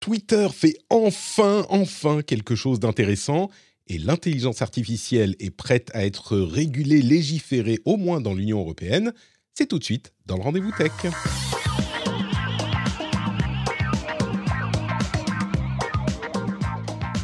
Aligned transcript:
Twitter 0.00 0.48
fait 0.50 0.78
enfin, 0.88 1.66
enfin 1.68 2.22
quelque 2.22 2.54
chose 2.54 2.80
d'intéressant 2.80 3.50
et 3.86 3.98
l'intelligence 3.98 4.62
artificielle 4.62 5.36
est 5.40 5.50
prête 5.50 5.90
à 5.92 6.06
être 6.06 6.38
régulée, 6.38 7.02
légiférée, 7.02 7.80
au 7.84 7.98
moins 7.98 8.22
dans 8.22 8.32
l'Union 8.32 8.60
européenne. 8.60 9.12
C'est 9.52 9.66
tout 9.66 9.78
de 9.78 9.84
suite 9.84 10.14
dans 10.24 10.36
le 10.36 10.42
rendez-vous 10.42 10.72
tech. 10.72 10.90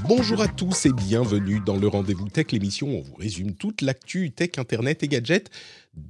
Bonjour 0.07 0.43
à 0.43 0.47
tous 0.47 0.85
et 0.85 0.93
bienvenue 0.93 1.61
dans 1.61 1.77
le 1.77 1.89
Rendez-vous 1.89 2.29
Tech, 2.29 2.53
l'émission 2.53 2.89
où 2.89 2.99
on 2.99 3.01
vous 3.01 3.17
résume 3.17 3.55
toute 3.55 3.81
l'actu 3.81 4.31
tech, 4.31 4.51
internet 4.59 5.03
et 5.03 5.09
gadgets 5.09 5.51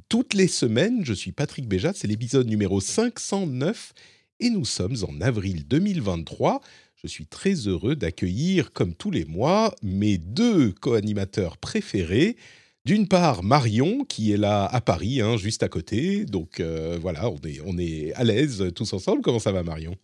toutes 0.09 0.35
les 0.35 0.49
semaines. 0.49 1.05
Je 1.05 1.15
suis 1.15 1.33
Patrick 1.33 1.67
Béja, 1.69 1.93
c'est 1.95 2.09
l'épisode 2.09 2.47
numéro 2.47 2.81
509 2.81 3.95
et 4.41 4.51
nous 4.51 4.65
sommes 4.65 4.97
en 5.09 5.21
avril 5.21 5.67
2023. 5.67 6.61
Je 6.97 7.07
suis 7.07 7.27
très 7.27 7.55
heureux 7.69 7.97
d'accueillir, 7.97 8.73
comme 8.73 8.95
tous 8.95 9.11
les 9.11 9.25
mois, 9.25 9.75
mes 9.83 10.19
deux 10.19 10.73
co-animateurs 10.73 11.59
préférés. 11.59 12.37
D'une 12.85 13.09
part, 13.09 13.43
Marion, 13.43 14.05
qui 14.05 14.33
est 14.33 14.37
là 14.37 14.65
à 14.65 14.81
Paris, 14.81 15.21
hein, 15.21 15.37
juste 15.37 15.63
à 15.63 15.69
côté. 15.69 16.25
Donc 16.25 16.61
euh, 16.61 16.99
voilà, 17.01 17.29
on 17.31 17.39
est, 17.47 17.61
on 17.65 17.79
est 17.79 18.13
à 18.15 18.25
l'aise 18.25 18.73
tous 18.75 18.93
ensemble. 18.93 19.23
Comment 19.23 19.39
ça 19.41 19.53
va, 19.53 19.63
Marion? 19.63 19.97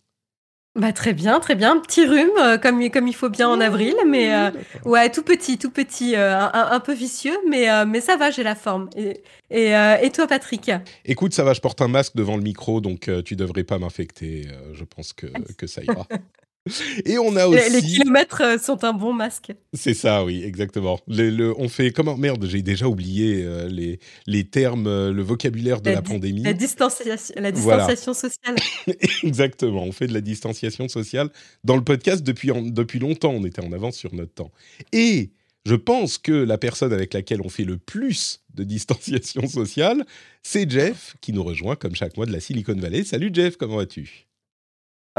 Bah, 0.75 0.91
très 0.91 1.13
bien, 1.13 1.39
très 1.39 1.53
bien. 1.53 1.77
Petit 1.79 2.05
rhume, 2.05 2.31
euh, 2.39 2.57
comme, 2.57 2.89
comme 2.89 3.07
il 3.07 3.13
faut 3.15 3.29
bien 3.29 3.47
en 3.47 3.61
avril, 3.61 3.95
mais 4.07 4.33
euh, 4.33 4.49
ouais, 4.85 5.11
tout 5.11 5.21
petit, 5.21 5.59
tout 5.59 5.69
petit, 5.69 6.15
euh, 6.15 6.35
un, 6.35 6.71
un 6.71 6.79
peu 6.79 6.93
vicieux, 6.93 7.37
mais, 7.47 7.67
mais 7.85 8.01
ça 8.01 8.17
va, 8.17 8.31
j'ai 8.31 8.43
la 8.43 8.55
forme. 8.55 8.89
Et, 8.95 9.21
et, 9.51 9.71
et 10.01 10.09
toi, 10.11 10.25
Patrick? 10.25 10.71
Écoute, 11.05 11.33
ça 11.33 11.43
va, 11.43 11.53
je 11.53 11.61
porte 11.61 11.81
un 11.81 11.87
masque 11.87 12.15
devant 12.15 12.37
le 12.37 12.43
micro, 12.43 12.81
donc 12.81 13.09
tu 13.23 13.35
devrais 13.35 13.63
pas 13.63 13.77
m'infecter. 13.77 14.47
je 14.73 14.83
pense 14.83 15.13
que, 15.13 15.27
que 15.57 15.67
ça 15.67 15.83
ira. 15.83 16.07
Et 17.05 17.17
on 17.17 17.35
a 17.35 17.45
aussi... 17.47 17.69
les 17.71 17.81
kilomètres 17.81 18.41
euh, 18.41 18.57
sont 18.57 18.83
un 18.85 18.93
bon 18.93 19.11
masque. 19.11 19.51
C'est 19.73 19.93
ça, 19.93 20.23
oui, 20.23 20.43
exactement. 20.43 20.99
Le, 21.07 21.29
le- 21.29 21.53
on 21.59 21.67
fait 21.67 21.91
comment 21.91 22.15
Merde, 22.17 22.45
j'ai 22.47 22.61
déjà 22.61 22.87
oublié 22.87 23.43
euh, 23.43 23.67
les, 23.67 23.99
les 24.27 24.45
termes, 24.45 24.87
euh, 24.87 25.11
le 25.11 25.21
vocabulaire 25.23 25.81
de 25.81 25.91
la, 25.91 26.01
pandémie. 26.01 26.41
La 26.43 26.53
distanciation, 26.53 27.35
la 27.37 27.51
Voilà. 27.51 27.87
distanciation 27.87 28.13
sociale. 28.13 28.55
exactement, 29.23 29.83
on 29.83 29.91
fait 29.91 30.07
de 30.07 30.13
la 30.13 30.21
distanciation 30.21 30.87
sociale 30.87 31.29
dans 31.65 31.75
le 31.75 31.83
podcast 31.83 32.23
depuis, 32.23 32.51
en- 32.51 32.61
depuis 32.61 32.99
longtemps. 32.99 33.31
On 33.31 33.43
était 33.45 33.63
en 33.63 33.73
avance 33.73 33.97
sur 33.97 34.13
notre 34.13 34.33
temps. 34.33 34.51
Et 34.93 35.31
je 35.65 35.75
pense 35.75 36.17
que 36.17 36.31
la 36.31 36.57
personne 36.57 36.93
avec 36.93 37.13
laquelle 37.13 37.41
on 37.43 37.49
fait 37.49 37.65
le 37.65 37.77
plus 37.77 38.41
de 38.53 38.63
distanciation 38.63 39.47
sociale, 39.49 40.05
c'est 40.43 40.69
Jeff, 40.69 41.15
qui 41.19 41.33
nous 41.33 41.43
rejoint 41.43 41.75
comme 41.75 41.95
chaque 41.95 42.15
mois 42.15 42.25
de 42.25 42.31
la 42.31 42.39
Silicon 42.39 42.75
Valley. 42.75 43.03
Salut 43.03 43.31
Jeff, 43.33 43.57
comment 43.57 43.75
vas-tu? 43.77 44.27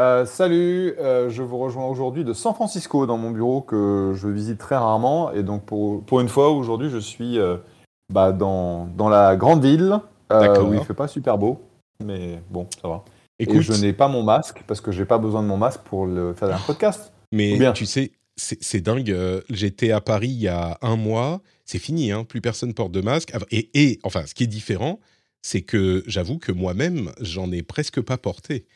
Euh, 0.00 0.26
salut, 0.26 0.94
euh, 0.98 1.30
je 1.30 1.42
vous 1.42 1.56
rejoins 1.58 1.86
aujourd'hui 1.86 2.24
de 2.24 2.32
San 2.32 2.52
Francisco 2.52 3.06
dans 3.06 3.16
mon 3.16 3.30
bureau 3.30 3.60
que 3.60 4.12
je 4.16 4.26
visite 4.26 4.58
très 4.58 4.76
rarement. 4.76 5.32
Et 5.32 5.42
donc, 5.44 5.64
pour, 5.64 6.02
pour 6.02 6.20
une 6.20 6.28
fois, 6.28 6.50
aujourd'hui, 6.50 6.90
je 6.90 6.98
suis 6.98 7.38
euh, 7.38 7.58
bah, 8.12 8.32
dans, 8.32 8.86
dans 8.86 9.08
la 9.08 9.36
grande 9.36 9.64
ville 9.64 10.00
où 10.30 10.74
il 10.74 10.80
fait 10.80 10.94
pas 10.94 11.06
super 11.06 11.38
beau. 11.38 11.62
Mais 12.04 12.40
bon, 12.50 12.66
ça 12.82 12.88
va. 12.88 13.04
Et 13.38 13.44
Écoute, 13.44 13.60
je 13.60 13.72
n'ai 13.72 13.92
pas 13.92 14.08
mon 14.08 14.24
masque 14.24 14.64
parce 14.66 14.80
que 14.80 14.90
j'ai 14.90 15.04
pas 15.04 15.18
besoin 15.18 15.42
de 15.42 15.48
mon 15.48 15.56
masque 15.56 15.80
pour 15.84 16.06
le, 16.06 16.34
faire 16.34 16.52
un 16.52 16.58
podcast. 16.58 17.12
Mais 17.30 17.56
bien. 17.56 17.72
tu 17.72 17.86
sais, 17.86 18.10
c'est 18.36 18.80
dingue. 18.80 19.16
J'étais 19.48 19.92
à 19.92 20.00
Paris 20.00 20.28
il 20.28 20.40
y 20.40 20.48
a 20.48 20.76
un 20.82 20.96
mois. 20.96 21.40
C'est 21.64 21.78
fini, 21.78 22.10
hein, 22.10 22.24
plus 22.24 22.40
personne 22.40 22.74
porte 22.74 22.90
de 22.90 23.00
masque. 23.00 23.30
Ah, 23.32 23.38
Et, 23.52 23.70
et 23.74 24.00
enfin, 24.02 24.26
ce 24.26 24.34
qui 24.34 24.42
est 24.42 24.48
différent, 24.48 24.98
c'est 25.42 25.62
que 25.62 26.02
j'avoue 26.06 26.38
que 26.38 26.50
moi-même, 26.50 27.12
j'en 27.20 27.52
ai 27.52 27.62
presque 27.62 28.00
pas 28.00 28.18
porté. 28.18 28.66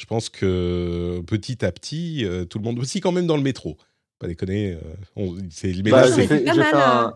Je 0.00 0.06
pense 0.06 0.28
que 0.28 1.20
petit 1.26 1.64
à 1.64 1.72
petit, 1.72 2.24
euh, 2.24 2.44
tout 2.44 2.58
le 2.58 2.64
monde 2.64 2.78
aussi 2.78 3.00
quand 3.00 3.12
même 3.12 3.26
dans 3.26 3.36
le 3.36 3.42
métro. 3.42 3.76
Pas 4.20 4.26
déconner. 4.28 4.72
euh, 4.74 4.78
on- 5.16 5.36
c'est 5.50 5.72
le 5.72 5.82
Bah, 5.82 6.02
ménage. 6.02 6.14
j'ai 6.16 6.26
fait, 6.26 6.74
un, 6.74 7.14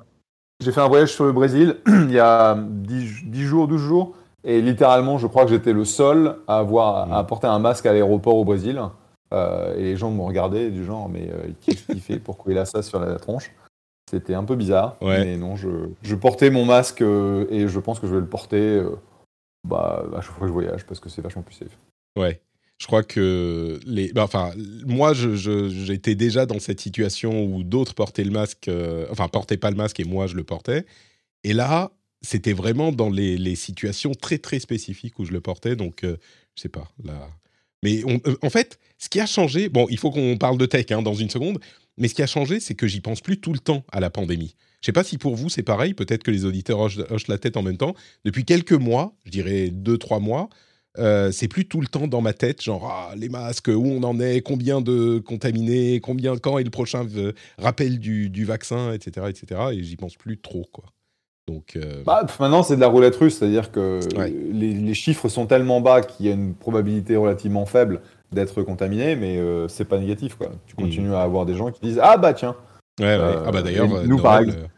j'ai 0.61 0.73
fait 0.73 0.81
un 0.81 0.89
voyage 0.89 1.13
sur 1.13 1.25
le 1.25 1.33
Brésil 1.33 1.77
il 1.87 2.11
y 2.13 2.19
a 2.19 2.55
10, 2.57 3.25
10 3.27 3.43
jours, 3.45 3.69
12 3.69 3.81
jours. 3.81 4.15
Et 4.45 4.61
littéralement, 4.61 5.19
je 5.19 5.29
crois 5.29 5.45
que 5.45 5.51
j'étais 5.53 5.73
le 5.73 5.85
seul 5.85 6.37
à, 6.49 6.59
avoir, 6.59 7.13
à 7.13 7.25
porter 7.27 7.47
un 7.47 7.61
masque 7.61 7.87
à 7.87 7.93
l'aéroport 7.93 8.35
au 8.37 8.45
Brésil. 8.45 8.81
Euh, 9.33 9.75
et 9.77 9.83
les 9.83 9.97
gens 9.97 10.11
me 10.11 10.21
regardaient 10.23 10.71
du 10.71 10.85
genre, 10.85 11.09
mais 11.09 11.31
euh, 11.31 11.49
qu'est-ce 11.61 11.85
qu'il 11.87 12.01
fait 12.01 12.19
Pourquoi 12.19 12.53
il 12.53 12.59
a 12.59 12.65
ça 12.65 12.83
sur 12.83 12.99
la 13.01 13.17
tronche? 13.19 13.53
C'était 14.11 14.35
un 14.35 14.45
peu 14.45 14.57
bizarre. 14.57 14.97
Ouais. 15.01 15.25
Mais 15.25 15.37
non, 15.37 15.55
je, 15.57 15.69
je 16.03 16.15
portais 16.17 16.51
mon 16.51 16.65
masque 16.67 17.01
euh, 17.03 17.47
et 17.51 17.69
je 17.69 17.79
pense 17.79 17.99
que 18.01 18.07
je 18.09 18.15
vais 18.15 18.21
le 18.21 18.27
porter 18.27 18.59
euh, 18.59 18.97
bah, 19.67 20.05
à 20.15 20.21
chaque 20.21 20.33
fois 20.33 20.41
que 20.43 20.49
je 20.49 20.53
voyage 20.53 20.85
parce 20.85 20.99
que 21.01 21.09
c'est 21.09 21.23
vachement 21.23 21.43
plus 21.43 21.55
safe. 21.55 21.79
Ouais. 22.19 22.41
Je 22.79 22.87
crois 22.87 23.05
que 23.05 23.79
les. 23.87 24.13
bah, 24.13 24.25
enfin, 24.25 24.53
moi, 24.87 25.13
j'étais 25.15 26.15
déjà 26.15 26.47
dans 26.47 26.59
cette 26.59 26.81
situation 26.81 27.45
où 27.45 27.63
d'autres 27.63 27.95
portaient 27.95 28.25
le 28.25 28.31
masque, 28.31 28.69
euh, 28.69 29.07
enfin, 29.11 29.29
portaient 29.29 29.57
pas 29.57 29.71
le 29.71 29.77
masque 29.77 30.01
et 30.01 30.05
moi, 30.05 30.27
je 30.27 30.35
le 30.35 30.43
portais. 30.43 30.85
Et 31.45 31.53
là, 31.53 31.93
c'était 32.23 32.53
vraiment 32.53 32.93
dans 32.93 33.11
les, 33.11 33.55
situations 33.55 34.13
très, 34.15 34.39
très 34.39 34.59
spécifiques 34.59 35.19
où 35.19 35.25
je 35.25 35.33
le 35.33 35.41
portais. 35.41 35.77
Donc, 35.77 36.05
euh, 36.05 36.17
je 36.57 36.63
sais 36.63 36.69
pas. 36.69 36.91
Là. 37.05 37.29
Mais 37.83 38.03
euh, 38.05 38.37
en 38.43 38.51
fait, 38.51 38.79
ce 38.99 39.09
qui 39.09 39.21
a 39.21 39.27
changé. 39.27 39.69
Bon, 39.69 39.87
il 39.91 39.99
faut 39.99 40.11
qu'on 40.11 40.37
parle 40.39 40.59
de 40.59 40.67
tech 40.67 40.87
hein, 40.91 41.03
dans 41.03 41.15
une 41.15 41.31
seconde. 41.31 41.59
Mais 41.99 42.09
ce 42.09 42.15
qui 42.15 42.23
a 42.23 42.27
changé, 42.27 42.59
c'est 42.61 42.75
que 42.75 42.87
j'y 42.87 43.01
pense 43.01 43.21
plus 43.21 43.39
tout 43.39 43.53
le 43.53 43.59
temps 43.59 43.85
à 43.93 44.01
la 44.01 44.11
pandémie. 44.11 44.55
Je 44.81 44.87
sais 44.87 44.93
pas 44.93 45.05
si 45.05 45.19
pour 45.19 45.37
vous 45.37 45.49
c'est 45.49 45.63
pareil. 45.63 45.95
Peut-être 45.95 46.23
que 46.23 46.31
les 46.31 46.45
auditeurs 46.45 46.81
hochent 46.81 47.29
la 47.29 47.39
tête 47.39 47.57
en 47.57 47.63
même 47.63 47.77
temps. 47.77 47.95
Depuis 48.25 48.45
quelques 48.45 48.73
mois, 48.73 49.15
je 49.25 49.31
dirais 49.31 49.71
deux, 49.71 49.99
trois 49.99 50.19
mois, 50.19 50.49
euh, 50.99 51.31
c'est 51.33 51.49
plus 51.49 51.65
tout 51.67 51.81
le 51.81 51.87
temps 51.87 52.07
dans 52.07 52.21
ma 52.21 52.33
tête, 52.33 52.63
genre 52.63 52.89
ah, 52.91 53.15
les 53.17 53.29
masques, 53.29 53.69
où 53.69 53.85
on 53.87 54.03
en 54.03 54.21
est, 54.21 54.41
combien 54.43 54.81
de 54.81 55.19
contaminés, 55.19 56.01
combien, 56.01 56.37
quand 56.37 56.59
est 56.59 56.65
le 56.65 56.71
prochain 56.71 57.07
euh, 57.17 57.33
rappel 57.59 57.99
du, 57.99 58.29
du 58.31 58.45
vaccin, 58.45 58.93
etc., 58.93 59.27
etc. 59.31 59.61
Et 59.73 59.83
j'y 59.83 59.97
pense 59.97 60.17
plus 60.17 60.39
trop, 60.39 60.67
quoi. 60.73 60.85
Donc, 61.49 61.75
euh, 61.77 62.03
Bah, 62.07 62.25
maintenant, 62.39 62.63
c'est 62.63 62.77
de 62.77 62.81
la 62.81 62.87
roulette 62.87 63.17
russe, 63.17 63.39
c'est-à-dire 63.39 63.73
que 63.73 63.99
Ouais. 64.17 64.31
les, 64.53 64.75
les 64.75 64.95
chiffres 64.95 65.29
sont 65.29 65.47
tellement 65.47 65.81
bas 65.81 66.01
qu'il 66.03 66.27
y 66.27 66.29
a 66.29 66.33
une 66.33 66.55
probabilité 66.55 67.17
relativement 67.17 67.67
faible 67.67 68.01
d'être 68.31 68.63
contaminé, 68.63 69.17
mais 69.17 69.39
euh, 69.39 69.67
c'est 69.69 69.85
pas 69.85 69.99
négatif. 69.99 70.37
Quoi. 70.37 70.53
Tu 70.67 70.75
Mm. 70.75 70.85
continues 70.85 71.15
à 71.15 71.23
avoir 71.23 71.45
des 71.45 71.55
gens 71.55 71.71
qui 71.73 71.81
disent 71.81 72.01
Ah 72.03 72.17
bah 72.17 72.33
tiens, 72.33 72.55
ouais, 73.01 73.07
ouais. 73.07 73.35
ah 73.45 73.51
bah 73.51 73.61
d'ailleurs, 73.63 73.89
nous, 74.07 74.19
Noël, 74.19 74.69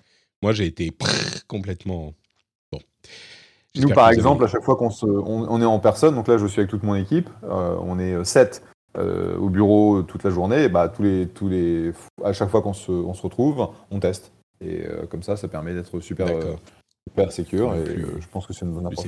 moi 0.42 0.52
j'ai 0.52 0.66
été 0.66 0.90
prrr, 0.90 1.46
complètement. 1.46 2.14
Nous 3.82 3.88
par 3.94 4.10
exemple, 4.10 4.42
avez- 4.42 4.50
à 4.50 4.52
chaque 4.52 4.62
fois 4.64 4.76
qu'on 4.76 4.90
se, 4.90 5.06
on, 5.06 5.46
on 5.48 5.60
est 5.60 5.64
en 5.64 5.78
personne, 5.78 6.14
donc 6.14 6.28
là 6.28 6.38
je 6.38 6.46
suis 6.46 6.60
avec 6.60 6.70
toute 6.70 6.82
mon 6.82 6.94
équipe, 6.94 7.28
euh, 7.44 7.76
on 7.80 7.98
est 7.98 8.24
7 8.24 8.62
au 8.96 9.48
bureau 9.48 10.02
toute 10.02 10.22
la 10.22 10.30
journée, 10.30 10.64
et 10.64 10.68
bah, 10.68 10.88
tous 10.88 11.02
les, 11.02 11.26
tous 11.28 11.48
les, 11.48 11.92
à 12.22 12.32
chaque 12.32 12.48
fois 12.50 12.62
qu'on 12.62 12.72
se, 12.72 12.92
on 12.92 13.12
se 13.12 13.22
retrouve, 13.22 13.66
on 13.90 13.98
teste. 13.98 14.30
Et 14.60 14.86
euh, 14.86 15.04
comme 15.06 15.24
ça, 15.24 15.36
ça 15.36 15.48
permet 15.48 15.74
d'être 15.74 15.98
super, 15.98 16.28
euh, 16.28 16.54
super 17.10 17.32
sécure, 17.32 17.74
et 17.74 17.82
plus- 17.82 18.04
euh, 18.04 18.20
je 18.20 18.28
pense 18.28 18.46
que 18.46 18.52
c'est 18.52 18.64
une 18.64 18.72
bonne 18.72 18.86
approche. 18.86 19.06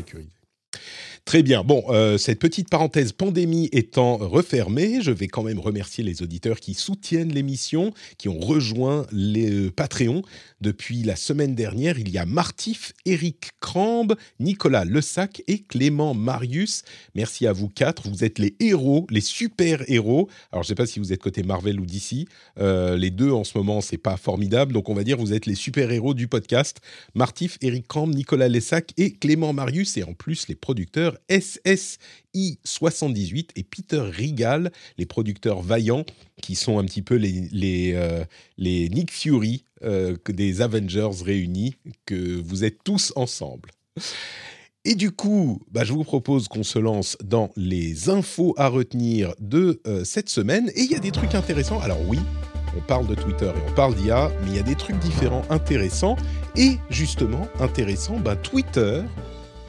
Très 1.26 1.42
bien. 1.42 1.64
Bon, 1.64 1.82
euh, 1.88 2.18
cette 2.18 2.38
petite 2.38 2.70
parenthèse 2.70 3.10
pandémie 3.10 3.68
étant 3.72 4.16
refermée, 4.16 5.00
je 5.02 5.10
vais 5.10 5.26
quand 5.26 5.42
même 5.42 5.58
remercier 5.58 6.04
les 6.04 6.22
auditeurs 6.22 6.60
qui 6.60 6.72
soutiennent 6.72 7.32
l'émission, 7.32 7.92
qui 8.16 8.28
ont 8.28 8.38
rejoint 8.38 9.08
les 9.10 9.50
euh, 9.50 9.72
Patreons 9.72 10.22
depuis 10.60 11.02
la 11.02 11.16
semaine 11.16 11.56
dernière. 11.56 11.98
Il 11.98 12.10
y 12.10 12.18
a 12.18 12.26
Martif, 12.26 12.92
Eric 13.06 13.50
Crambe, 13.58 14.14
Nicolas 14.38 14.84
Lessac 14.84 15.42
et 15.48 15.64
Clément 15.64 16.14
Marius. 16.14 16.84
Merci 17.16 17.48
à 17.48 17.52
vous 17.52 17.68
quatre. 17.68 18.08
Vous 18.08 18.22
êtes 18.22 18.38
les 18.38 18.54
héros, 18.60 19.08
les 19.10 19.20
super 19.20 19.82
héros. 19.90 20.28
Alors, 20.52 20.62
je 20.62 20.66
ne 20.66 20.68
sais 20.68 20.74
pas 20.76 20.86
si 20.86 21.00
vous 21.00 21.12
êtes 21.12 21.20
côté 21.20 21.42
Marvel 21.42 21.80
ou 21.80 21.86
DC. 21.86 22.28
Euh, 22.60 22.96
les 22.96 23.10
deux 23.10 23.32
en 23.32 23.42
ce 23.42 23.58
moment, 23.58 23.80
c'est 23.80 23.98
pas 23.98 24.16
formidable. 24.16 24.72
Donc, 24.72 24.88
on 24.88 24.94
va 24.94 25.02
dire 25.02 25.18
vous 25.18 25.32
êtes 25.32 25.46
les 25.46 25.56
super 25.56 25.90
héros 25.90 26.14
du 26.14 26.28
podcast. 26.28 26.80
Martif, 27.16 27.58
Eric 27.62 27.88
Crambe, 27.88 28.14
Nicolas 28.14 28.46
Lessac 28.46 28.92
et 28.96 29.10
Clément 29.12 29.52
Marius, 29.52 29.96
et 29.96 30.04
en 30.04 30.14
plus 30.14 30.46
les 30.46 30.54
producteurs 30.54 31.15
SSI78 31.28 33.50
et 33.56 33.62
Peter 33.62 34.00
Rigal, 34.00 34.72
les 34.98 35.06
producteurs 35.06 35.62
vaillants, 35.62 36.04
qui 36.42 36.54
sont 36.54 36.78
un 36.78 36.84
petit 36.84 37.02
peu 37.02 37.16
les, 37.16 37.48
les, 37.52 37.92
euh, 37.94 38.24
les 38.58 38.88
Nick 38.88 39.12
Fury 39.12 39.64
euh, 39.84 40.16
des 40.28 40.62
Avengers 40.62 41.24
réunis, 41.24 41.74
que 42.06 42.40
vous 42.40 42.64
êtes 42.64 42.78
tous 42.84 43.12
ensemble. 43.16 43.70
Et 44.88 44.94
du 44.94 45.10
coup, 45.10 45.60
bah, 45.72 45.82
je 45.82 45.92
vous 45.92 46.04
propose 46.04 46.46
qu'on 46.46 46.62
se 46.62 46.78
lance 46.78 47.16
dans 47.24 47.50
les 47.56 48.08
infos 48.08 48.54
à 48.56 48.68
retenir 48.68 49.34
de 49.40 49.80
euh, 49.86 50.04
cette 50.04 50.28
semaine. 50.28 50.70
Et 50.76 50.82
il 50.82 50.92
y 50.92 50.94
a 50.94 51.00
des 51.00 51.10
trucs 51.10 51.34
intéressants. 51.34 51.80
Alors 51.80 51.98
oui, 52.06 52.20
on 52.76 52.80
parle 52.82 53.08
de 53.08 53.16
Twitter 53.16 53.46
et 53.46 53.70
on 53.70 53.74
parle 53.74 53.96
d'IA, 53.96 54.30
mais 54.42 54.50
il 54.50 54.56
y 54.56 54.60
a 54.60 54.62
des 54.62 54.76
trucs 54.76 54.98
différents 55.00 55.42
intéressants. 55.50 56.14
Et 56.56 56.76
justement, 56.88 57.48
intéressant, 57.58 58.20
bah, 58.20 58.36
Twitter 58.36 59.02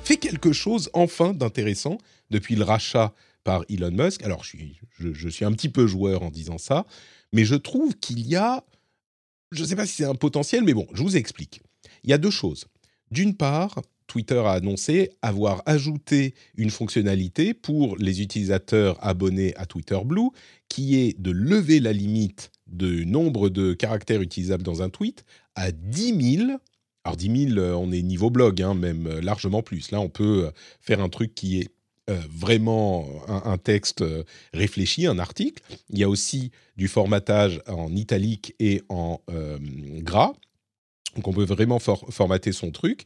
fait 0.08 0.18
quelque 0.18 0.54
chose 0.54 0.90
enfin 0.94 1.34
d'intéressant 1.34 1.98
depuis 2.30 2.56
le 2.56 2.64
rachat 2.64 3.14
par 3.44 3.66
Elon 3.70 3.92
Musk. 3.92 4.24
Alors 4.24 4.46
je 4.46 5.28
suis, 5.28 5.44
un 5.44 5.52
petit 5.52 5.68
peu 5.68 5.86
joueur 5.86 6.24
en 6.24 6.32
disant 6.32 6.58
ça, 6.58 6.86
mais 7.34 7.44
je 7.44 7.56
trouve 7.56 7.94
qu'il 7.98 8.26
y 8.26 8.38
a, 8.38 8.64
je 9.52 9.64
ne 9.64 9.68
sais 9.68 9.76
pas 9.76 9.86
si 9.86 9.96
c'est 9.96 10.06
un 10.06 10.16
potentiel, 10.16 10.64
mais 10.64 10.74
bon, 10.74 10.88
je 10.94 11.04
vous 11.04 11.18
explique. 11.18 11.62
Il 12.06 12.10
y 12.10 12.14
a 12.14 12.18
deux 12.18 12.32
choses. 12.32 12.68
D'une 13.12 13.36
part, 13.36 13.82
Twitter 14.08 14.40
a 14.40 14.54
annoncé 14.54 15.10
avoir 15.22 15.62
ajouté 15.66 16.36
une 16.56 16.70
fonctionnalité 16.70 17.54
pour 17.54 17.98
les 17.98 18.22
utilisateurs 18.22 18.98
abonnés 19.06 19.54
à 19.58 19.66
Twitter 19.66 20.00
Blue, 20.06 20.30
qui 20.70 20.96
est 20.96 21.20
de 21.20 21.32
lever 21.32 21.82
la 21.82 21.92
limite 21.92 22.52
de 22.68 23.04
nombre 23.04 23.50
de 23.50 23.74
caractères 23.74 24.22
utilisables 24.22 24.64
dans 24.64 24.82
un 24.82 24.90
tweet 24.90 25.26
à 25.56 25.74
10 25.74 26.38
000. 26.38 26.52
Alors 27.08 27.16
10 27.16 27.52
000, 27.54 27.60
euh, 27.60 27.72
on 27.72 27.90
est 27.94 28.02
niveau 28.02 28.30
blog, 28.30 28.62
hein, 28.62 28.74
même 28.74 29.08
euh, 29.08 29.22
largement 29.22 29.62
plus. 29.62 29.92
Là, 29.92 30.02
on 30.02 30.10
peut 30.10 30.48
euh, 30.48 30.52
faire 30.82 31.00
un 31.00 31.08
truc 31.08 31.34
qui 31.34 31.62
est 31.62 31.70
vraiment 32.30 33.06
un, 33.28 33.58
texte 33.58 34.02
réfléchi, 34.54 35.08
un 35.08 35.20
article. 35.20 35.62
Il 35.90 36.00
y 36.00 36.06
a 36.06 36.10
aussi 36.10 36.52
du 36.78 36.88
formatage 36.88 37.62
en 37.68 37.94
italique 37.94 38.56
et 38.62 38.82
en 38.88 39.20
gras. 39.98 40.32
Donc 41.18 41.28
on 41.28 41.34
peut 41.34 41.44
vraiment 41.44 41.80
formater 41.80 42.54
son 42.54 42.72
truc. 42.72 43.04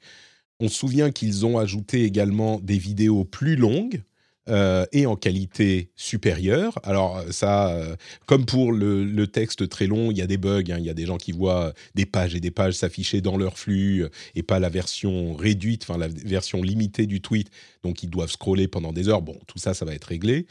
On 0.59 0.69
se 0.69 0.75
souvient 0.75 1.09
qu'ils 1.09 1.47
ont 1.47 1.57
ajouté 1.57 2.03
également 2.03 2.59
des 2.59 2.77
vidéos 2.77 3.25
plus 3.25 3.55
longues. 3.55 4.03
Euh, 4.51 4.85
et 4.91 5.05
en 5.05 5.15
qualité 5.15 5.91
supérieure. 5.95 6.77
Alors 6.83 7.23
ça, 7.29 7.69
euh, 7.69 7.95
comme 8.25 8.45
pour 8.45 8.73
le, 8.73 9.25
texte 9.27 9.69
très 9.69 9.87
long, 9.87 10.11
il 10.11 10.17
y 10.17 10.21
a 10.21 10.27
des 10.27 10.37
bugs, 10.37 10.63
hein. 10.71 10.77
il 10.77 10.83
y 10.83 10.89
a 10.89 10.93
des 10.93 11.05
gens 11.05 11.15
qui 11.15 11.31
voient 11.31 11.73
des 11.95 12.05
pages 12.05 12.35
et 12.35 12.41
des 12.41 12.51
pages 12.51 12.73
s'afficher 12.73 13.21
dans 13.21 13.37
leur 13.37 13.57
flux 13.57 14.03
euh, 14.03 14.09
et 14.35 14.43
pas 14.43 14.59
la 14.59 14.67
version 14.67 15.35
réduite, 15.35 15.83
enfin 15.83 15.97
la 15.97 16.09
version 16.09 16.61
limitée 16.61 17.05
du 17.05 17.21
tweet, 17.21 17.49
donc 17.83 18.03
ils 18.03 18.09
doivent 18.09 18.31
scroller 18.31 18.67
pendant 18.67 18.91
des 18.91 19.07
heures. 19.07 19.21
Bon, 19.21 19.37
tout 19.47 19.57
ça, 19.57 19.73
ça 19.73 19.85
va 19.85 19.93
être 19.93 20.05
réglé. 20.05 20.47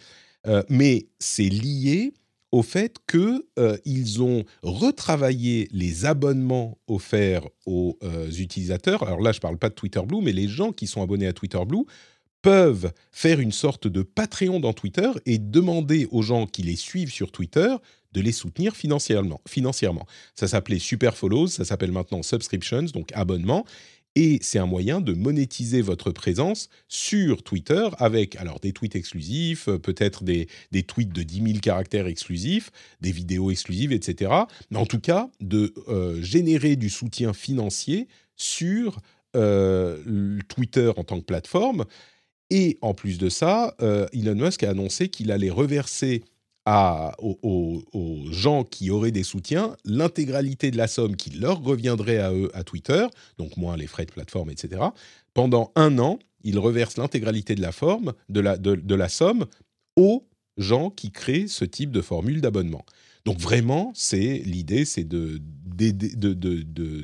mais 0.71 1.09
c'est 1.19 1.51
lié 1.51 2.15
au 2.53 2.63
fait 2.63 2.97
qu'ils 3.07 4.23
ont 4.23 4.45
retravaillé 4.63 5.69
les 5.73 6.07
abonnements 6.07 6.79
offerts 6.87 7.47
aux 7.67 7.99
utilisateurs. 8.39 9.03
Alors 9.03 9.21
là, 9.21 9.33
je 9.33 9.39
ne 9.39 9.43
parle 9.43 9.59
pas 9.59 9.69
de 9.69 9.75
Twitter 9.75 10.01
Blue, 10.03 10.23
mais 10.23 10.33
les 10.33 10.49
gens 10.49 10.73
qui 10.73 10.87
sont 10.87 11.03
abonnés 11.03 11.27
à 11.27 11.33
Twitter 11.33 11.63
Blue 11.67 11.85
peuvent 12.43 12.93
faire 13.13 13.41
une 13.41 13.53
sorte 13.53 13.87
de 13.87 14.03
Patreon 14.03 14.61
dans 14.61 14.73
Twitter 14.73 15.11
et 15.27 15.39
demander 15.39 16.09
aux 16.11 16.23
gens 16.23 16.47
qui 16.47 16.63
les 16.63 16.77
suivent 16.77 17.13
sur 17.13 17.33
Twitter 17.33 17.75
de 18.13 18.21
les 18.21 18.33
soutenir 18.33 18.75
financièrement. 18.75 19.41
financièrement. 19.47 20.07
Ça 20.35 20.49
s'appelait 20.49 20.79
Super 20.79 21.17
Follows, 21.17 21.49
ça 21.49 21.65
s'appelle 21.65 21.93
maintenant 21.93 22.23
Subscriptions, 22.23 22.87
donc 22.93 23.11
abonnement. 23.15 23.65
Et 24.17 24.39
c'est 24.43 24.59
un 24.59 24.67
moyen 24.67 25.01
de 25.01 25.13
monétiser 25.13 25.83
votre 25.83 26.11
présence 26.11 26.69
sur 26.89 27.45
Twitter 27.45 27.89
avec 27.99 28.35
alors 28.37 28.59
des 28.59 28.73
tweets 28.73 28.97
exclusifs, 28.97 29.69
euh, 29.69 29.79
peut-être 29.79 30.25
des, 30.25 30.49
des, 30.73 30.83
tweets 30.83 31.13
de 31.13 31.23
10 31.23 31.43
000 31.43 31.59
caractères 31.61 32.09
exclusifs, 32.09 32.73
des 33.01 33.13
vidéos 33.13 33.53
exclusives, 33.53 33.93
etc. 33.93 34.33
Mais 34.71 34.79
en 34.79 34.87
tout 34.87 34.99
cas, 34.99 35.31
de 35.41 35.73
euh, 35.87 36.21
générer 36.21 36.75
du 36.75 36.91
soutien 36.91 37.33
financier 37.33 38.09
sur 38.35 38.99
euh, 39.37 40.41
Twitter 40.49 40.91
en 40.97 41.05
tant 41.05 41.21
que 41.21 41.25
plateforme. 41.25 41.85
Et 42.51 42.79
en 42.81 42.95
plus 42.95 43.19
de 43.19 43.29
ça, 43.29 43.75
euh, 43.81 44.07
Elon 44.13 44.35
Musk 44.35 44.63
a 44.65 44.71
annoncé 44.71 45.09
qu'il 45.09 45.31
allait 45.31 45.51
reverser 45.51 46.25
à, 46.67 47.15
aux, 47.21 47.83
gens 48.31 48.65
qui 48.65 48.91
auraient 48.91 49.13
des 49.13 49.23
soutiens 49.23 49.77
l'intégralité 49.85 50.71
de 50.71 50.77
la 50.77 50.89
somme 50.89 51.17
qui 51.17 51.31
leur 51.31 51.63
reviendrait 51.63 52.19
à 52.19 52.33
eux 52.33 52.51
à 52.55 52.65
Twitter, 52.65 53.07
donc 53.39 53.57
moins 53.57 53.77
les 53.77 53.87
frais 53.87 54.05
de 54.05 54.13
plateforme, 54.13 54.51
etc. 54.51 54.83
Pendant 55.33 55.73
un 55.75 55.99
an, 55.99 56.19
il 56.43 56.59
reverse 56.59 56.97
l'intégralité 56.97 57.55
de 57.55 57.63
la 57.63 57.73
forme, 57.73 58.13
de 58.29 58.41
la, 58.41 58.57
de 58.57 58.95
la 58.95 59.09
somme 59.09 59.47
aux 59.97 60.27
gens 60.57 60.91
qui 60.91 61.11
créent 61.11 61.49
ce 61.49 61.65
type 61.65 61.91
de 61.91 62.01
formule 62.01 62.41
d'abonnement. 62.41 62.85
Donc 63.31 63.39
vraiment, 63.39 63.93
c'est 63.95 64.43
l'idée, 64.45 64.85
c'est 64.85 65.05
de, 65.05 65.41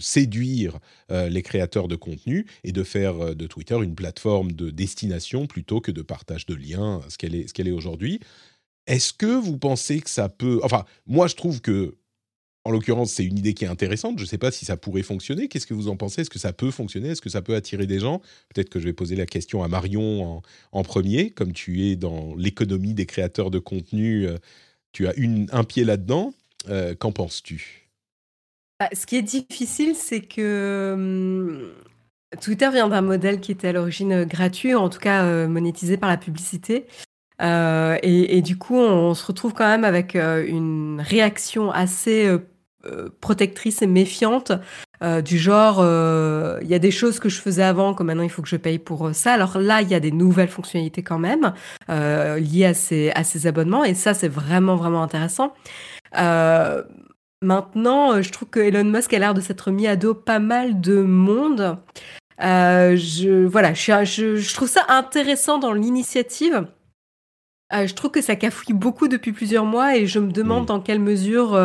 séduire 0.00 0.80
euh, 1.12 1.28
les 1.28 1.42
créateurs 1.42 1.86
de 1.86 1.94
contenu 1.94 2.46
et 2.64 2.72
de 2.72 2.82
faire 2.82 3.20
euh, 3.20 3.34
de 3.36 3.46
Twitter 3.46 3.78
une 3.80 3.94
plateforme 3.94 4.50
de 4.50 4.70
destination 4.70 5.46
plutôt 5.46 5.80
que 5.80 5.92
de 5.92 6.02
partage 6.02 6.44
de 6.46 6.56
liens, 6.56 7.00
est, 7.06 7.46
ce 7.46 7.54
qu'elle 7.54 7.68
est 7.68 7.70
aujourd'hui. 7.70 8.18
Est-ce 8.88 9.12
que 9.12 9.38
vous 9.38 9.56
pensez 9.56 10.00
que 10.00 10.10
ça 10.10 10.28
peut... 10.28 10.58
Enfin, 10.64 10.84
moi, 11.06 11.28
je 11.28 11.36
trouve 11.36 11.60
que, 11.60 11.94
en 12.64 12.72
l'occurrence, 12.72 13.12
c'est 13.12 13.24
une 13.24 13.38
idée 13.38 13.54
qui 13.54 13.64
est 13.64 13.68
intéressante. 13.68 14.18
Je 14.18 14.24
ne 14.24 14.28
sais 14.28 14.36
pas 14.36 14.50
si 14.50 14.64
ça 14.64 14.76
pourrait 14.76 15.04
fonctionner. 15.04 15.46
Qu'est-ce 15.46 15.68
que 15.68 15.74
vous 15.74 15.86
en 15.86 15.96
pensez? 15.96 16.22
Est-ce 16.22 16.30
que 16.30 16.40
ça 16.40 16.52
peut 16.52 16.72
fonctionner? 16.72 17.10
Est-ce 17.10 17.22
que 17.22 17.30
ça 17.30 17.40
peut 17.40 17.54
attirer 17.54 17.86
des 17.86 18.00
gens? 18.00 18.20
Peut-être 18.52 18.68
que 18.68 18.80
je 18.80 18.86
vais 18.86 18.92
poser 18.92 19.14
la 19.14 19.26
question 19.26 19.62
à 19.62 19.68
Marion 19.68 20.42
en, 20.72 20.82
premier, 20.82 21.30
comme 21.30 21.52
tu 21.52 21.86
es 21.86 21.94
dans 21.94 22.34
l'économie 22.34 22.94
des 22.94 23.06
créateurs 23.06 23.52
de 23.52 23.60
contenu. 23.60 24.26
Tu 24.96 25.06
as 25.06 25.12
un 25.52 25.64
pied 25.64 25.84
là-dedans. 25.84 26.32
Euh, 26.70 26.94
qu'en 26.94 27.12
penses-tu? 27.12 27.90
Bah, 28.80 28.88
Ce 28.94 29.04
qui 29.04 29.16
est 29.16 29.22
difficile, 29.22 29.94
c'est 29.94 30.22
que 30.22 30.92
hum, 30.94 31.70
Twitter 32.40 32.70
vient 32.72 32.88
d'un 32.88 33.02
modèle 33.02 33.40
qui 33.40 33.52
était 33.52 33.68
à 33.68 33.72
l'origine 33.72 34.12
euh, 34.12 34.24
gratuit, 34.24 34.74
en 34.74 34.88
tout 34.88 34.98
cas 34.98 35.26
euh, 35.26 35.48
monétisé 35.48 35.98
par 35.98 36.08
la 36.08 36.16
publicité. 36.16 36.86
et, 37.42 38.40
du 38.42 38.56
coup, 38.56 38.76
on, 38.76 39.12
se 39.12 39.26
retrouve 39.26 39.52
quand 39.52 39.68
même 39.68 39.84
avec 39.84 40.14
une 40.14 41.02
réaction 41.06 41.70
assez 41.70 42.34
protectrice 43.20 43.82
et 43.82 43.86
méfiante 43.86 44.52
euh, 45.02 45.20
du 45.20 45.38
genre, 45.38 45.78
euh, 45.80 46.58
il 46.62 46.68
y 46.68 46.74
a 46.74 46.78
des 46.78 46.90
choses 46.90 47.18
que 47.18 47.28
je 47.28 47.40
faisais 47.40 47.62
avant, 47.62 47.94
que 47.94 48.02
maintenant 48.02 48.22
il 48.22 48.30
faut 48.30 48.42
que 48.42 48.48
je 48.48 48.56
paye 48.56 48.78
pour 48.78 49.08
euh, 49.08 49.12
ça. 49.12 49.32
Alors 49.32 49.58
là, 49.58 49.82
il 49.82 49.88
y 49.88 49.94
a 49.94 50.00
des 50.00 50.10
nouvelles 50.10 50.48
fonctionnalités 50.48 51.02
quand 51.02 51.18
même 51.18 51.52
liées 51.88 52.66
à 52.66 52.74
ces, 52.74 53.10
à 53.14 53.24
ces 53.24 53.46
abonnements, 53.46 53.84
et 53.84 53.94
ça, 53.94 54.14
c'est 54.14 54.28
vraiment, 54.28 54.76
vraiment 54.76 55.02
intéressant. 55.02 55.52
maintenant, 57.42 58.22
je 58.22 58.30
trouve 58.32 58.48
que 58.48 58.60
Elon 58.60 58.84
Musk 58.84 59.12
a 59.12 59.18
l'air 59.18 59.34
de 59.34 59.40
s'être 59.40 59.70
mis 59.70 59.86
à 59.86 59.96
dos 59.96 60.14
pas 60.14 60.38
mal 60.38 60.80
de 60.80 61.02
monde. 61.02 61.78
je, 62.40 63.46
voilà, 63.46 63.74
je, 63.74 64.54
trouve 64.54 64.68
ça 64.68 64.84
intéressant 64.88 65.58
dans 65.58 65.72
l'initiative. 65.72 66.66
Je 67.72 67.92
trouve 67.94 68.10
que 68.10 68.22
ça 68.22 68.36
cafouille 68.36 68.74
beaucoup 68.74 69.08
depuis 69.08 69.32
plusieurs 69.32 69.64
mois 69.64 69.96
et 69.96 70.06
je 70.06 70.18
me 70.18 70.30
demande 70.30 70.64
mmh. 70.64 70.66
dans 70.66 70.80
quelle 70.80 71.00
mesure 71.00 71.58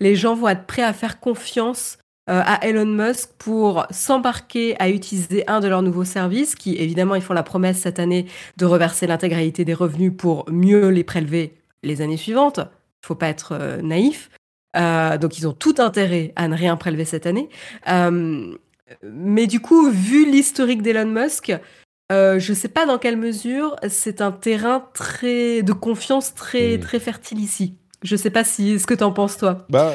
les 0.00 0.14
gens 0.14 0.34
vont 0.34 0.48
être 0.48 0.66
prêts 0.66 0.82
à 0.82 0.92
faire 0.92 1.20
confiance 1.20 1.98
euh, 2.28 2.42
à 2.44 2.66
Elon 2.66 2.84
Musk 2.84 3.30
pour 3.38 3.86
s'embarquer 3.90 4.76
à 4.78 4.90
utiliser 4.90 5.48
un 5.48 5.60
de 5.60 5.68
leurs 5.68 5.80
nouveaux 5.80 6.04
services, 6.04 6.54
qui 6.54 6.76
évidemment, 6.76 7.14
ils 7.14 7.22
font 7.22 7.32
la 7.32 7.42
promesse 7.42 7.78
cette 7.78 7.98
année 7.98 8.26
de 8.58 8.66
reverser 8.66 9.06
l'intégralité 9.06 9.64
des 9.64 9.72
revenus 9.72 10.12
pour 10.14 10.44
mieux 10.50 10.90
les 10.90 11.04
prélever 11.04 11.54
les 11.82 12.02
années 12.02 12.18
suivantes. 12.18 12.58
Il 13.02 13.06
faut 13.06 13.14
pas 13.14 13.28
être 13.28 13.52
euh, 13.52 13.80
naïf. 13.80 14.28
Euh, 14.76 15.16
donc, 15.16 15.38
ils 15.38 15.48
ont 15.48 15.54
tout 15.54 15.76
intérêt 15.78 16.34
à 16.36 16.48
ne 16.48 16.54
rien 16.54 16.76
prélever 16.76 17.06
cette 17.06 17.24
année. 17.24 17.48
mais 19.02 19.46
du 19.46 19.60
coup, 19.60 19.90
vu 19.90 20.30
l'historique 20.30 20.82
d'Elon 20.82 21.06
Musk, 21.06 21.54
je 22.10 22.50
ne 22.50 22.54
sais 22.54 22.68
pas 22.68 22.86
dans 22.86 22.98
quelle 22.98 23.16
mesure 23.16 23.76
c'est 23.88 24.20
un 24.20 24.32
terrain 24.32 24.88
très 24.94 25.62
de 25.62 25.72
confiance 25.72 26.34
très 26.34 26.76
mmh. 26.76 26.80
très 26.80 27.00
fertile 27.00 27.40
ici. 27.40 27.74
Je 28.02 28.14
ne 28.14 28.18
sais 28.18 28.30
pas 28.30 28.44
si 28.44 28.78
ce 28.78 28.86
que 28.86 28.94
tu 28.94 29.04
en 29.04 29.12
penses 29.12 29.36
toi. 29.36 29.66
Bah 29.68 29.92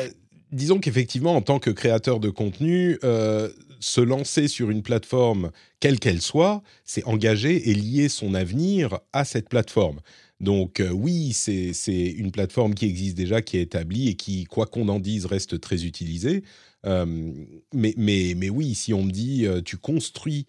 disons 0.54 0.80
qu'effectivement, 0.80 1.36
en 1.36 1.42
tant 1.42 1.60
que 1.60 1.72
créateur 1.72 2.20
de 2.20 2.30
contenu, 2.30 2.98
euh, 3.04 3.50
se 3.80 4.00
lancer 4.00 4.48
sur 4.48 4.70
une 4.70 4.82
plateforme, 4.82 5.52
quelle 5.80 6.00
qu'elle 6.00 6.22
soit, 6.22 6.62
c'est 6.86 7.04
engager 7.06 7.70
et 7.70 7.74
lier 7.74 8.08
son 8.08 8.34
avenir 8.34 9.00
à 9.12 9.26
cette 9.26 9.50
plateforme. 9.50 10.00
Donc 10.40 10.80
euh, 10.80 10.90
oui, 10.90 11.34
c'est 11.34 11.74
une 11.96 12.32
plateforme 12.32 12.76
qui 12.76 12.86
existe 12.86 13.18
déjà, 13.18 13.42
qui 13.42 13.58
est 13.58 13.62
établie 13.62 14.10
et 14.10 14.16
qui, 14.16 14.46
quoi 14.46 14.68
qu'on 14.68 14.88
en 14.88 15.00
dise, 15.00 15.26
reste 15.26 15.60
très 15.60 15.84
utilisée. 15.84 16.44
Euh, 16.86 17.34
mais, 17.74 17.94
mais, 17.98 18.34
mais 18.38 18.50
oui, 18.50 18.76
si 18.76 18.94
on 18.94 19.04
me 19.04 19.12
dit, 19.12 19.46
tu 19.66 19.78
construis 19.78 20.46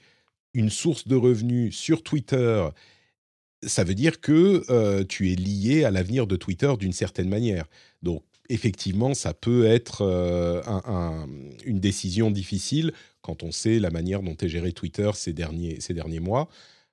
une 0.55 0.71
source 0.71 1.07
de 1.07 1.17
revenus 1.17 1.77
sur 1.77 2.03
Twitter, 2.03 2.67
ça 3.63 3.85
veut 3.85 3.95
dire 3.95 4.21
que 4.21 5.03
tu 5.05 5.33
es 5.33 5.35
lié 5.35 5.85
à 5.85 5.91
l'avenir 5.91 6.27
de 6.27 6.37
Twitter 6.37 6.73
d'une 6.79 6.93
certaine 6.93 7.29
manière. 7.29 7.67
Donc 8.03 8.23
effectivement, 8.49 9.15
ça 9.15 9.35
peut 9.35 9.67
être 9.67 10.03
euh, 10.03 10.61
une 11.65 11.81
décision 11.81 12.31
difficile 12.31 12.93
quand 13.23 13.43
on 13.43 13.51
sait 13.51 13.79
la 13.79 13.91
manière 13.91 14.23
dont 14.23 14.37
est 14.37 14.49
géré 14.49 14.73
Twitter 14.73 15.11
ces 15.15 15.33
derniers, 15.33 15.81
ces 15.81 15.95
derniers 15.95 16.21
mois. 16.21 16.49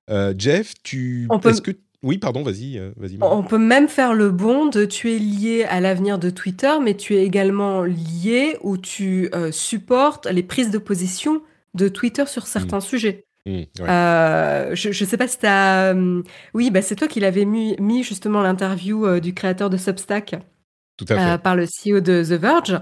Euh, 0.10 0.34
Jeff, 0.38 0.74
tu... 0.84 1.28
Est-ce 1.46 1.62
que... 1.62 1.72
Oui, 2.04 2.18
pardon, 2.18 2.42
vas-y. 2.42 2.80
Euh, 2.80 2.92
vas 2.98 3.10
on 3.22 3.44
peut 3.44 3.60
même 3.60 3.88
faire 3.88 4.16
le 4.16 4.32
bond 4.32 4.66
de 4.66 4.86
tu 4.86 5.12
es 5.12 5.20
lié 5.20 5.66
à 5.66 5.80
l'avenir 5.82 6.18
de 6.18 6.32
Twitter, 6.32 6.74
mais 6.82 6.96
tu 6.96 7.16
es 7.16 7.24
également 7.24 7.84
lié 7.84 8.58
ou 8.62 8.78
tu 8.78 9.30
supportes 9.52 10.26
les 10.26 10.42
prises 10.42 10.72
de 10.72 10.80
position 10.80 11.44
de 11.76 11.88
Twitter 11.90 12.26
sur 12.26 12.48
certains 12.48 12.80
hmm. 12.80 12.82
sujets. 12.82 13.26
Mmh, 13.46 13.52
ouais. 13.80 13.90
Euh, 13.90 14.76
je, 14.76 14.92
je 14.92 15.06
sais 15.06 15.18
pas 15.18 15.28
si 15.28 15.40
t'as. 15.40 15.94
euh, 15.94 16.22
Oui, 16.54 16.70
bah 16.70 16.82
c'est 16.82 16.96
toi 16.96 17.08
qui 17.08 17.20
l'avais 17.20 17.46
mis, 17.46 17.76
mis 17.80 18.04
justement 18.04 18.42
l'interview 18.42 19.06
euh, 19.06 19.20
du 19.20 19.34
créateur 19.34 19.70
de 19.70 19.78
Substack 19.78 20.36
Tout 20.98 21.06
à 21.10 21.38
fait. 21.38 21.42
par 21.42 21.56
le 21.56 21.66
CEO 21.66 22.00
de 22.02 22.24
The 22.24 22.40
Verge. 22.40 22.80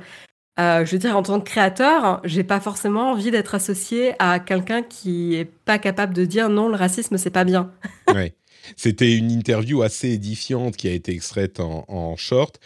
Euh, 0.60 0.84
je 0.86 0.92
veux 0.92 0.98
dire, 0.98 1.16
en 1.16 1.24
tant 1.24 1.40
que 1.40 1.50
créateur, 1.50 2.20
j'ai 2.26 2.44
pas 2.44 2.60
forcément 2.60 3.12
envie 3.12 3.32
d'être 3.32 3.56
associé 3.56 4.14
à 4.20 4.40
quelqu'un 4.40 4.84
qui 4.84 5.36
est 5.36 5.46
pas 5.46 5.80
capable 5.80 6.14
de 6.14 6.26
dire 6.26 6.50
non, 6.50 6.68
le 6.68 6.76
racisme 6.76 7.18
c'est 7.18 7.30
pas 7.30 7.46
bien. 7.46 7.72
Ouais. 8.14 8.34
C'était 8.76 9.16
une 9.16 9.32
interview 9.32 9.82
assez 9.82 10.10
édifiante 10.10 10.76
qui 10.76 10.90
a 10.90 10.92
été 10.92 11.14
extraite 11.14 11.62
en, 11.62 11.86
en 11.88 12.18
short. 12.18 12.60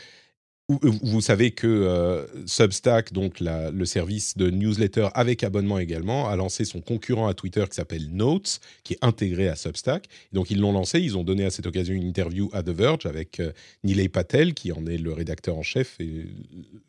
Où 0.70 0.79
Vous 1.03 1.20
savez 1.20 1.51
que 1.51 1.67
euh, 1.67 2.25
Substack, 2.48 3.12
donc 3.12 3.41
le 3.41 3.84
service 3.86 4.38
de 4.38 4.50
newsletter 4.50 5.10
avec 5.13 5.43
abonnement 5.43 5.77
également, 5.77 6.29
a 6.29 6.38
lancé 6.38 6.63
son 6.63 6.79
concurrent 6.79 7.27
à 7.27 7.34
Twitter 7.34 7.65
qui 7.70 7.75
s'appelle 7.75 8.08
Notes, 8.12 8.62
qui 8.86 8.93
est 8.93 9.00
intégré 9.01 9.50
à 9.50 9.58
Substack. 9.58 10.08
Donc 10.32 10.51
ils 10.51 10.60
l'ont 10.62 10.72
lancé, 10.72 11.01
ils 11.01 11.17
ont 11.17 11.25
donné 11.25 11.43
à 11.43 11.50
cette 11.50 11.65
occasion 11.65 11.93
une 11.93 12.08
interview 12.08 12.50
à 12.53 12.63
The 12.63 12.70
Verge 12.70 13.05
avec 13.05 13.41
euh, 13.41 13.51
Nilay 13.84 14.08
Patel, 14.08 14.53
qui 14.53 14.72
en 14.72 14.86
est 14.86 14.98
le 14.98 15.12
rédacteur 15.12 15.58
en 15.58 15.63
chef 15.63 16.00
et 16.00 16.27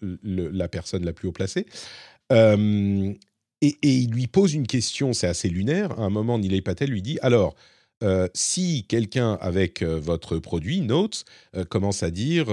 le- 0.00 0.50
la 0.50 0.68
personne 0.68 1.04
la 1.04 1.12
plus 1.12 1.26
haut 1.26 1.32
placée. 1.32 1.66
Euh, 2.32 3.12
et, 3.60 3.76
et 3.82 3.90
il 3.92 4.10
lui 4.12 4.28
pose 4.28 4.54
une 4.54 4.68
question, 4.68 5.12
c'est 5.12 5.26
assez 5.26 5.48
lunaire. 5.48 5.98
À 5.98 6.04
un 6.04 6.10
moment, 6.10 6.38
Nilay 6.38 6.60
Patel 6.60 6.90
lui 6.90 7.02
dit 7.02 7.18
Alors, 7.22 7.56
euh, 8.04 8.28
si 8.34 8.84
quelqu'un 8.86 9.38
avec 9.40 9.80
euh, 9.82 9.98
votre 9.98 10.38
produit, 10.38 10.82
Notes, 10.82 11.24
euh, 11.56 11.64
commence 11.64 12.02
à 12.02 12.10
dire 12.10 12.46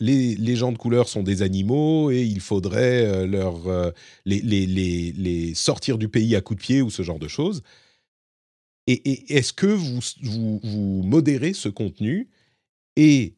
les, 0.00 0.34
les 0.34 0.56
gens 0.56 0.72
de 0.72 0.78
couleur 0.78 1.08
sont 1.08 1.22
des 1.22 1.42
animaux 1.42 2.10
et 2.10 2.22
il 2.22 2.40
faudrait 2.40 3.26
leur, 3.26 3.92
les, 4.24 5.54
sortir 5.54 5.98
du 5.98 6.08
pays 6.08 6.34
à 6.34 6.40
coups 6.40 6.58
de 6.58 6.62
pied 6.62 6.82
ou 6.82 6.90
ce 6.90 7.02
genre 7.02 7.18
de 7.18 7.28
choses, 7.28 7.62
et, 8.86 9.36
est-ce 9.36 9.52
que 9.52 9.66
vous, 9.66 10.00
vous, 10.22 11.02
modérez 11.02 11.52
ce 11.52 11.68
contenu 11.68 12.28
et 12.96 13.34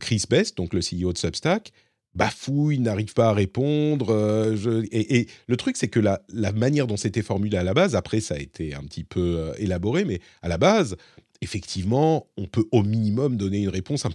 Chris 0.00 0.24
Best, 0.28 0.56
donc 0.56 0.74
le 0.74 0.80
CEO 0.80 1.12
de 1.12 1.18
Substack, 1.18 1.72
bafouille, 2.14 2.78
n'arrive 2.78 3.14
pas 3.14 3.28
à 3.28 3.32
répondre. 3.32 4.12
euh, 4.12 4.86
et, 4.92 5.26
le 5.46 5.56
truc, 5.56 5.76
c'est 5.76 5.88
que 5.88 6.00
la, 6.00 6.20
manière 6.52 6.86
dont 6.86 6.96
c'était 6.96 7.22
formulé 7.22 7.56
à 7.56 7.62
la 7.62 7.74
base, 7.74 7.96
après, 7.96 8.20
ça 8.20 8.34
a 8.34 8.38
été 8.38 8.74
un 8.74 8.82
petit 8.82 9.04
peu 9.04 9.36
euh, 9.38 9.54
élaboré, 9.58 10.04
mais 10.04 10.20
à 10.42 10.48
la 10.48 10.58
base, 10.58 10.96
effectivement, 11.40 12.26
on 12.36 12.46
peut 12.46 12.66
au 12.70 12.82
minimum 12.82 13.36
donner 13.36 13.62
une 13.62 13.68
réponse 13.68 14.04
un 14.06 14.10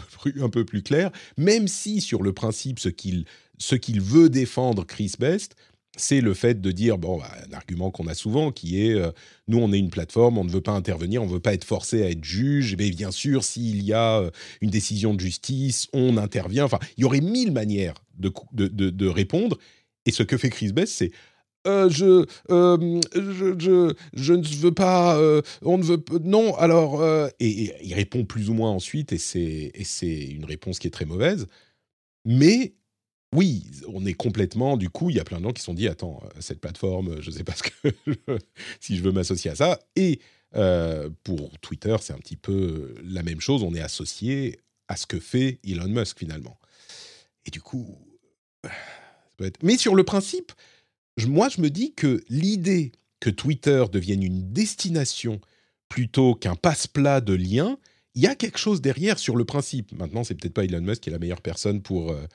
peu 0.50 0.66
plus, 0.66 0.82
claire, 0.82 1.12
même 1.38 1.68
si 1.68 2.02
sur 2.02 2.24
le 2.24 2.34
principe, 2.34 2.80
ce 2.80 2.90
qu'il 2.90 4.02
veut 4.02 4.30
défendre, 4.30 4.86
Chris 4.86 5.14
Best, 5.20 5.56
c'est 5.98 6.22
le 6.22 6.34
fait 6.34 6.62
de 6.62 6.72
dire, 6.72 6.98
bon, 6.98 7.18
bah, 7.18 7.30
un 7.50 7.54
argument 7.54 7.92
qu'on 7.92 8.08
a 8.08 8.14
souvent, 8.14 8.52
qui 8.52 8.86
est, 8.86 8.94
euh, 8.94 9.12
nous, 9.48 9.58
on 9.58 9.74
est 9.74 9.80
une 9.80 9.90
plateforme, 9.90 10.38
on 10.38 10.44
ne 10.44 10.50
veut 10.50 10.62
pas 10.62 10.72
intervenir, 10.72 11.22
on 11.22 11.26
ne 11.26 11.32
veut 11.32 11.40
pas 11.40 11.54
être 11.54 11.66
forcé 11.66 12.04
à 12.04 12.10
être 12.10 12.24
juge, 12.24 12.76
mais 12.78 12.90
bien 12.92 13.12
sûr, 13.12 13.44
s'il 13.44 13.84
y 13.84 13.94
a 13.94 14.20
euh, 14.20 14.32
une 14.62 14.70
décision 14.70 15.14
de 15.14 15.20
justice, 15.20 15.88
on 15.94 16.18
intervient. 16.18 16.66
Enfin, 16.66 16.80
il 16.98 17.02
y 17.02 17.06
aurait 17.06 17.22
mille 17.22 17.52
manières 17.52 17.96
de, 18.18 18.32
de, 18.54 19.08
répondre. 19.08 19.58
Et 20.06 20.12
ce 20.12 20.24
que 20.24 20.38
fait 20.38 20.50
Chris 20.50 20.72
Best, 20.72 20.94
c'est 20.94 21.12
euh, 21.68 21.90
je, 21.90 22.26
je, 22.50 23.94
je, 24.14 24.34
ne 24.34 24.48
veux 24.62 24.72
pas, 24.72 25.20
on 25.64 25.78
ne 25.78 25.84
veut 25.84 26.02
non, 26.24 26.56
alors, 26.56 27.04
et, 27.40 27.48
et 27.50 27.74
il 27.84 27.94
répond 27.94 28.24
plus 28.24 28.50
ou 28.50 28.54
moins 28.54 28.72
ensuite, 28.72 29.12
et 29.12 29.18
c'est 29.18 29.72
une 30.08 30.46
réponse 30.46 30.80
qui 30.80 30.88
est 30.88 30.92
très 30.92 31.06
mauvaise. 31.06 31.48
Mais 32.24 32.77
oui, 33.34 33.66
on 33.88 34.06
est 34.06 34.14
complètement, 34.14 34.78
du 34.78 34.90
coup, 34.90 35.10
il 35.10 35.18
y 35.18 35.20
a 35.20 35.24
plein 35.24 35.40
de 35.40 35.44
gens 35.44 35.52
qui 35.52 35.62
se 35.62 35.66
sont 35.66 35.74
dit, 35.74 35.88
attends, 35.88 36.22
euh, 36.24 36.30
cette 36.40 36.62
plateforme, 36.62 37.22
je 37.22 37.30
ne 37.30 37.36
sais 37.36 37.44
pas 37.44 37.54
que 37.54 37.90
si 38.80 38.98
je 38.98 39.04
veux 39.04 39.12
m'associer 39.12 39.52
à 39.52 39.56
ça. 39.56 39.80
Et 39.96 40.20
euh, 40.56 41.10
pour 41.24 41.58
Twitter, 41.60 41.96
c'est 42.02 42.14
un 42.14 42.20
petit 42.20 42.38
peu 42.38 42.96
la 43.04 43.24
même 43.24 43.42
chose, 43.42 43.64
on 43.64 43.74
est 43.74 43.82
associé 43.82 44.60
à 44.88 44.96
ce 44.96 45.06
que 45.06 45.20
fait 45.20 45.60
Elon 45.66 45.90
Musk 45.90 46.20
finalement. 46.20 46.58
Et 47.46 47.52
du 47.52 47.62
coup, 47.62 47.98
ça 48.64 48.72
peut 49.36 49.46
être... 49.46 49.62
Mais 49.62 49.78
sur 49.78 49.96
le 49.96 50.04
principe, 50.04 50.54
moi 51.26 51.50
je 51.50 51.62
me 51.62 51.70
dis 51.70 51.94
que 51.94 52.24
l'idée 52.30 52.94
que 53.20 53.30
Twitter 53.30 53.84
devienne 53.92 54.24
une 54.24 54.54
destination 54.54 55.42
plutôt 55.90 56.36
qu'un 56.36 56.56
passe-plat 56.56 57.22
de 57.22 57.34
liens, 57.34 57.78
il 58.16 58.22
y 58.22 58.28
a 58.28 58.36
quelque 58.36 58.58
chose 58.58 58.82
derrière 58.82 59.20
sur 59.20 59.36
le 59.36 59.46
principe. 59.46 59.92
Maintenant, 59.92 60.24
c'est 60.24 60.36
peut-être 60.36 60.54
pas 60.54 60.64
Elon 60.64 60.82
Musk 60.82 61.04
qui 61.04 61.10
est 61.10 61.12
la 61.12 61.20
meilleure 61.20 61.42
personne 61.42 61.82
pour, 61.82 62.12
euh, 62.12 62.26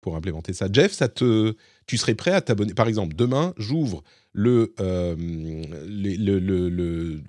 pour 0.00 0.16
implémenter 0.16 0.52
ça. 0.52 0.68
Jeff, 0.72 0.92
ça 0.92 1.08
te, 1.08 1.54
tu 1.86 1.96
serais 1.96 2.14
prêt 2.14 2.32
à 2.32 2.40
t'abonner? 2.40 2.74
Par 2.74 2.88
exemple, 2.88 3.16
demain, 3.16 3.52
j'ouvre 3.56 4.02
le, 4.32 4.74
euh, 4.80 5.16
les, 5.86 6.16
le, 6.16 6.38
le- 6.38 6.68
le- 6.68 7.20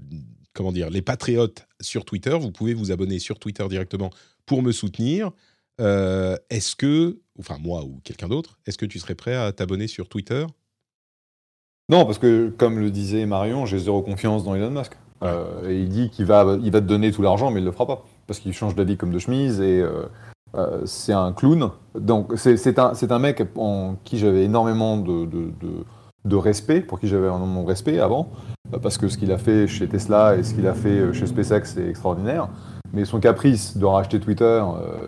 comment 0.54 0.72
dire, 0.72 0.90
les 0.90 1.02
patriotes 1.02 1.68
sur 1.82 2.06
Twitter. 2.06 2.38
Vous 2.40 2.52
pouvez 2.52 2.74
vous 2.74 2.92
abonner 2.92 3.20
sur 3.20 3.40
Twitter 3.40 3.68
directement 3.70 4.12
pour 4.46 4.62
me 4.62 4.72
soutenir. 4.72 5.32
Euh, 5.82 6.36
est-ce 6.50 6.76
que, 6.76 7.20
enfin 7.40 7.58
moi 7.60 7.84
ou 7.86 8.02
quelqu'un 8.04 8.28
d'autre, 8.28 8.60
est-ce 8.66 8.78
que 8.78 8.86
tu 8.86 9.00
serais 9.00 9.16
prêt 9.16 9.36
à 9.36 9.52
t'abonner 9.52 9.88
sur 9.88 10.10
Twitter? 10.10 10.46
Non, 11.88 12.06
parce 12.06 12.20
que 12.20 12.50
comme 12.50 12.80
le 12.80 12.92
disait 12.92 13.26
Marion, 13.26 13.66
j'ai 13.66 13.80
zéro 13.80 14.02
confiance 14.02 14.44
dans 14.44 14.56
Elon 14.56 14.72
Musk. 14.72 14.94
Euh, 15.22 15.70
et 15.70 15.82
il 15.82 15.90
dit 15.90 16.10
qu'il 16.10 16.26
va, 16.26 16.58
il 16.62 16.72
va 16.72 16.80
te 16.82 16.86
donner 16.86 17.12
tout 17.12 17.22
l'argent, 17.22 17.52
mais 17.52 17.60
il 17.60 17.66
le 17.66 17.72
fera 17.72 17.88
pas. 17.88 18.06
Parce 18.28 18.40
qu'il 18.40 18.54
change 18.54 18.76
d'avis 18.76 18.96
comme 18.96 19.12
de 19.12 19.20
chemise 19.20 19.60
et 19.60 19.82
euh, 20.56 20.82
c'est 20.86 21.14
un 21.14 21.32
clown. 21.32 21.72
Donc 21.96 22.34
c'est 22.36 22.80
un, 22.80 23.20
mec 23.20 23.44
en 23.56 23.96
qui 24.04 24.18
j'avais 24.18 24.44
énormément 24.44 24.98
de, 24.98 26.36
respect, 26.36 26.82
pour 26.82 27.00
qui 27.00 27.08
j'avais 27.08 27.28
énormément 27.28 27.64
de 27.64 27.68
respect 27.68 28.00
avant, 28.00 28.30
euh, 28.74 28.80
parce 28.80 28.98
que 28.98 29.08
ce 29.08 29.18
qu'il 29.18 29.32
a 29.32 29.38
fait 29.38 29.68
chez 29.68 29.88
Tesla 29.88 30.36
et 30.36 30.44
ce 30.44 30.54
qu'il 30.54 30.68
a 30.68 30.74
fait 30.74 31.00
euh, 31.00 31.14
chez 31.14 31.28
SpaceX, 31.28 31.66
c'est 31.66 31.88
extraordinaire. 31.88 32.50
Mais 32.94 33.06
son 33.06 33.20
caprice 33.20 33.78
de 33.78 33.86
racheter 33.86 34.20
Twitter 34.20 34.64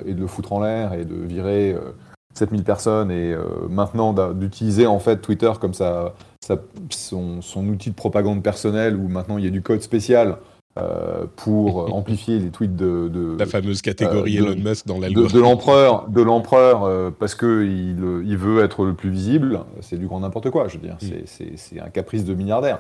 et 0.06 0.14
de 0.14 0.20
le 0.20 0.28
foutre 0.28 0.54
en 0.54 0.62
l'air 0.62 0.94
et 0.94 1.04
de 1.04 1.16
virer 1.16 1.74
euh, 1.74 1.96
7000 2.36 2.64
personnes 2.64 3.12
et 3.12 3.36
maintenant 3.70 4.14
d'utiliser 4.34 4.88
en 4.88 5.00
fait 5.00 5.18
Twitter 5.18 5.52
comme 5.60 5.74
son, 5.74 7.42
son 7.42 7.68
outil 7.68 7.90
de 7.90 7.96
propagande 7.96 8.42
personnelle 8.42 8.96
où 8.96 9.10
maintenant 9.10 9.38
il 9.38 9.44
y 9.44 9.48
a 9.48 9.52
du 9.52 9.62
code 9.62 9.82
spécial 9.82 10.38
euh, 10.80 11.26
pour 11.36 11.94
amplifier 11.96 12.40
les 12.40 12.50
tweets 12.50 12.76
de, 12.76 13.08
de, 13.10 13.36
La 13.38 13.46
fameuse 13.46 13.82
catégorie 13.82 14.40
Euh, 14.40 14.46
de- 14.46 14.52
Elon 14.54 14.70
Musk 14.70 14.88
dans 14.88 15.00
l'algorithme. 15.00 15.36
de 15.36 15.42
l'empereur, 15.42 16.08
de 16.10 16.22
l'empereur 16.22 16.84
euh, 16.84 17.12
parce 17.12 17.36
que 17.36 17.66
il, 17.66 18.28
il 18.30 18.38
veut 18.38 18.64
être 18.64 18.86
le 18.86 18.94
plus 18.94 19.10
visible, 19.10 19.60
c'est 19.82 19.98
du 19.98 20.08
grand 20.08 20.22
n'importe 20.22 20.50
quoi. 20.50 20.68
Je 20.68 20.78
veux 20.78 20.84
dire, 20.84 20.98
Mm. 21.02 21.26
c'est- 21.58 21.80
un 21.80 21.90
caprice 21.90 22.24
de 22.26 22.34
milliardaire. 22.34 22.80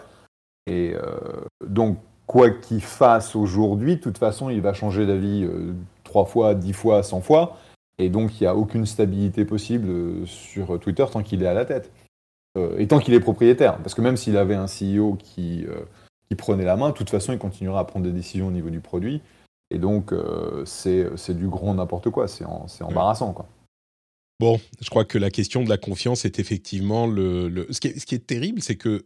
Et 0.67 0.93
donc, 1.67 1.97
quoi 2.27 2.49
qu'il 2.51 2.81
fasse 2.81 3.35
aujourd'hui, 3.35 3.95
de 3.97 4.01
toute 4.01 4.17
façon, 4.19 4.49
il 4.49 4.61
va 4.61 4.73
changer 4.73 5.05
d'avis 5.07 5.45
trois 6.03 6.25
fois, 6.25 6.53
dix 6.53 6.73
fois, 6.73 7.01
cent 7.03 7.19
fois. 7.19 7.57
Et 7.97 8.09
donc, 8.09 8.39
il 8.39 8.43
n'y 8.43 8.47
a 8.47 8.55
aucune 8.55 8.85
stabilité 8.85 9.43
possible 9.43 10.25
sur 10.27 10.79
Twitter 10.79 11.03
tant 11.11 11.23
qu'il 11.23 11.41
est 11.43 11.47
à 11.47 11.53
la 11.53 11.65
tête. 11.65 11.91
Et 12.77 12.87
tant 12.87 12.99
qu'il 12.99 13.13
est 13.15 13.19
propriétaire. 13.19 13.77
Parce 13.77 13.95
que 13.95 14.01
même 14.01 14.17
s'il 14.17 14.37
avait 14.37 14.55
un 14.55 14.67
CEO 14.67 15.15
qui, 15.17 15.65
qui 16.31 16.35
prenait 16.37 16.63
la 16.63 16.77
main, 16.77 16.91
de 16.91 16.93
toute 16.95 17.09
façon, 17.09 17.33
il 17.33 17.39
continuera 17.39 17.81
à 17.81 17.83
prendre 17.83 18.05
des 18.05 18.13
décisions 18.13 18.47
au 18.47 18.51
niveau 18.51 18.69
du 18.69 18.79
produit. 18.79 19.21
Et 19.69 19.77
donc, 19.77 20.13
euh, 20.13 20.63
c'est 20.65 21.33
du 21.33 21.49
grand 21.49 21.73
n'importe 21.73 22.09
quoi. 22.09 22.29
C'est 22.29 22.45
embarrassant, 22.45 23.33
quoi. 23.33 23.49
Bon, 24.39 24.57
je 24.79 24.89
crois 24.89 25.03
que 25.03 25.17
la 25.17 25.29
question 25.29 25.61
de 25.61 25.67
la 25.67 25.77
confiance 25.77 26.23
est 26.23 26.39
effectivement 26.39 27.05
le. 27.05 27.49
le- 27.49 27.67
Ce, 27.73 27.81
qui 27.81 27.89
est, 27.89 27.99
ce 27.99 28.05
qui 28.05 28.15
est 28.15 28.25
terrible, 28.25 28.61
c'est 28.61 28.77
que 28.77 29.05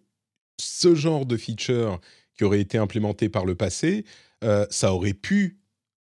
ce 0.61 0.93
genre 0.93 1.25
de 1.25 1.35
feature 1.35 1.99
qui 2.37 2.43
aurait 2.43 2.61
été 2.61 2.77
implémenté 2.77 3.27
par 3.27 3.45
le 3.45 3.55
passé, 3.55 4.05
euh, 4.43 4.67
ça 4.69 4.93
aurait 4.93 5.13
pu 5.15 5.57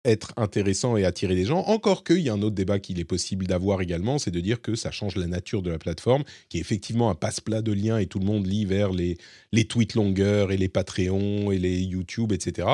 être 0.05 0.33
intéressant 0.37 0.97
et 0.97 1.05
attirer 1.05 1.35
des 1.35 1.45
gens. 1.45 1.59
Encore 1.59 2.03
qu'il 2.03 2.19
y 2.19 2.29
a 2.29 2.33
un 2.33 2.41
autre 2.41 2.55
débat 2.55 2.79
qu'il 2.79 2.99
est 2.99 3.05
possible 3.05 3.47
d'avoir 3.47 3.81
également, 3.81 4.19
c'est 4.19 4.31
de 4.31 4.39
dire 4.41 4.61
que 4.61 4.75
ça 4.75 4.91
change 4.91 5.15
la 5.15 5.27
nature 5.27 5.61
de 5.61 5.71
la 5.71 5.77
plateforme, 5.79 6.23
qui 6.49 6.57
est 6.57 6.61
effectivement 6.61 7.09
un 7.09 7.15
passe-plat 7.15 7.61
de 7.61 7.71
liens 7.71 7.97
et 7.97 8.07
tout 8.07 8.19
le 8.19 8.25
monde 8.25 8.45
lit 8.45 8.65
vers 8.65 8.91
les, 8.91 9.17
les 9.51 9.65
tweets 9.65 9.95
longueurs 9.95 10.51
et 10.51 10.57
les 10.57 10.69
Patreons 10.69 11.51
et 11.51 11.57
les 11.57 11.81
YouTube, 11.81 12.31
etc. 12.33 12.67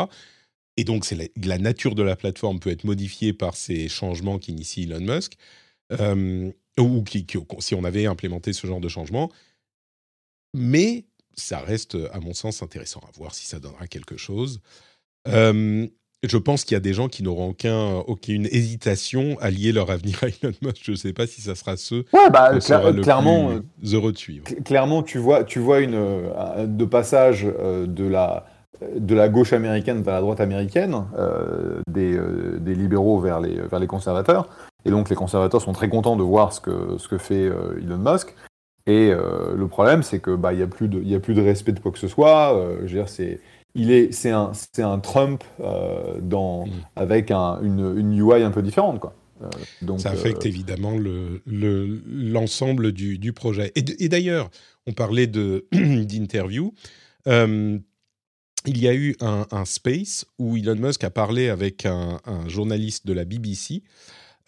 Et 0.77 0.83
donc, 0.83 1.09
la, 1.11 1.25
la 1.43 1.57
nature 1.57 1.93
de 1.95 2.03
la 2.03 2.15
plateforme 2.15 2.59
peut 2.59 2.69
être 2.71 2.83
modifiée 2.85 3.33
par 3.33 3.55
ces 3.55 3.89
changements 3.89 4.39
qu'initie 4.39 4.83
Elon 4.83 5.01
Musk. 5.01 5.33
Euh, 5.91 6.51
ou 6.79 7.03
qui- 7.03 7.25
si 7.59 7.75
on 7.75 7.83
avait 7.83 8.05
implémenté 8.05 8.53
ce 8.53 8.65
genre 8.67 8.79
de 8.79 8.87
changement. 8.87 9.29
Mais 10.55 11.05
ça 11.35 11.59
reste, 11.59 11.97
à 12.11 12.19
mon 12.19 12.33
sens, 12.33 12.61
intéressant 12.61 12.99
à 13.01 13.11
voir 13.17 13.33
si 13.35 13.45
ça 13.45 13.59
donnera 13.59 13.87
quelque 13.87 14.17
chose. 14.17 14.61
Euh, 15.27 15.87
je 16.23 16.37
pense 16.37 16.63
qu'il 16.65 16.75
y 16.75 16.77
a 16.77 16.81
des 16.81 16.93
gens 16.93 17.07
qui 17.07 17.23
n'auront 17.23 17.49
aucun, 17.49 17.95
aucune 18.07 18.45
hésitation 18.45 19.37
à 19.39 19.49
lier 19.49 19.71
leur 19.71 19.89
avenir 19.89 20.19
à 20.23 20.27
Elon 20.27 20.53
Musk. 20.61 20.77
Je 20.83 20.91
ne 20.91 20.95
sais 20.97 21.13
pas 21.13 21.27
si 21.27 21.41
ça 21.41 21.55
sera 21.55 21.77
ceux 21.77 22.05
Ouais, 22.13 22.29
bah, 22.31 22.59
sera 22.59 22.91
le 22.91 23.01
clairement, 23.01 23.51
euh, 23.51 23.59
plus 23.79 23.93
heureux 23.95 24.11
de 24.11 24.17
suivre. 24.17 24.45
Cl- 24.45 24.63
Clairement, 24.63 25.03
tu 25.03 25.17
vois, 25.17 25.43
tu 25.43 25.59
vois 25.59 25.79
une, 25.79 25.95
euh, 25.95 26.65
de 26.67 26.85
passage 26.85 27.45
euh, 27.59 27.85
de, 27.87 28.05
la, 28.05 28.45
de 28.97 29.15
la 29.15 29.29
gauche 29.29 29.53
américaine 29.53 30.01
vers 30.01 30.15
la 30.15 30.21
droite 30.21 30.41
américaine, 30.41 31.05
euh, 31.17 31.81
des, 31.89 32.15
euh, 32.15 32.57
des 32.59 32.75
libéraux 32.75 33.19
vers 33.19 33.39
les, 33.39 33.55
vers 33.55 33.79
les 33.79 33.87
conservateurs. 33.87 34.49
Et 34.85 34.91
donc, 34.91 35.09
les 35.09 35.15
conservateurs 35.15 35.61
sont 35.61 35.73
très 35.73 35.89
contents 35.89 36.15
de 36.17 36.23
voir 36.23 36.51
ce 36.53 36.59
que, 36.61 36.97
ce 36.97 37.07
que 37.07 37.17
fait 37.17 37.45
euh, 37.47 37.79
Elon 37.81 37.97
Musk. 37.97 38.35
Et 38.87 39.11
euh, 39.11 39.55
le 39.55 39.67
problème, 39.67 40.03
c'est 40.03 40.19
que 40.19 40.35
bah, 40.35 40.53
n'y 40.53 40.61
a, 40.63 40.67
plus 40.67 40.87
de- 40.87 41.01
y 41.01 41.13
a 41.15 41.19
plus 41.19 41.33
de 41.33 41.41
respect 41.41 41.73
de 41.73 41.79
quoi 41.79 41.91
que 41.91 41.99
ce 41.99 42.07
soit. 42.07 42.55
Euh, 42.57 42.77
je 42.85 42.93
veux 42.93 42.99
dire, 43.01 43.09
c'est 43.09 43.39
il 43.75 43.91
est, 43.91 44.11
c'est 44.11 44.31
un, 44.31 44.51
c'est 44.53 44.81
un 44.81 44.99
Trump 44.99 45.43
dans, 46.21 46.65
Mm. 46.67 46.71
avec 46.95 47.31
un- 47.31 47.59
une, 47.61 47.97
une 47.97 48.17
UI 48.17 48.41
un 48.43 48.51
peu 48.51 48.61
différente, 48.61 48.99
quoi. 48.99 49.15
Euh, 49.41 49.47
donc, 49.81 50.01
Ça 50.01 50.09
affecte 50.11 50.45
euh, 50.45 50.49
évidemment 50.49 50.97
le- 50.97 51.41
le- 51.45 52.01
l'ensemble 52.07 52.91
du, 52.91 53.17
du 53.17 53.31
projet. 53.31 53.71
Et, 53.75 54.09
d'ailleurs, 54.09 54.49
on 54.85 54.91
parlait 54.91 55.27
de- 55.27 55.65
d'interview. 55.71 56.73
Euh, 57.27 57.77
il 58.65 58.77
y 58.77 58.89
a 58.89 58.93
eu 58.93 59.15
un, 59.21 59.45
un 59.51 59.63
space 59.63 60.25
où 60.39 60.57
Elon 60.57 60.75
Musk 60.75 61.05
a 61.05 61.09
parlé 61.09 61.47
avec 61.47 61.85
un, 61.85 62.19
un 62.25 62.49
journaliste 62.49 63.07
de 63.07 63.13
la 63.13 63.23
BBC, 63.23 63.83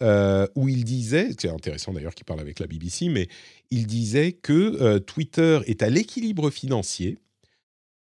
euh, 0.02 0.46
où 0.56 0.68
il 0.68 0.84
disait, 0.84 1.30
c'est 1.40 1.50
intéressant 1.50 1.94
d'ailleurs 1.94 2.14
qu'il 2.14 2.26
parle 2.26 2.42
avec 2.42 2.60
la 2.60 2.68
BBC, 2.68 3.08
mais 3.08 3.30
il 3.70 3.88
disait 3.88 4.34
que 4.34 4.82
euh, 4.82 5.00
Twitter 5.00 5.60
est 5.68 5.84
à 5.84 5.90
l'équilibre 5.90 6.50
financier. 6.50 7.20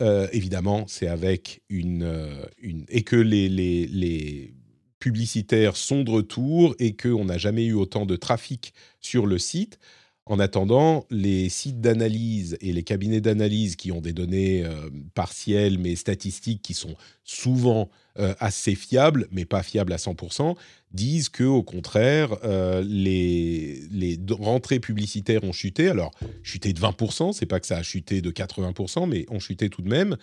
Euh, 0.02 0.28
évidemment, 0.34 0.86
c'est 0.88 1.08
avec 1.08 1.62
une, 1.70 2.04
euh, 2.04 2.46
et 2.90 3.04
que 3.04 3.16
les 3.16 4.54
publicitaires 5.00 5.78
sont 5.78 6.04
de 6.04 6.12
retour 6.12 6.76
et 6.80 6.96
qu'on 6.96 7.26
n'a 7.26 7.38
jamais 7.38 7.66
eu 7.66 7.74
autant 7.74 8.06
de 8.06 8.16
trafic 8.16 8.74
sur 9.02 9.28
le 9.28 9.38
site. 9.38 9.78
En 10.26 10.40
attendant, 10.40 11.06
les 11.12 11.50
sites 11.50 11.80
d'analyse 11.80 12.58
et 12.60 12.74
les 12.74 12.82
cabinets 12.82 13.22
d'analyse 13.22 13.76
qui 13.76 13.92
ont 13.92 14.02
des 14.02 14.14
données 14.14 14.66
euh, 14.66 14.90
partielles 15.14 15.78
mais 15.78 15.96
statistiques 15.96 16.64
qui 16.64 16.74
sont 16.74 16.96
souvent 17.24 17.92
euh, 18.20 18.34
assez 18.40 18.76
fiables, 18.76 19.28
mais 19.32 19.46
pas 19.46 19.62
fiables 19.64 19.92
à 19.94 19.98
100%, 19.98 20.56
disent 20.92 21.30
que 21.30 21.44
au 21.44 21.64
contraire, 21.64 22.38
euh, 22.44 22.82
les, 22.88 23.82
les 23.92 24.18
rentrées 24.30 24.80
publicitaires 24.80 25.44
ont 25.44 25.52
chuté. 25.52 25.90
Alors, 25.90 26.12
chuté 26.42 26.72
de 26.74 26.80
20%, 26.80 27.34
c'est 27.34 27.46
pas 27.46 27.60
que 27.60 27.68
ça 27.68 27.78
a 27.78 27.84
chuté 27.84 28.22
de 28.22 28.32
80%, 28.32 29.08
mais 29.10 29.26
ont 29.30 29.40
chuté 29.40 29.70
tout 29.70 29.82
de 29.82 29.90
même. 29.90 30.16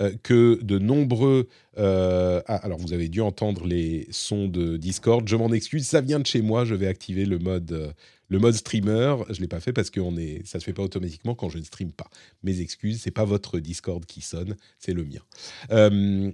euh, 0.00 0.12
que 0.22 0.58
de 0.62 0.78
nombreux... 0.78 1.48
euh, 1.78 2.40
ah, 2.46 2.56
alors, 2.56 2.78
vous 2.78 2.92
avez 2.92 3.08
dû 3.08 3.20
entendre 3.20 3.66
les 3.66 4.08
sons 4.10 4.48
de 4.48 4.76
Discord. 4.76 5.28
Je 5.28 5.36
m'en 5.36 5.52
excuse, 5.52 5.86
ça 5.86 6.00
vient 6.00 6.18
de 6.18 6.26
chez 6.26 6.42
moi. 6.42 6.64
Je 6.64 6.74
vais 6.74 6.88
activer 6.88 7.26
le 7.26 7.38
mode, 7.38 7.94
le 8.28 8.38
mode 8.38 8.54
streamer. 8.54 9.16
Je 9.28 9.34
ne 9.34 9.40
l'ai 9.42 9.48
pas 9.48 9.60
fait 9.60 9.72
parce 9.72 9.90
que 9.90 10.00
est, 10.18 10.46
ça 10.46 10.58
ne 10.58 10.60
se 10.60 10.64
fait 10.64 10.72
pas 10.72 10.82
automatiquement 10.82 11.34
quand 11.34 11.48
je 11.48 11.58
ne 11.58 11.64
stream 11.64 11.92
pas. 11.92 12.08
Mes 12.42 12.60
excuses, 12.60 13.02
c'est 13.02 13.12
pas 13.12 13.24
votre 13.24 13.60
Discord 13.60 14.04
qui 14.04 14.20
sonne, 14.20 14.56
c'est 14.78 14.94
le 14.94 15.04
mien. 15.04 15.20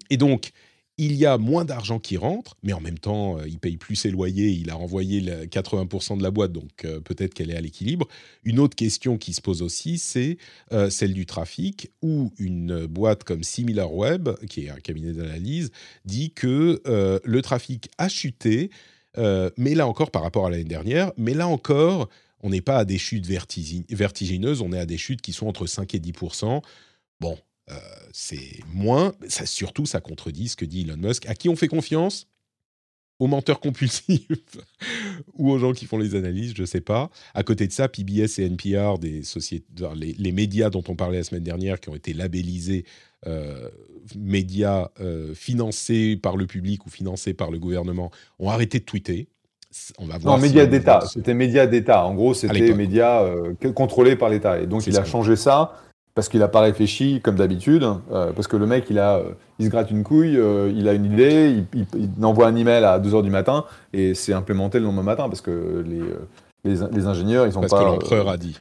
Et 0.09 0.17
donc, 0.17 0.53
il 1.01 1.15
y 1.15 1.25
a 1.25 1.39
moins 1.39 1.65
d'argent 1.65 1.99
qui 1.99 2.19
rentre, 2.19 2.59
mais 2.63 2.75
en 2.75 2.81
même 2.81 2.99
temps, 2.99 3.39
euh, 3.39 3.49
il 3.49 3.59
paye 3.59 3.79
plus 3.79 3.97
ses 3.97 4.11
loyers, 4.11 4.51
il 4.51 4.69
a 4.69 4.75
renvoyé 4.75 5.23
le 5.23 5.47
80% 5.47 6.19
de 6.19 6.23
la 6.23 6.31
boîte, 6.31 6.53
donc 6.53 6.85
euh, 6.85 7.01
peut-être 7.01 7.33
qu'elle 7.33 7.51
est 7.51 7.57
à 7.57 7.61
l'équilibre. 7.63 8.07
Une 8.45 8.59
autre 8.59 8.77
question 8.77 9.17
qui 9.17 9.33
se 9.33 9.41
pose 9.41 9.63
aussi, 9.63 9.97
c'est 9.97 10.37
euh, 10.73 10.91
celle 10.91 11.15
du 11.15 11.25
trafic, 11.25 11.91
où 12.03 12.33
une 12.39 12.85
boîte 12.85 13.25
comme 13.25 13.43
SimilarWeb, 13.43 14.29
qui 14.51 14.67
est 14.67 14.69
un 14.69 14.77
cabinet 14.77 15.15
d'analyse, 15.15 15.71
dit 16.05 16.33
que 16.33 16.83
le 17.25 17.43
trafic 17.43 17.89
a 17.97 18.09
chuté, 18.09 18.71
mais 19.17 19.75
là 19.75 19.87
encore 19.87 20.11
par 20.11 20.23
rapport 20.23 20.47
à 20.47 20.51
l'année 20.51 20.65
dernière, 20.65 21.13
mais 21.17 21.35
là 21.35 21.49
encore, 21.49 22.09
on 22.43 22.51
n'est 22.51 22.61
pas 22.61 22.79
à 22.79 22.85
des 22.85 22.99
chutes 22.99 23.27
vertigi- 23.27 23.85
vertigineuses, 23.89 24.61
on 24.61 24.73
est 24.73 24.79
à 24.79 24.87
des 24.87 24.99
chutes 24.99 25.23
qui 25.23 25.33
sont 25.33 25.47
entre 25.47 25.67
5 25.67 25.95
et 25.95 25.99
10 25.99 26.13
Bon, 27.21 27.39
euh, 27.71 27.75
c'est 28.13 28.61
moins, 28.73 29.13
ça, 29.29 29.47
surtout 29.47 29.87
ça 29.87 30.01
contredit 30.01 30.49
ce 30.49 30.57
que 30.57 30.65
dit 30.65 30.83
Elon 30.83 30.97
Musk, 30.97 31.27
à 31.27 31.35
qui 31.35 31.49
on 31.49 31.57
fait 31.57 31.69
confiance? 31.69 32.27
Aux 33.19 33.27
menteurs 33.27 33.61
compulsifs 33.61 34.57
ou 35.35 35.51
aux 35.51 35.59
gens 35.59 35.75
qui 35.75 35.85
font 35.85 35.99
les 35.99 36.15
analyses, 36.15 36.55
je 36.57 36.63
ne 36.63 36.67
sais 36.67 36.81
pas. 36.81 37.11
À 37.35 37.43
côté 37.43 37.67
de 37.67 37.73
ça, 37.73 37.87
PBS 37.87 38.39
et 38.39 38.47
NPR, 38.47 38.99
des 38.99 39.23
sociétés, 39.25 39.67
les, 39.95 40.15
les 40.15 40.33
médias 40.33 40.71
dont 40.71 40.83
on 40.89 40.97
parlait 40.97 41.19
la 41.19 41.25
semaine 41.25 41.43
dernière, 41.43 41.81
qui 41.81 41.91
ont 41.91 41.95
été 41.95 42.15
labellisés 42.15 42.87
euh, 43.27 43.69
médias 44.17 44.89
euh, 45.01 45.35
financés 45.35 46.17
par 46.17 46.39
le 46.39 46.47
public 46.47 46.87
ou 46.87 46.89
financés 46.89 47.35
par 47.35 47.51
le 47.51 47.59
gouvernement, 47.59 48.11
ont 48.39 48.49
arrêté 48.49 48.79
de 48.79 48.85
tweeter. 48.85 49.29
On 49.99 50.07
va 50.07 50.17
voir. 50.17 50.37
Non, 50.37 50.43
médias 50.43 50.65
d'État. 50.65 51.01
C'était 51.07 51.35
médias 51.35 51.67
d'État. 51.67 52.07
En 52.07 52.15
gros, 52.15 52.33
c'était 52.33 52.73
médias 52.73 53.23
euh, 53.23 53.53
contrôlés 53.75 54.17
par 54.17 54.31
l'État. 54.31 54.59
Et 54.59 54.67
donc, 54.67 54.87
il 54.87 54.97
a 54.97 55.05
changé 55.05 55.37
ça 55.37 55.75
parce 56.15 56.29
qu'il 56.29 56.41
n'a 56.41 56.49
pas 56.49 56.61
réfléchi 56.61 57.21
comme 57.23 57.37
d'habitude. 57.37 57.85
euh, 58.11 58.33
parce 58.33 58.47
que 58.49 58.57
le 58.57 58.67
mec, 58.67 58.87
il, 58.91 58.99
a, 58.99 59.17
euh, 59.19 59.33
il 59.59 59.67
se 59.67 59.71
gratte 59.71 59.91
une 59.91 60.03
couille, 60.05 60.37
euh, 60.37 60.73
il 60.75 60.89
a 60.89 60.93
une 60.95 61.05
idée, 61.07 61.65
il, 61.75 61.81
il- 61.97 62.11
il 62.19 62.25
envoie 62.25 62.47
un 62.49 62.57
email 62.57 62.85
à 62.85 62.99
2h 62.99 63.23
du 63.23 63.31
matin 63.31 63.65
et 63.93 64.15
c'est 64.15 64.33
implémenté 64.33 64.79
le 64.79 64.87
lendemain 64.87 65.03
matin 65.03 65.29
parce 65.29 65.41
que 65.41 65.85
les, 65.87 66.01
les, 66.65 66.87
les 66.91 67.07
ingénieurs, 67.07 67.47
ils 67.47 67.53
sont 67.53 67.61
Parce 67.61 67.73
pas. 67.73 67.79
que 67.81 67.85
euh, 67.85 67.93
l'empereur 67.93 68.29
a 68.29 68.37
dit. 68.37 68.59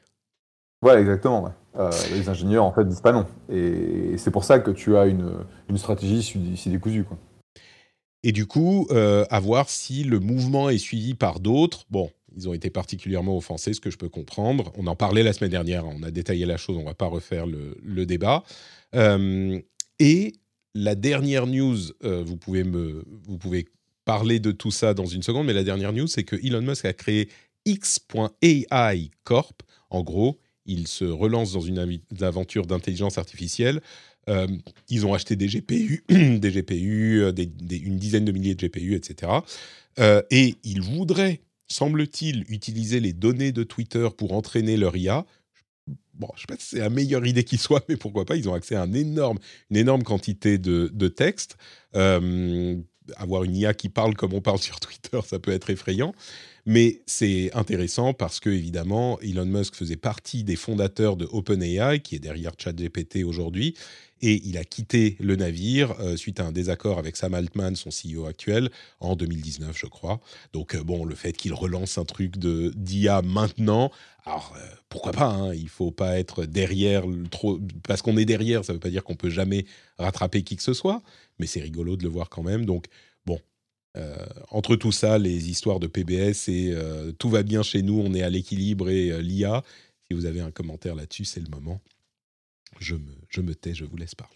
Ouais, 0.83 0.99
exactement. 1.01 1.43
ouais. 1.43 1.51
Euh, 1.77 1.91
les 2.13 2.29
ingénieurs, 2.29 2.63
en 2.65 2.71
fait, 2.71 2.85
disent 2.85 3.01
pas 3.01 3.12
non. 3.12 3.25
Et 3.51 4.13
c'est 4.17 4.31
pour 4.31 4.43
ça 4.43 4.59
que 4.59 4.71
tu 4.71 4.95
as 4.97 5.05
une, 5.05 5.31
une 5.69 5.77
stratégie 5.77 6.23
si, 6.23 6.69
décousue. 6.69 7.03
Quoi. 7.03 7.17
Et 8.23 8.31
du 8.31 8.45
coup, 8.47 8.88
à 8.91 9.39
voir 9.39 9.69
si 9.69 10.03
le 10.03 10.19
mouvement 10.19 10.69
est 10.69 10.77
suivi 10.77 11.13
par 11.15 11.39
d'autres. 11.39 11.85
Bon, 11.89 12.09
ils 12.35 12.47
ont 12.49 12.53
été 12.53 12.69
particulièrement 12.69 13.37
offensés, 13.37 13.73
ce 13.73 13.81
que 13.81 13.89
je 13.89 13.97
peux 13.97 14.09
comprendre. 14.09 14.71
On 14.77 14.87
en 14.87 14.95
parlait 14.95 15.23
la 15.23 15.33
semaine 15.33 15.51
dernière, 15.51 15.85
on 15.85 16.03
a 16.03 16.11
détaillé 16.11 16.45
la 16.45 16.57
chose, 16.57 16.77
on 16.77 16.83
va 16.83 16.93
pas 16.93 17.07
refaire 17.07 17.45
le, 17.45 18.05
débat. 18.05 18.43
Euh, 18.95 19.59
et 19.99 20.33
la 20.73 20.95
dernière 20.95 21.47
news, 21.47 21.77
euh, 22.03 22.23
vous, 22.23 22.37
pouvez 22.37 22.63
me, 22.63 23.03
vous 23.23 23.37
pouvez 23.37 23.65
parler 24.05 24.39
de 24.39 24.51
tout 24.51 24.71
ça 24.71 24.93
dans 24.93 25.05
une 25.05 25.23
seconde, 25.23 25.47
mais 25.47 25.53
la 25.53 25.63
dernière 25.63 25.93
news, 25.93 26.07
c'est 26.07 26.23
que 26.23 26.35
Elon 26.35 26.61
Musk 26.61 26.85
a 26.85 26.93
créé 26.93 27.29
X.AI 27.65 29.11
Corp. 29.23 29.61
En 29.89 30.03
gros, 30.03 30.39
il 30.65 30.87
se 30.87 31.05
relance 31.05 31.53
dans 31.53 31.61
une 31.61 31.99
aventure 32.21 32.65
d'intelligence 32.65 33.17
artificielle 33.17 33.81
euh, 34.27 34.47
ils 34.89 35.05
ont 35.05 35.13
acheté 35.13 35.35
des 35.35 35.47
GPU, 35.47 36.03
des 36.09 36.51
GPU, 36.51 37.23
une 37.25 37.97
dizaine 37.97 38.25
de 38.25 38.31
milliers 38.31 38.53
de 38.53 38.67
GPU, 38.67 38.93
etc. 38.93 39.31
Et 40.29 40.55
ils 40.63 40.81
voudraient, 40.81 41.41
semble-t-il, 41.69 42.45
utiliser 42.49 42.99
les 42.99 43.13
données 43.13 43.51
de 43.51 43.63
Twitter 43.63 44.10
pour 44.17 44.34
entraîner 44.34 44.77
leur 44.77 44.95
IA. 44.97 45.25
Bon, 46.13 46.27
je 46.36 46.39
ne 46.39 46.39
sais 46.41 46.47
pas 46.47 46.55
si 46.58 46.67
c'est 46.67 46.79
la 46.79 46.89
meilleure 46.89 47.25
idée 47.25 47.43
qui 47.43 47.58
soit, 47.58 47.86
mais 47.88 47.95
pourquoi 47.95 48.25
pas 48.25 48.36
Ils 48.36 48.49
ont 48.49 48.53
accès 48.53 48.75
à 48.75 48.86
énorme, 48.86 49.39
une 49.69 49.77
énorme 49.77 50.03
quantité 50.03 50.58
de, 50.58 50.91
de 50.93 51.08
textes. 51.08 51.58
Euh, 51.95 52.75
avoir 53.17 53.43
une 53.43 53.55
IA 53.55 53.73
qui 53.73 53.89
parle 53.89 54.15
comme 54.15 54.34
on 54.34 54.41
parle 54.41 54.60
sur 54.60 54.79
Twitter, 54.79 55.19
ça 55.25 55.39
peut 55.39 55.51
être 55.51 55.69
effrayant. 55.69 56.13
Mais 56.65 57.01
c'est 57.05 57.51
intéressant 57.55 58.13
parce 58.13 58.39
que, 58.39 58.49
évidemment, 58.49 59.19
Elon 59.21 59.45
Musk 59.45 59.75
faisait 59.75 59.95
partie 59.95 60.43
des 60.43 60.55
fondateurs 60.55 61.15
de 61.15 61.27
OpenAI, 61.32 61.99
qui 62.01 62.15
est 62.15 62.19
derrière 62.19 62.51
ChatGPT 62.58 63.23
aujourd'hui, 63.23 63.75
et 64.21 64.41
il 64.45 64.58
a 64.58 64.63
quitté 64.63 65.15
le 65.19 65.36
navire 65.36 65.99
euh, 65.99 66.15
suite 66.15 66.39
à 66.39 66.45
un 66.45 66.51
désaccord 66.51 66.99
avec 66.99 67.15
Sam 67.15 67.34
Altman, 67.34 67.75
son 67.75 67.89
CEO 67.89 68.25
actuel, 68.25 68.69
en 68.99 69.15
2019, 69.15 69.77
je 69.77 69.86
crois. 69.86 70.19
Donc, 70.53 70.75
euh, 70.75 70.84
bon, 70.84 71.05
le 71.05 71.15
fait 71.15 71.34
qu'il 71.34 71.53
relance 71.53 71.97
un 71.97 72.05
truc 72.05 72.38
de 72.38 72.71
d'IA 72.75 73.21
maintenant, 73.21 73.91
alors 74.25 74.53
euh, 74.58 74.65
pourquoi 74.89 75.12
pas 75.12 75.27
hein, 75.27 75.53
Il 75.53 75.69
faut 75.69 75.91
pas 75.91 76.19
être 76.19 76.45
derrière 76.45 77.03
trop, 77.32 77.60
parce 77.88 78.01
qu'on 78.01 78.17
est 78.17 78.25
derrière, 78.25 78.65
ça 78.65 78.73
veut 78.73 78.79
pas 78.79 78.89
dire 78.89 79.03
qu'on 79.03 79.15
peut 79.15 79.29
jamais 79.29 79.65
rattraper 79.97 80.43
qui 80.43 80.55
que 80.55 80.63
ce 80.63 80.73
soit, 80.73 81.01
mais 81.39 81.47
c'est 81.47 81.62
rigolo 81.62 81.95
de 81.95 82.03
le 82.03 82.10
voir 82.10 82.29
quand 82.29 82.43
même. 82.43 82.65
Donc, 82.65 82.88
bon. 83.25 83.39
entre 84.49 84.75
tout 84.75 84.91
ça, 84.91 85.17
les 85.17 85.49
histoires 85.49 85.79
de 85.79 85.88
PBS 85.88 86.47
et 86.47 86.73
tout 87.17 87.29
va 87.29 87.43
bien 87.43 87.63
chez 87.63 87.82
nous, 87.82 87.99
on 87.99 88.13
est 88.13 88.21
à 88.21 88.29
l'équilibre 88.29 88.89
et 88.89 89.21
l'IA. 89.21 89.63
Si 90.08 90.13
vous 90.13 90.25
avez 90.25 90.41
un 90.41 90.51
commentaire 90.51 90.95
là-dessus, 90.95 91.25
c'est 91.25 91.41
le 91.41 91.49
moment. 91.49 91.82
Je 92.77 92.95
me, 93.41 93.53
tais, 93.55 93.73
je 93.73 93.86
vous 93.86 93.97
laisse 93.97 94.15
parler. 94.15 94.36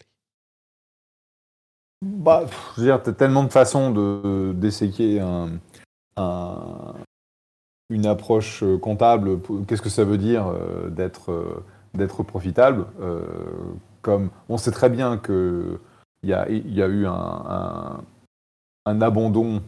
Bah, 2.02 2.44
je 2.76 2.80
veux 2.80 2.86
dire, 2.86 3.02
t'as 3.02 3.12
tellement 3.12 3.44
de 3.44 3.52
façons 3.52 3.90
de 3.90 4.52
d'esséquer 4.54 5.20
un, 5.20 5.58
un- 6.16 6.94
une 7.90 8.06
approche 8.06 8.62
euh, 8.62 8.78
comptable. 8.78 9.40
Qu'est-ce 9.66 9.82
que 9.82 9.88
ça 9.88 10.04
veut 10.04 10.18
dire 10.18 10.46
euh, 10.48 10.90
d'être 10.90 11.30
euh, 11.32 11.64
d'être 11.94 12.22
profitable 12.24 12.86
Comme 14.02 14.30
on 14.48 14.56
sait 14.58 14.72
très 14.72 14.90
bien 14.90 15.16
que 15.16 15.78
il 16.24 16.30
y 16.30 16.32
a, 16.34 16.48
eu 16.48 17.06
un, 17.06 18.02
un, 18.86 19.00
abandon 19.02 19.62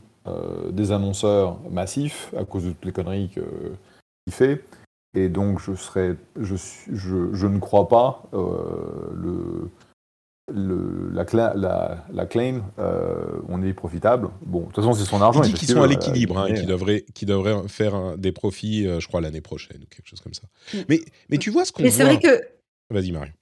des 0.73 0.91
annonceurs 0.91 1.61
massif 1.71 2.35
à 2.37 2.45
cause 2.45 2.65
de 2.65 2.71
toutes 2.71 2.85
les 2.87 2.93
conneries 2.93 3.29
qu'il 3.29 4.33
fait. 4.33 4.65
Et 5.17 5.29
donc, 5.29 5.59
je, 5.61 5.75
serais, 5.75 6.15
je, 6.39 6.55
suis- 6.55 6.91
je, 6.95 7.33
je 7.33 7.47
ne 7.47 7.59
crois 7.59 7.89
pas 7.89 8.23
euh, 8.35 9.11
le, 9.15 9.71
le, 10.53 11.09
la, 11.11 11.25
cla- 11.25 11.57
la, 11.57 12.05
la 12.13 12.27
claim, 12.27 12.63
euh, 12.79 13.25
on 13.49 13.63
est 13.63 13.73
profitable. 13.73 14.29
Bon, 14.43 14.61
de 14.61 14.65
toute 14.67 14.77
façon, 14.77 14.93
c'est 14.93 15.05
son 15.07 15.23
argent. 15.23 15.43
Il 15.43 15.53
dit 15.53 15.59
qu'ils 15.59 15.69
sont 15.71 15.79
à 15.79 15.83
veut, 15.83 15.89
l'équilibre 15.89 16.39
euh, 16.39 16.43
hein, 16.43 16.47
et 16.49 17.03
qu'ils 17.13 17.27
devraient, 17.27 17.67
faire 17.69 17.95
un- 17.95 18.17
des 18.17 18.31
profits, 18.31 18.87
euh, 18.87 19.01
je 19.01 19.09
crois, 19.09 19.21
l'année 19.21 19.41
prochaine 19.41 19.79
ou 19.83 19.87
quelque 19.87 20.07
chose 20.07 20.21
comme 20.21 20.35
ça. 20.35 20.43
Mm. 20.75 20.79
Mais, 20.89 21.01
mais 21.31 21.39
tu 21.39 21.51
vois 21.51 21.65
ce 21.65 21.73
qu'on 21.73 21.83
Mais 21.83 21.91
c'est 21.91 22.05
voit... 22.05 22.13
vrai 22.13 22.21
que 22.21 22.45
Vas-y, 22.91 23.11
Marie. 23.11 23.33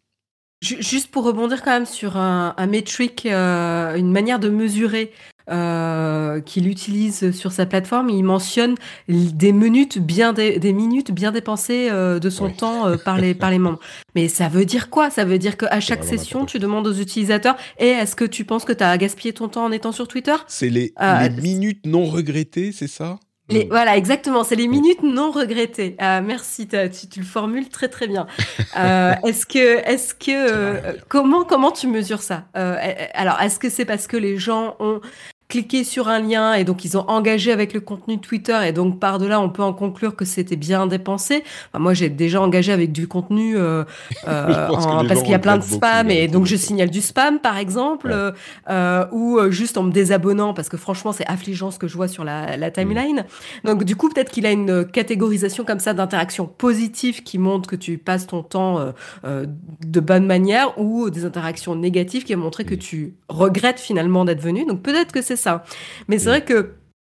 Ju- 0.62 0.80
Juste 0.80 1.10
pour 1.10 1.24
rebondir 1.24 1.62
quand 1.62 1.72
même 1.72 1.84
sur 1.86 2.16
un, 2.16 2.54
un 2.56 2.66
métrique, 2.66 3.26
euh, 3.26 3.96
une 3.96 4.12
manière 4.12 4.38
de 4.38 4.48
mesurer 4.48 5.12
euh, 5.50 6.40
qu'il 6.40 6.68
utilise 6.68 7.32
sur 7.32 7.52
sa 7.52 7.66
plateforme, 7.66 8.08
il 8.10 8.22
mentionne 8.22 8.76
des 9.08 9.52
minutes 9.52 9.98
bien, 9.98 10.32
des 10.32 10.72
minutes 10.72 11.10
bien 11.10 11.32
dépensées 11.32 11.88
euh, 11.90 12.18
de 12.18 12.30
son 12.30 12.50
temps 12.50 12.88
euh, 12.88 12.96
par, 12.96 13.18
les, 13.18 13.34
par 13.34 13.50
les 13.50 13.58
membres. 13.58 13.80
Mais 14.14 14.28
ça 14.28 14.48
veut 14.48 14.64
dire 14.64 14.90
quoi? 14.90 15.10
Ça 15.10 15.24
veut 15.24 15.38
dire 15.38 15.56
qu'à 15.56 15.80
chaque 15.80 16.04
session, 16.04 16.46
tu 16.46 16.58
demandes 16.58 16.86
aux 16.86 16.94
utilisateurs 16.94 17.56
et 17.78 17.88
est-ce 17.88 18.16
que 18.16 18.24
tu 18.24 18.44
penses 18.44 18.64
que 18.64 18.72
tu 18.72 18.84
as 18.84 18.96
gaspillé 18.96 19.34
ton 19.34 19.48
temps 19.48 19.64
en 19.64 19.72
étant 19.72 19.92
sur 19.92 20.08
Twitter? 20.08 20.36
C'est 20.46 20.70
les, 20.70 20.94
les 21.00 21.30
minutes 21.42 21.84
non 21.84 22.04
regrettées, 22.04 22.72
c'est 22.72 22.86
ça? 22.86 23.18
Les, 23.50 23.66
voilà, 23.66 23.96
exactement. 23.96 24.42
C'est 24.42 24.56
les 24.56 24.68
minutes 24.68 25.02
non 25.02 25.30
regrettées. 25.30 25.96
Ah, 25.98 26.22
merci, 26.22 26.66
tu, 26.66 27.08
tu, 27.08 27.20
le 27.20 27.26
formules 27.26 27.68
très 27.68 27.88
très 27.88 28.06
bien. 28.06 28.26
Euh, 28.76 29.14
est-ce 29.24 29.46
que, 29.46 29.88
est-ce 29.88 30.14
que, 30.14 30.30
euh, 30.30 30.94
comment 31.08 31.44
comment 31.44 31.70
tu 31.70 31.86
mesures 31.86 32.22
ça? 32.22 32.46
Euh, 32.56 32.76
Alors, 33.12 33.40
est-ce 33.40 33.60
que 33.60 33.70
c'est 33.70 33.84
parce 33.84 34.08
que 34.08 34.16
les 34.16 34.36
gens 34.36 34.74
ont 34.80 35.00
cliqué 35.48 35.84
sur 35.84 36.08
un 36.08 36.20
lien 36.20 36.54
et 36.54 36.64
donc 36.64 36.84
ils 36.84 36.96
ont 36.96 37.04
engagé 37.08 37.52
avec 37.52 37.74
le 37.74 37.80
contenu 37.80 38.16
de 38.16 38.20
Twitter 38.20 38.58
et 38.66 38.72
donc 38.72 38.98
par 38.98 39.18
delà 39.18 39.40
on 39.40 39.50
peut 39.50 39.62
en 39.62 39.74
conclure 39.74 40.16
que 40.16 40.24
c'était 40.24 40.56
bien 40.56 40.86
dépensé. 40.86 41.44
moi 41.78 41.92
j'ai 41.92 42.08
déjà 42.08 42.40
engagé 42.40 42.72
avec 42.72 42.92
du 42.92 43.06
contenu 43.08 43.56
euh, 43.56 43.84
euh, 44.26 44.68
parce 45.08 45.22
qu'il 45.22 45.30
y 45.30 45.34
a 45.34 45.38
plein 45.38 45.58
de 45.58 45.62
spam 45.62 46.10
et 46.10 46.28
donc 46.28 46.46
je 46.46 46.56
signale 46.56 46.88
du 46.88 47.02
spam 47.02 47.40
par 47.40 47.58
exemple 47.58 48.32
euh, 48.70 49.06
ou 49.12 49.38
juste 49.50 49.76
en 49.76 49.82
me 49.82 49.92
désabonnant 49.92 50.54
parce 50.54 50.70
que 50.70 50.78
franchement 50.78 51.12
c'est 51.12 51.26
affligeant 51.26 51.70
ce 51.70 51.78
que 51.78 51.88
je 51.88 51.96
vois 51.96 52.08
sur 52.08 52.24
la, 52.24 52.56
la 52.56 52.70
timeline. 52.70 53.26
Donc 53.64 53.84
du 53.84 53.96
coup 53.96 54.08
peut-être 54.08 54.30
qu'il 54.30 54.46
a 54.46 54.50
une 54.50 54.86
catégorisation 54.86 55.64
comme 55.64 55.80
ça 55.80 55.92
d'interactions 55.92 56.46
positives 56.46 57.22
qui 57.22 57.36
montrent 57.38 57.68
que 57.68 57.76
tu 57.76 57.98
passes 57.98 58.26
ton 58.26 58.42
temps 58.42 58.92
de 59.22 60.00
bonne 60.00 60.26
manière 60.26 60.78
ou 60.78 61.10
des 61.10 61.26
interactions 61.26 61.76
négatives 61.76 62.24
qui 62.24 62.34
montrent 62.34 62.62
que 62.62 62.74
tu 62.74 63.14
regrettes 63.28 63.80
finalement 63.80 64.24
d'être 64.24 64.40
venu. 64.40 64.64
Donc 64.64 64.82
peut-être 64.82 65.12
que 65.12 65.20
c'est 65.20 65.33
ça. 65.36 65.64
Mais 66.08 66.18
c'est 66.18 66.28
vrai 66.28 66.44
que 66.44 66.74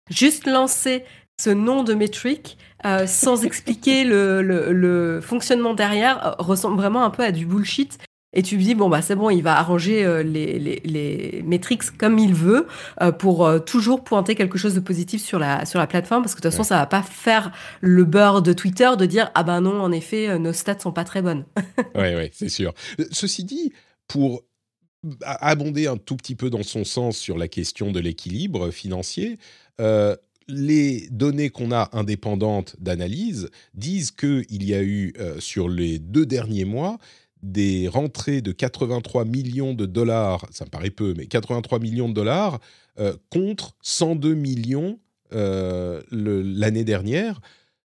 juste 0.09 0.47
lancer 0.47 1.03
ce 1.41 1.49
nom 1.49 1.83
de 1.83 1.93
métrique 1.93 2.57
euh, 2.85 3.07
sans 3.07 3.43
expliquer 3.45 4.03
le, 4.03 5.19
fonctionnement 5.21 5.73
derrière 5.73 6.25
euh, 6.25 6.43
ressemble 6.43 6.77
vraiment 6.77 7.03
un 7.03 7.09
peu 7.09 7.23
à 7.23 7.31
du 7.31 7.45
bullshit. 7.45 7.97
Et 8.37 8.43
tu 8.43 8.57
te 8.57 8.61
dis, 8.61 8.75
bon, 8.75 8.89
bah, 8.89 9.01
c'est 9.01 9.15
bon, 9.15 9.29
il 9.29 9.41
va 9.41 9.57
arranger 9.57 10.03
euh, 10.03 10.21
les, 10.21 10.59
les, 10.59 11.41
métriques 11.45 11.97
comme 11.97 12.19
il 12.19 12.33
veut 12.33 12.67
pour 13.17 13.49
toujours 13.63 14.03
pointer 14.03 14.35
quelque 14.35 14.57
chose 14.57 14.75
de 14.75 14.81
positif 14.81 15.23
sur 15.23 15.39
la, 15.39 15.65
sur 15.65 15.79
la 15.79 15.87
plateforme, 15.87 16.23
parce 16.23 16.35
que 16.35 16.41
de 16.41 16.43
toute 16.43 16.51
façon, 16.51 16.63
ça 16.63 16.75
va 16.75 16.85
pas 16.85 17.01
faire 17.01 17.53
le 17.79 18.03
beurre 18.03 18.41
de 18.41 18.51
Twitter 18.51 18.89
de 18.97 19.05
dire, 19.05 19.31
ah 19.35 19.43
ben 19.43 19.61
non, 19.61 19.81
en 19.81 19.89
effet, 19.93 20.37
nos 20.37 20.51
stats 20.51 20.79
sont 20.79 20.91
pas 20.91 21.05
très 21.05 21.21
bonnes. 21.21 21.45
oui, 21.95 22.13
oui, 22.13 22.29
c'est 22.33 22.49
sûr. 22.49 22.73
Ceci 23.09 23.45
dit, 23.45 23.71
pour 24.09 24.43
abonder 25.23 25.87
un 25.87 25.97
tout 25.97 26.15
petit 26.15 26.35
peu 26.35 26.49
dans 26.49 26.63
son 26.63 26.83
sens 26.83 27.17
sur 27.17 27.37
la 27.37 27.47
question 27.47 27.91
de 27.91 27.99
l'équilibre 27.99 28.71
financier. 28.71 29.37
Euh, 29.79 30.15
les 30.47 31.07
données 31.09 31.49
qu'on 31.49 31.71
a 31.71 31.89
indépendantes 31.93 32.75
d'analyse 32.79 33.49
disent 33.73 34.11
qu'il 34.11 34.63
y 34.63 34.73
a 34.75 34.83
eu 34.83 35.13
euh, 35.19 35.39
sur 35.39 35.67
les 35.69 35.97
deux 35.99 36.25
derniers 36.25 36.65
mois 36.65 36.97
des 37.41 37.87
rentrées 37.87 38.41
de 38.41 38.51
83 38.51 39.25
millions 39.25 39.73
de 39.73 39.85
dollars, 39.85 40.45
ça 40.51 40.65
me 40.65 40.69
paraît 40.69 40.89
peu, 40.89 41.13
mais 41.15 41.27
83 41.27 41.79
millions 41.79 42.09
de 42.09 42.13
dollars 42.13 42.59
euh, 42.99 43.15
contre 43.29 43.75
102 43.81 44.33
millions 44.33 44.99
l'année 45.31 46.85
dernière. 46.85 47.41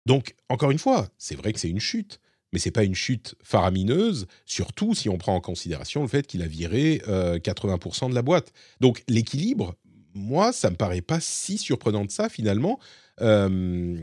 Donc, 0.07 0.33
encore 0.49 0.71
une 0.71 0.79
fois, 0.79 1.07
c'est 1.19 1.35
vrai 1.35 1.53
que 1.53 1.59
c'est 1.59 1.69
une 1.69 1.79
chute, 1.79 2.19
mais 2.53 2.59
c'est 2.59 2.71
pas 2.71 2.83
une 2.83 2.95
chute 2.95 3.35
faramineuse, 3.43 4.27
surtout 4.45 4.93
si 4.93 5.09
on 5.09 5.17
prend 5.17 5.35
en 5.35 5.41
considération 5.41 6.01
le 6.01 6.07
fait 6.07 6.25
qu'il 6.27 6.41
a 6.41 6.47
viré 6.47 7.01
80% 7.05 8.05
euh, 8.05 8.09
de 8.09 8.15
la 8.15 8.21
boîte. 8.21 8.53
Donc 8.79 9.03
l'équilibre, 9.07 9.75
moi, 10.13 10.51
ça 10.51 10.69
me 10.69 10.75
paraît 10.75 11.01
pas 11.01 11.19
si 11.19 11.57
surprenant 11.57 12.05
de 12.05 12.11
ça 12.11 12.29
finalement, 12.29 12.79
euh, 13.21 13.97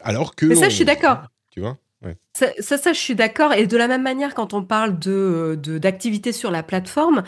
alors 0.00 0.34
que. 0.34 0.46
Mais 0.46 0.54
ça, 0.54 0.68
je 0.68 0.76
suis 0.76 0.84
d'accord. 0.84 1.22
Tu 1.50 1.60
vois. 1.60 1.78
Ça, 2.32 2.78
ça, 2.78 2.92
je 2.94 2.98
suis 2.98 3.14
d'accord. 3.14 3.52
Et 3.52 3.66
de 3.66 3.76
la 3.76 3.86
même 3.86 4.02
manière, 4.02 4.34
quand 4.34 4.54
on 4.54 4.64
parle 4.64 4.98
de 4.98 5.58
d'activité 5.78 6.32
sur 6.32 6.50
la 6.50 6.62
plateforme, 6.62 7.24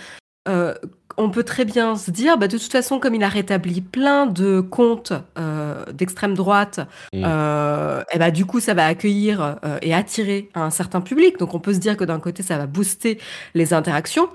euh, 0.48 0.74
on 1.16 1.30
peut 1.30 1.44
très 1.44 1.64
bien 1.64 1.96
se 1.96 2.10
dire, 2.10 2.38
bah, 2.38 2.48
de 2.48 2.58
toute 2.58 2.72
façon, 2.72 2.98
comme 2.98 3.14
il 3.14 3.22
a 3.22 3.28
rétabli 3.28 3.80
plein 3.80 4.26
de 4.26 4.60
comptes 4.60 5.12
euh, 5.38 5.84
d'extrême 5.92 6.34
droite, 6.34 6.80
mmh. 7.12 7.22
euh, 7.24 8.02
et 8.12 8.18
bah, 8.18 8.30
du 8.30 8.44
coup, 8.44 8.60
ça 8.60 8.74
va 8.74 8.86
accueillir 8.86 9.58
euh, 9.64 9.78
et 9.82 9.94
attirer 9.94 10.48
un 10.54 10.70
certain 10.70 11.00
public. 11.00 11.38
Donc, 11.38 11.54
on 11.54 11.60
peut 11.60 11.74
se 11.74 11.78
dire 11.78 11.96
que 11.96 12.04
d'un 12.04 12.20
côté, 12.20 12.42
ça 12.42 12.58
va 12.58 12.66
booster 12.66 13.18
les 13.54 13.72
interactions. 13.74 14.28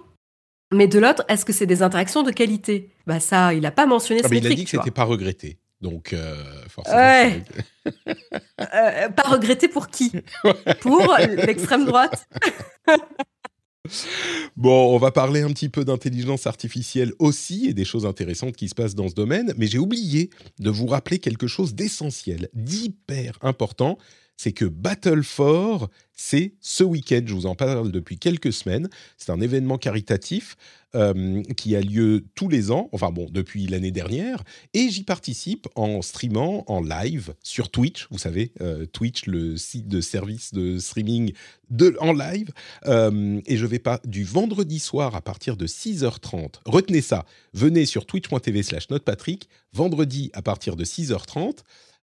Mais 0.73 0.87
de 0.87 0.99
l'autre, 0.99 1.23
est-ce 1.29 1.45
que 1.45 1.53
c'est 1.53 1.65
des 1.65 1.81
interactions 1.81 2.23
de 2.23 2.31
qualité? 2.31 2.89
Bah 3.05 3.21
ça, 3.21 3.53
il 3.53 3.61
n'a 3.61 3.71
pas 3.71 3.85
mentionné 3.85 4.21
ah, 4.23 4.27
ce 4.27 4.33
Il 4.33 4.45
a 4.45 4.49
dit 4.49 4.65
que 4.65 4.69
c'était 4.69 4.91
pas 4.91 5.05
regretté. 5.05 5.59
Donc, 5.79 6.13
forcément. 6.67 6.97
Ouais. 6.97 7.43
pas 8.57 9.29
regretté 9.29 9.69
pour 9.69 9.87
qui? 9.87 10.11
Pour 10.81 11.15
l'extrême 11.19 11.85
droite 11.85 12.27
Bon, 14.55 14.95
on 14.95 14.97
va 14.97 15.11
parler 15.11 15.41
un 15.41 15.49
petit 15.49 15.69
peu 15.69 15.85
d'intelligence 15.85 16.47
artificielle 16.47 17.13
aussi 17.19 17.67
et 17.67 17.73
des 17.73 17.85
choses 17.85 18.05
intéressantes 18.05 18.55
qui 18.55 18.69
se 18.69 18.75
passent 18.75 18.95
dans 18.95 19.09
ce 19.09 19.13
domaine, 19.13 19.53
mais 19.57 19.67
j'ai 19.67 19.77
oublié 19.77 20.29
de 20.59 20.69
vous 20.69 20.87
rappeler 20.87 21.19
quelque 21.19 21.47
chose 21.47 21.75
d'essentiel, 21.75 22.49
d'hyper 22.53 23.37
important, 23.41 23.97
c'est 24.37 24.53
que 24.53 24.65
Battle 24.65 25.23
for, 25.23 25.89
c'est 26.13 26.53
ce 26.61 26.83
week-end, 26.83 27.21
je 27.25 27.33
vous 27.33 27.45
en 27.47 27.55
parle 27.55 27.91
depuis 27.91 28.17
quelques 28.17 28.53
semaines, 28.53 28.87
c'est 29.17 29.31
un 29.31 29.41
événement 29.41 29.77
caritatif 29.77 30.55
euh, 30.95 31.43
qui 31.57 31.75
a 31.75 31.81
lieu 31.81 32.25
tous 32.33 32.47
les 32.47 32.71
ans, 32.71 32.89
enfin 32.91 33.11
bon, 33.11 33.27
depuis 33.29 33.67
l'année 33.67 33.91
dernière, 33.91 34.43
et 34.73 34.89
j'y 34.89 35.03
participe 35.03 35.67
en 35.75 36.01
streamant 36.01 36.63
en 36.67 36.81
live 36.81 37.33
sur 37.43 37.69
Twitch, 37.69 38.07
vous 38.09 38.17
savez, 38.17 38.51
euh, 38.61 38.85
Twitch, 38.85 39.25
le 39.25 39.57
site 39.57 39.87
de 39.87 40.01
service 40.01 40.53
de 40.53 40.79
streaming 40.79 41.33
en 41.99 42.13
live, 42.13 42.51
euh, 42.85 43.41
et 43.45 43.57
je 43.57 43.65
vais 43.65 43.79
pas 43.79 43.99
du 44.05 44.23
vendredi 44.23 44.79
soir 44.79 45.15
à 45.15 45.21
partir 45.21 45.57
de 45.57 45.67
6h30, 45.67 46.61
retenez 46.65 47.01
ça, 47.01 47.25
venez 47.53 47.85
sur 47.85 48.05
twitch.tv 48.05 48.63
slash 48.63 48.89
notepatrick, 48.89 49.49
vendredi 49.73 50.31
à 50.33 50.41
partir 50.41 50.75
de 50.75 50.85
6h30, 50.85 51.59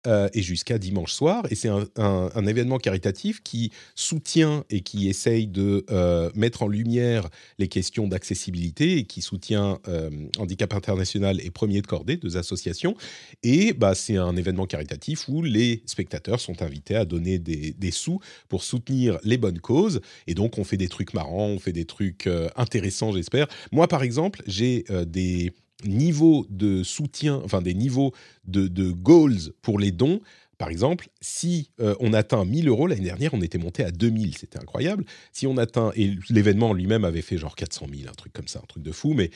euh, 0.08 0.28
et 0.34 0.42
jusqu'à 0.42 0.78
dimanche 0.78 1.12
soir. 1.12 1.46
Et 1.50 1.54
c'est 1.54 1.68
un, 1.68 2.46
événement 2.46 2.78
caritatif 2.78 3.40
qui 3.44 3.70
soutient 3.94 4.64
et 4.68 4.80
qui 4.80 5.08
essaye 5.08 5.46
de 5.46 5.86
euh, 5.92 6.28
mettre 6.34 6.64
en 6.64 6.66
lumière 6.66 7.28
les 7.60 7.68
questions 7.68 8.08
d'accessibilité 8.08 8.98
et 8.98 9.04
qui 9.04 9.22
soutient 9.22 9.78
euh, 9.86 10.10
Handicap 10.38 10.74
International 10.74 11.40
et 11.40 11.52
Premier 11.52 11.82
de 11.82 11.86
Cordée, 11.86 12.16
deux 12.16 12.36
associations. 12.36 12.96
Et 13.44 13.74
bah, 13.74 13.94
c'est 13.94 14.16
un 14.16 14.34
événement 14.34 14.66
caritatif 14.66 15.28
où 15.28 15.40
les 15.40 15.84
spectateurs 15.86 16.40
sont 16.40 16.62
invités 16.62 16.96
à 16.96 17.04
donner 17.04 17.38
des, 17.38 17.72
des, 17.72 17.90
sous 17.92 18.18
pour 18.48 18.64
soutenir 18.64 19.20
les 19.22 19.36
bonnes 19.36 19.60
causes. 19.60 20.00
Et 20.26 20.34
donc, 20.34 20.58
on 20.58 20.64
fait 20.64 20.76
des 20.76 20.88
trucs 20.88 21.14
marrants, 21.14 21.46
on 21.46 21.60
fait 21.60 21.72
des 21.72 21.84
trucs 21.84 22.28
intéressants, 22.56 23.12
j'espère. 23.12 23.46
Moi, 23.70 23.86
par 23.86 24.02
exemple, 24.02 24.42
j'ai 24.48 24.84
des 25.06 25.52
niveaux 25.84 26.46
de 26.50 26.82
soutien, 26.82 27.40
enfin 27.44 27.62
des 27.62 27.74
niveaux 27.74 28.12
de, 28.44 28.90
goals 28.90 29.52
pour 29.62 29.78
les 29.78 29.92
dons. 29.92 30.20
Par 30.58 30.68
exemple, 30.68 31.08
si 31.20 31.70
euh, 31.80 31.94
on 32.00 32.12
atteint 32.12 32.44
1000 32.44 32.68
euros, 32.68 32.86
l'année 32.86 33.04
dernière, 33.04 33.34
on 33.34 33.42
était 33.42 33.58
monté 33.58 33.84
à 33.84 33.90
2000, 33.90 34.36
c'était 34.38 34.58
incroyable. 34.58 35.04
Si 35.32 35.46
on 35.46 35.56
atteint, 35.56 35.90
et 35.96 36.14
l'événement 36.30 36.72
lui-même 36.72 37.04
avait 37.04 37.22
fait 37.22 37.38
genre 37.38 37.56
400 37.56 37.86
000, 37.92 38.08
un 38.08 38.14
truc 38.14 38.32
comme 38.32 38.48
ça, 38.48 38.60
un 38.62 38.66
truc 38.66 38.82
de 38.82 38.92
fou, 38.92 39.12
mais 39.14 39.30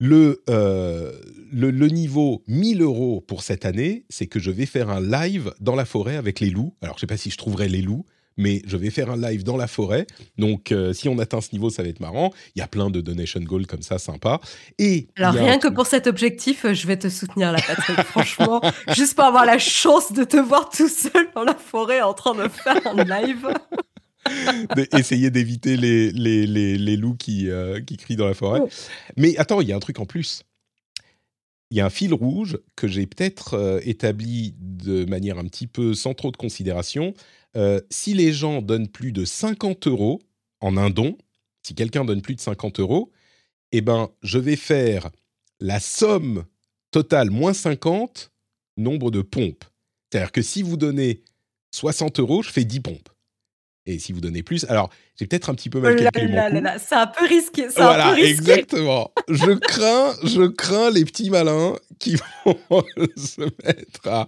le, 0.00 0.42
euh, 0.50 1.12
le, 1.52 1.70
le, 1.70 1.86
niveau 1.86 2.42
1000 2.48 2.82
euros 2.82 3.20
pour 3.20 3.44
cette 3.44 3.64
année, 3.64 4.04
c'est 4.08 4.26
que 4.26 4.40
je 4.40 4.50
vais 4.50 4.66
faire 4.66 4.90
un 4.90 5.00
live 5.00 5.54
dans 5.60 5.76
la 5.76 5.84
forêt 5.84 6.16
avec 6.16 6.40
les 6.40 6.50
loups. 6.50 6.74
Alors, 6.80 6.96
je 6.96 6.98
ne 6.98 7.00
sais 7.02 7.06
pas 7.06 7.16
si 7.16 7.30
je 7.30 7.38
trouverai 7.38 7.68
les 7.68 7.82
loups, 7.82 8.04
mais 8.36 8.62
je 8.66 8.76
vais 8.76 8.90
faire 8.90 9.10
un 9.10 9.16
live 9.16 9.44
dans 9.44 9.56
la 9.56 9.66
forêt. 9.66 10.06
Donc, 10.38 10.72
euh, 10.72 10.92
si 10.92 11.08
on 11.08 11.18
atteint 11.18 11.40
ce 11.40 11.50
niveau, 11.52 11.70
ça 11.70 11.82
va 11.82 11.88
être 11.88 12.00
marrant. 12.00 12.32
Il 12.54 12.60
y 12.60 12.62
a 12.62 12.66
plein 12.66 12.90
de 12.90 13.00
donation 13.00 13.40
goals 13.40 13.66
comme 13.66 13.82
ça, 13.82 13.98
sympa. 13.98 14.40
Et 14.78 15.08
alors 15.16 15.34
rien 15.34 15.58
que 15.58 15.68
pour 15.68 15.86
cet 15.86 16.06
objectif, 16.06 16.66
je 16.72 16.86
vais 16.86 16.96
te 16.96 17.08
soutenir, 17.08 17.52
la 17.52 17.60
Patrick. 17.60 18.00
Franchement, 18.06 18.60
juste 18.94 19.14
pour 19.14 19.24
avoir 19.24 19.44
la 19.44 19.58
chance 19.58 20.12
de 20.12 20.24
te 20.24 20.36
voir 20.36 20.68
tout 20.70 20.88
seul 20.88 21.28
dans 21.34 21.44
la 21.44 21.54
forêt 21.54 22.02
en 22.02 22.14
train 22.14 22.34
de 22.34 22.48
faire 22.48 22.80
un 22.86 23.04
live. 23.04 23.48
Essayer 24.96 25.30
d'éviter 25.30 25.76
les, 25.76 26.10
les, 26.12 26.46
les, 26.46 26.96
loups 26.96 27.16
qui, 27.16 27.50
euh, 27.50 27.80
qui 27.80 27.96
crient 27.96 28.16
dans 28.16 28.26
la 28.26 28.34
forêt. 28.34 28.60
Oh. 28.62 28.68
Mais 29.16 29.36
attends, 29.36 29.60
il 29.60 29.68
y 29.68 29.72
a 29.72 29.76
un 29.76 29.80
truc 29.80 29.98
en 29.98 30.06
plus. 30.06 30.42
Il 31.70 31.76
y 31.76 31.80
a 31.80 31.86
un 31.86 31.90
fil 31.90 32.12
rouge 32.12 32.58
que 32.76 32.86
j'ai 32.86 33.06
peut-être 33.06 33.54
euh, 33.54 33.80
établi 33.82 34.54
de 34.58 35.06
manière 35.06 35.38
un 35.38 35.44
petit 35.44 35.66
peu 35.66 35.94
sans 35.94 36.12
trop 36.12 36.30
de 36.30 36.36
considération, 36.36 37.14
euh, 37.56 37.80
si 37.90 38.14
les 38.14 38.32
gens 38.32 38.62
donnent 38.62 38.88
plus 38.88 39.12
de 39.12 39.24
50 39.24 39.86
euros 39.86 40.20
en 40.60 40.76
un 40.76 40.90
don, 40.90 41.16
si 41.62 41.74
quelqu'un 41.74 42.04
donne 42.04 42.22
plus 42.22 42.34
de 42.34 42.40
50 42.40 42.80
euros, 42.80 43.12
eh 43.72 43.80
ben, 43.80 44.10
je 44.22 44.38
vais 44.38 44.56
faire 44.56 45.10
la 45.60 45.80
somme 45.80 46.44
totale 46.90 47.30
moins 47.30 47.54
50 47.54 48.32
nombre 48.76 49.10
de 49.10 49.22
pompes. 49.22 49.64
C'est-à-dire 50.10 50.32
que 50.32 50.42
si 50.42 50.62
vous 50.62 50.76
donnez 50.76 51.22
60 51.72 52.20
euros, 52.20 52.42
je 52.42 52.50
fais 52.50 52.64
10 52.64 52.80
pompes. 52.80 53.08
Et 53.84 53.98
si 53.98 54.12
vous 54.12 54.20
donnez 54.20 54.44
plus, 54.44 54.64
alors 54.68 54.90
j'ai 55.18 55.26
peut-être 55.26 55.50
un 55.50 55.54
petit 55.54 55.68
peu 55.68 55.80
mal 55.80 55.96
calculé 55.96 56.28
mon 56.28 56.60
coup. 56.60 56.66
C'est 56.78 56.94
un 56.94 57.06
peu 57.08 57.26
risqué. 57.26 57.66
Voilà, 57.76 58.08
un 58.08 58.14
peu 58.14 58.20
risqué. 58.20 58.30
exactement. 58.30 59.10
je 59.28 59.50
crains, 59.58 60.14
je 60.22 60.46
crains 60.46 60.90
les 60.90 61.04
petits 61.04 61.30
malins 61.30 61.74
qui 61.98 62.16
vont 62.44 62.84
se 63.16 63.40
mettre 63.40 64.06
à. 64.06 64.26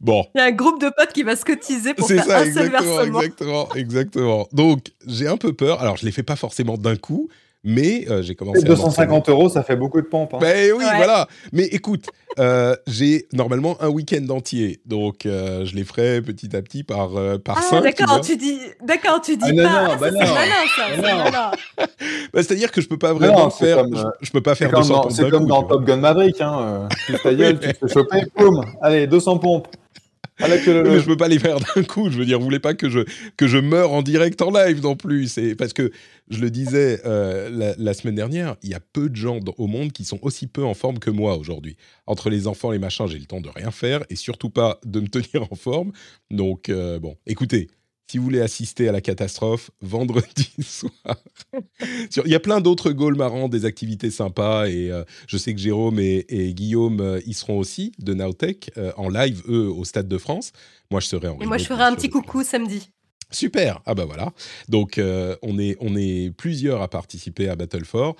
Bon. 0.00 0.26
Il 0.34 0.38
y 0.38 0.40
a 0.40 0.44
un 0.44 0.52
groupe 0.52 0.80
de 0.80 0.90
potes 0.96 1.12
qui 1.12 1.24
va 1.24 1.36
se 1.36 1.44
cotiser 1.44 1.92
pour 1.92 2.08
faire 2.08 2.24
ça, 2.24 2.40
un 2.40 2.52
seul 2.52 2.70
versement. 2.70 3.20
Exactement, 3.20 3.74
exactement. 3.74 4.48
Donc 4.52 4.92
j'ai 5.06 5.26
un 5.26 5.36
peu 5.36 5.52
peur. 5.52 5.80
Alors 5.82 5.98
je 5.98 6.06
les 6.06 6.12
fais 6.12 6.22
pas 6.22 6.36
forcément 6.36 6.78
d'un 6.78 6.96
coup, 6.96 7.28
mais 7.66 8.06
euh, 8.08 8.22
j'ai 8.22 8.36
commencé. 8.36 8.62
250 8.62 9.28
euros, 9.28 9.48
ça 9.48 9.64
fait 9.64 9.74
beaucoup 9.74 10.00
de 10.00 10.06
pompes. 10.06 10.32
Hein. 10.34 10.38
Ben 10.40 10.72
oui, 10.72 10.84
voilà. 10.96 11.26
Mais 11.52 11.64
écoute, 11.64 12.06
euh, 12.38 12.76
j'ai 12.86 13.26
normalement 13.32 13.76
un 13.80 13.88
week-end 13.88 14.24
entier, 14.30 14.80
donc 14.86 15.26
euh, 15.26 15.64
je 15.64 15.74
les 15.74 15.82
ferai 15.82 16.22
petit 16.22 16.54
à 16.54 16.62
petit 16.62 16.84
par 16.84 17.10
par 17.44 17.60
ah, 17.72 17.80
D'accord, 17.80 18.20
tu, 18.20 18.36
dis, 18.36 18.60
d'accord, 18.82 19.20
tu 19.20 19.36
dis 19.36 19.58
ah, 19.60 19.62
pas. 19.64 19.88
Non, 19.88 19.96
bah 19.96 20.10
non, 20.12 20.20
ça, 20.76 21.50
bah, 22.32 22.42
C'est-à-dire 22.42 22.70
que 22.70 22.80
je 22.80 22.88
peux 22.88 22.98
pas 22.98 23.12
vraiment 23.12 23.50
faire. 23.50 23.84
je, 24.20 24.30
peux 24.30 24.42
pas 24.42 24.54
faire 24.54 24.70
200 24.70 25.00
pompes. 25.00 25.12
C'est 25.12 25.28
comme 25.28 25.48
dans 25.48 25.64
Top 25.64 25.84
Gun 25.84 25.96
Maverick, 25.96 26.40
hein. 26.40 26.88
tu 27.04 27.14
ta 27.18 27.34
gueule, 27.34 27.58
tu 27.60 27.74
te 27.74 27.86
fais 27.88 27.92
choper, 27.92 28.26
boum, 28.36 28.64
allez, 28.80 29.08
200 29.08 29.38
pompes. 29.38 29.66
Ah, 30.38 30.48
je 30.56 31.04
peux 31.06 31.16
pas 31.16 31.28
les 31.28 31.38
faire 31.38 31.58
d'un 31.60 31.82
coup. 31.82 32.10
Je 32.10 32.18
veux 32.18 32.26
dire, 32.26 32.38
vous 32.38 32.44
voulez 32.44 32.60
pas 32.60 32.74
que 32.74 32.90
je 32.90 33.00
que 33.36 33.46
je 33.46 33.58
meure 33.58 33.92
en 33.92 34.02
direct 34.02 34.40
en 34.42 34.50
live 34.50 34.82
non 34.82 34.96
plus. 34.96 35.28
C'est 35.28 35.54
parce 35.54 35.72
que 35.72 35.90
je 36.28 36.40
le 36.40 36.50
disais 36.50 37.00
euh, 37.06 37.74
la, 37.78 37.94
semaine 37.94 38.14
dernière, 38.14 38.56
il 38.62 38.70
y 38.70 38.74
a 38.74 38.80
peu 38.80 39.08
de 39.08 39.16
gens 39.16 39.40
au 39.56 39.66
monde 39.66 39.92
qui 39.92 40.04
sont 40.04 40.18
aussi 40.22 40.46
peu 40.46 40.64
en 40.64 40.74
forme 40.74 40.98
que 40.98 41.10
moi 41.10 41.36
aujourd'hui. 41.36 41.76
Entre 42.06 42.28
les 42.28 42.46
enfants, 42.46 42.70
les 42.70 42.78
machins, 42.78 43.06
j'ai 43.06 43.18
le 43.18 43.26
temps 43.26 43.40
de 43.40 43.48
rien 43.48 43.70
faire 43.70 44.04
et 44.10 44.16
surtout 44.16 44.50
pas 44.50 44.78
de 44.84 45.00
me 45.00 45.08
tenir 45.08 45.50
en 45.50 45.56
forme. 45.56 45.92
Donc 46.30 46.68
euh, 46.68 46.98
bon, 46.98 47.16
écoutez, 47.26 47.68
si 48.08 48.18
vous 48.18 48.24
voulez 48.24 48.40
assister 48.40 48.88
à 48.88 48.92
la 48.92 49.00
catastrophe, 49.00 49.70
vendredi 49.80 50.50
soir. 50.62 51.16
Il 52.24 52.30
y 52.30 52.34
a 52.34 52.40
plein 52.40 52.60
d'autres 52.60 52.92
goals 52.92 53.16
marrants, 53.16 53.48
des 53.48 53.64
activités 53.64 54.10
sympas, 54.10 54.68
et 54.68 54.90
euh, 54.90 55.04
je 55.26 55.36
sais 55.36 55.54
que 55.54 55.60
Jérôme 55.60 55.98
et, 55.98 56.54
Guillaume 56.54 57.00
euh, 57.00 57.20
y 57.26 57.34
seront 57.34 57.58
aussi, 57.58 57.92
de 57.98 58.14
Nowtech, 58.14 58.70
euh, 58.76 58.92
en 58.96 59.08
live, 59.08 59.42
eux, 59.48 59.68
au 59.68 59.84
Stade 59.84 60.08
de 60.08 60.18
France. 60.18 60.52
Moi, 60.90 61.00
je 61.00 61.06
serai 61.06 61.28
en 61.28 61.38
Et 61.40 61.46
moi, 61.46 61.58
je 61.58 61.64
ferai 61.64 61.82
un 61.82 61.94
petit 61.94 62.08
coucou 62.08 62.42
samedi. 62.44 62.90
Super, 63.32 63.80
ah 63.86 63.94
bah 63.94 64.04
voilà. 64.04 64.32
Donc, 64.68 65.00
on, 65.42 65.58
est, 65.58 65.76
on 65.80 65.96
est 65.96 66.30
plusieurs 66.36 66.80
à 66.80 66.88
participer 66.88 67.48
à 67.48 67.56
Battle 67.56 67.84
for 67.84 68.14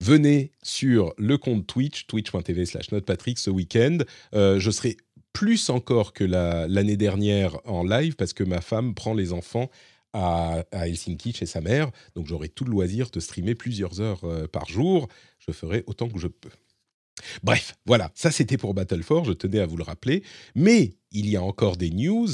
venez 0.00 0.50
sur 0.62 1.14
le 1.16 1.38
compte 1.38 1.66
Twitch, 1.66 2.06
twitch.tv 2.06 2.66
slash 2.66 2.90
notepatrick 2.92 3.38
ce 3.38 3.50
week-end. 3.50 3.98
je 4.32 4.70
serai 4.70 4.96
plus 5.32 5.70
encore 5.70 6.12
que 6.12 6.24
l'année 6.24 6.96
dernière 6.96 7.58
en 7.66 7.84
live 7.84 8.16
parce 8.16 8.32
que 8.32 8.44
ma 8.44 8.60
femme 8.60 8.94
prend 8.94 9.14
les 9.14 9.32
enfants 9.32 9.70
à, 10.12 10.64
Helsinki 10.72 11.32
chez 11.32 11.46
sa 11.46 11.60
mère. 11.60 11.90
Donc 12.14 12.26
j'aurai 12.26 12.48
tout 12.48 12.64
le 12.64 12.70
loisir 12.70 13.10
de 13.10 13.20
streamer 13.20 13.54
plusieurs 13.54 14.00
heures 14.00 14.24
euh, 14.24 14.46
par 14.46 14.68
jour. 14.68 15.08
Je 15.38 15.52
ferai 15.52 15.84
autant 15.86 16.08
que 16.08 16.18
je 16.18 16.28
peux. 16.28 16.50
Bref, 17.42 17.74
voilà, 17.86 18.10
ça 18.14 18.30
c'était 18.30 18.56
pour 18.56 18.74
Battle 18.74 19.02
je 19.02 19.32
tenais 19.32 19.60
à 19.60 19.66
vous 19.66 19.76
le 19.76 19.84
rappeler. 19.84 20.22
Mais 20.54 20.94
il 21.10 21.28
y 21.28 21.36
a 21.36 21.42
encore 21.42 21.76
des 21.76 21.90
news. 21.90 22.28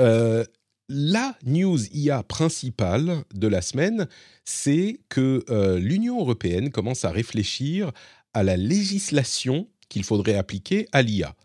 Euh, 0.00 0.44
la 0.88 1.36
news 1.44 1.78
IA 1.92 2.22
principale 2.24 3.22
de 3.32 3.46
la 3.46 3.62
semaine, 3.62 4.08
c'est 4.44 5.00
que 5.08 5.44
euh, 5.48 5.78
l'Union 5.78 6.18
européenne 6.18 6.70
commence 6.70 7.04
à 7.04 7.10
réfléchir 7.10 7.92
à 8.34 8.42
la 8.42 8.56
législation 8.56 9.68
qu'il 9.88 10.04
faudrait 10.04 10.34
appliquer 10.34 10.88
à 10.92 11.02
l'IA. 11.02 11.36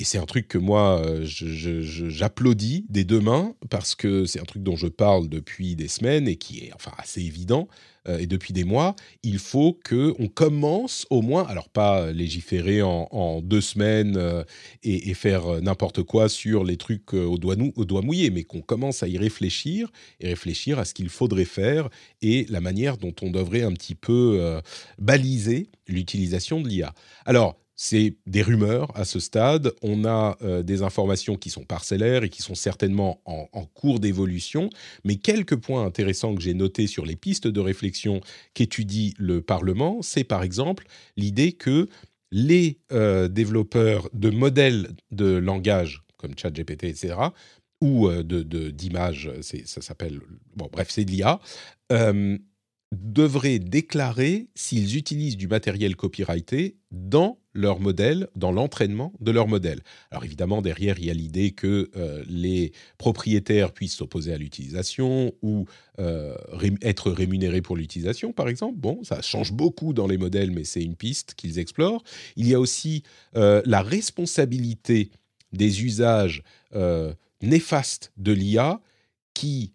Et 0.00 0.04
c'est 0.04 0.18
un 0.18 0.26
truc 0.26 0.46
que 0.46 0.58
moi, 0.58 1.02
euh, 1.04 1.22
j'applaudis 1.24 2.86
des 2.88 3.02
deux 3.02 3.20
mains 3.20 3.54
parce 3.68 3.96
que 3.96 4.26
c'est 4.26 4.40
un 4.40 4.44
truc 4.44 4.62
dont 4.62 4.76
je 4.76 4.86
parle 4.86 5.28
depuis 5.28 5.74
des 5.74 5.88
semaines 5.88 6.28
et 6.28 6.36
qui 6.36 6.60
est 6.60 6.72
enfin 6.72 6.92
assez 6.98 7.20
évident. 7.20 7.66
Euh, 8.06 8.18
et 8.18 8.26
depuis 8.26 8.52
des 8.52 8.62
mois, 8.62 8.94
il 9.24 9.40
faut 9.40 9.72
que 9.72 10.14
on 10.20 10.28
commence 10.28 11.04
au 11.10 11.20
moins, 11.20 11.44
alors 11.48 11.68
pas 11.68 12.12
légiférer 12.12 12.80
en, 12.80 13.42
deux 13.42 13.60
semaines 13.60 14.16
euh, 14.16 14.44
et, 14.84 15.14
faire 15.14 15.60
n'importe 15.62 16.04
quoi 16.04 16.28
sur 16.28 16.62
les 16.62 16.76
trucs 16.76 17.12
au 17.14 17.36
doigt, 17.36 17.56
au 17.76 18.02
mouillé, 18.02 18.30
mais 18.30 18.44
qu'on 18.44 18.60
commence 18.60 19.02
à 19.02 19.08
y 19.08 19.18
réfléchir 19.18 19.90
et 20.20 20.28
réfléchir 20.28 20.78
à 20.78 20.84
ce 20.84 20.94
qu'il 20.94 21.08
faudrait 21.08 21.44
faire 21.44 21.88
et 22.22 22.46
la 22.50 22.60
manière 22.60 22.98
dont 22.98 23.14
on 23.20 23.30
devrait 23.30 23.62
un 23.62 23.72
petit 23.72 23.96
peu 23.96 24.60
baliser 24.98 25.70
l'utilisation 25.88 26.60
de 26.60 26.68
l'IA. 26.68 26.94
Alors, 27.24 27.58
c'est 27.80 28.16
des 28.26 28.42
rumeurs 28.42 28.90
à 28.96 29.04
ce 29.04 29.20
stade. 29.20 29.72
On 29.82 30.04
a 30.04 30.36
euh, 30.42 30.64
des 30.64 30.82
informations 30.82 31.36
qui 31.36 31.48
sont 31.48 31.62
parcellaires 31.62 32.24
et 32.24 32.28
qui 32.28 32.42
sont 32.42 32.56
certainement 32.56 33.22
en, 33.24 33.46
cours 33.66 34.00
d'évolution. 34.00 34.68
Mais 35.04 35.14
quelques 35.14 35.54
points 35.54 35.84
intéressants 35.84 36.34
que 36.34 36.42
j'ai 36.42 36.54
notés 36.54 36.88
sur 36.88 37.06
les 37.06 37.14
pistes 37.14 37.46
de 37.46 37.60
réflexion 37.60 38.20
qu'étudie 38.52 39.14
le 39.16 39.40
Parlement, 39.42 40.02
c'est 40.02 40.24
par 40.24 40.42
exemple 40.42 40.86
l'idée 41.16 41.52
que 41.52 41.88
les 42.32 42.80
euh, 42.90 43.28
développeurs 43.28 44.10
de 44.12 44.30
modèles 44.30 44.88
de 45.12 45.36
langage 45.36 46.02
comme 46.16 46.36
ChatGPT, 46.36 46.84
etc., 46.84 47.14
ou 47.80 48.08
euh, 48.08 48.24
d'images, 48.24 49.30
ça 49.40 49.80
s'appelle, 49.82 50.18
bon 50.56 50.68
bref, 50.72 50.88
c'est 50.90 51.04
de 51.04 51.12
l'IA, 51.12 51.38
devraient 52.92 53.58
déclarer 53.58 54.48
s'ils 54.54 54.96
utilisent 54.96 55.36
du 55.36 55.46
matériel 55.46 55.94
copyrighté 55.94 56.76
dans 56.90 57.38
leur 57.52 57.80
modèle, 57.80 58.28
dans 58.34 58.52
l'entraînement 58.52 59.12
de 59.20 59.30
leur 59.30 59.46
modèle. 59.46 59.80
Alors 60.10 60.24
évidemment, 60.24 60.62
derrière, 60.62 60.98
il 60.98 61.06
y 61.06 61.10
a 61.10 61.14
l'idée 61.14 61.50
que 61.50 61.90
euh, 61.96 62.24
les 62.28 62.72
propriétaires 62.96 63.72
puissent 63.72 63.96
s'opposer 63.96 64.32
à 64.32 64.38
l'utilisation 64.38 65.34
ou 65.42 65.66
euh, 65.98 66.34
être 66.80 67.10
rémunérés 67.10 67.60
pour 67.60 67.76
l'utilisation, 67.76 68.32
par 68.32 68.48
exemple. 68.48 68.78
Bon, 68.78 69.02
ça 69.04 69.20
change 69.20 69.52
beaucoup 69.52 69.92
dans 69.92 70.06
les 70.06 70.16
modèles, 70.16 70.50
mais 70.50 70.64
c'est 70.64 70.82
une 70.82 70.96
piste 70.96 71.34
qu'ils 71.34 71.58
explorent. 71.58 72.04
Il 72.36 72.48
y 72.48 72.54
a 72.54 72.60
aussi 72.60 73.02
euh, 73.36 73.60
la 73.66 73.82
responsabilité 73.82 75.10
des 75.52 75.82
usages 75.84 76.42
néfastes 77.40 78.12
de 78.18 78.32
l'IA 78.32 78.82
qui 79.32 79.72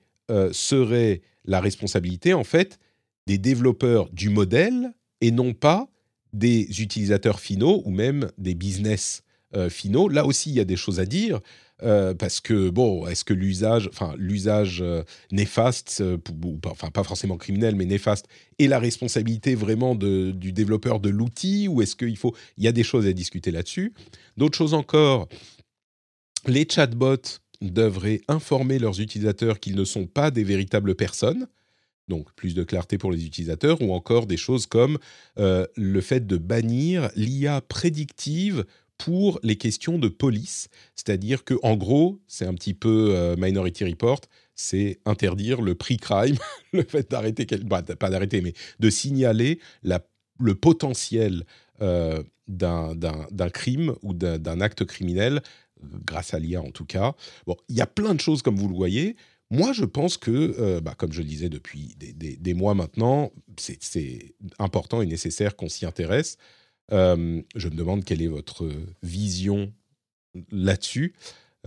serait 0.51 1.21
la 1.45 1.59
responsabilité, 1.59 2.35
en 2.35 2.43
fait, 2.43 2.77
des 3.27 3.37
développeurs 3.37 4.09
du 4.11 4.29
modèle 4.29 4.93
et 5.21 5.31
non 5.31 5.53
pas 5.53 5.87
des 6.33 6.81
utilisateurs 6.81 7.39
finaux 7.39 7.81
ou 7.85 7.91
même 7.91 8.29
des 8.37 8.55
business 8.55 9.23
euh, 9.55 9.69
finaux. 9.69 10.09
Là 10.09 10.25
aussi, 10.25 10.49
il 10.49 10.55
y 10.55 10.59
a 10.59 10.65
des 10.65 10.75
choses 10.75 10.99
à 10.99 11.05
dire. 11.05 11.39
Euh, 11.81 12.13
parce 12.13 12.39
que 12.39 12.69
bon, 12.69 13.07
est-ce 13.07 13.25
que 13.25 13.33
l'usage, 13.33 13.89
enfin 13.91 14.13
l'usage 14.17 14.81
euh, 14.81 15.03
néfaste, 15.31 16.03
enfin 16.65 16.89
pas 16.91 17.03
forcément 17.03 17.37
criminel, 17.37 17.75
mais 17.75 17.85
néfaste, 17.85 18.27
est 18.57 18.67
la 18.67 18.79
responsabilité 18.79 19.53
vraiment 19.53 19.95
du 19.95 20.53
développeur 20.53 20.99
de 20.99 21.09
l'outil, 21.09 21.67
ou 21.67 21.81
est-ce 21.81 21.95
qu'il 21.95 22.15
faut, 22.15 22.35
il 22.57 22.63
y 22.63 22.67
a 22.67 22.71
des 22.71 22.83
choses 22.83 23.05
à 23.05 23.13
discuter 23.13 23.51
là-dessus. 23.51 23.93
D'autres 24.37 24.57
choses 24.57 24.73
encore, 24.73 25.27
les 26.47 26.67
chatbots 26.69 27.39
devraient 27.61 28.21
informer 28.27 28.79
leurs 28.79 29.01
utilisateurs 29.01 29.59
qu'ils 29.59 29.75
ne 29.75 29.85
sont 29.85 30.05
pas 30.05 30.31
des 30.31 30.43
véritables 30.43 30.95
personnes 30.95 31.47
donc 32.13 32.31
plus 32.33 32.53
de 32.53 32.63
clarté 32.63 32.97
pour 32.99 33.11
les 33.11 33.25
utilisateurs, 33.25 33.81
ou 33.81 33.91
encore 33.91 34.27
des 34.27 34.37
choses 34.37 34.67
comme 34.67 34.99
euh, 35.39 35.65
le 35.75 35.99
fait 35.99 36.27
de 36.27 36.37
bannir 36.37 37.09
l'IA 37.15 37.61
prédictive 37.61 38.65
pour 38.99 39.39
les 39.41 39.57
questions 39.57 39.97
de 39.97 40.07
police. 40.07 40.69
C'est-à-dire 40.95 41.43
que, 41.43 41.55
en 41.63 41.75
gros, 41.75 42.21
c'est 42.27 42.45
un 42.45 42.53
petit 42.53 42.75
peu 42.75 43.07
euh, 43.09 43.35
Minority 43.37 43.85
Report, 43.85 44.21
c'est 44.53 44.99
interdire 45.05 45.61
le 45.61 45.73
pre-crime, 45.73 46.37
le 46.73 46.83
fait 46.83 47.09
d'arrêter, 47.09 47.47
bah, 47.63 47.81
pas 47.81 48.09
d'arrêter, 48.11 48.41
mais 48.41 48.53
de 48.79 48.89
signaler 48.91 49.59
le 50.39 50.55
potentiel 50.55 51.45
euh, 51.81 52.21
d'un 52.47 53.49
crime 53.51 53.95
ou 54.03 54.13
d'un 54.13 54.61
acte 54.61 54.85
criminel, 54.85 55.41
grâce 56.05 56.33
à 56.33 56.39
l'IA 56.39 56.61
en 56.61 56.71
tout 56.71 56.85
cas. 56.85 57.13
Bon, 57.47 57.57
il 57.69 57.75
y 57.75 57.81
a 57.81 57.87
plein 57.87 58.13
de 58.13 58.21
choses 58.21 58.41
comme 58.41 58.55
vous 58.55 58.67
le 58.67 58.75
voyez. 58.75 59.15
Moi, 59.53 59.71
je 59.71 59.85
pense 59.85 60.17
que, 60.17 60.31
euh, 60.31 60.81
bah, 60.81 60.95
comme 60.97 61.13
je 61.13 61.21
le 61.21 61.27
disais 61.27 61.47
depuis 61.47 61.95
des, 61.95 62.53
mois 62.55 62.73
maintenant, 62.73 63.31
c'est 63.55 64.33
important 64.57 65.03
et 65.03 65.05
nécessaire 65.05 65.55
qu'on 65.55 65.69
s'y 65.69 65.85
intéresse. 65.85 66.37
Euh, 66.91 67.39
je 67.55 67.69
me 67.69 67.75
demande 67.75 68.03
quelle 68.03 68.23
est 68.23 68.27
votre 68.27 68.67
vision 69.03 69.71
là-dessus. 70.51 71.13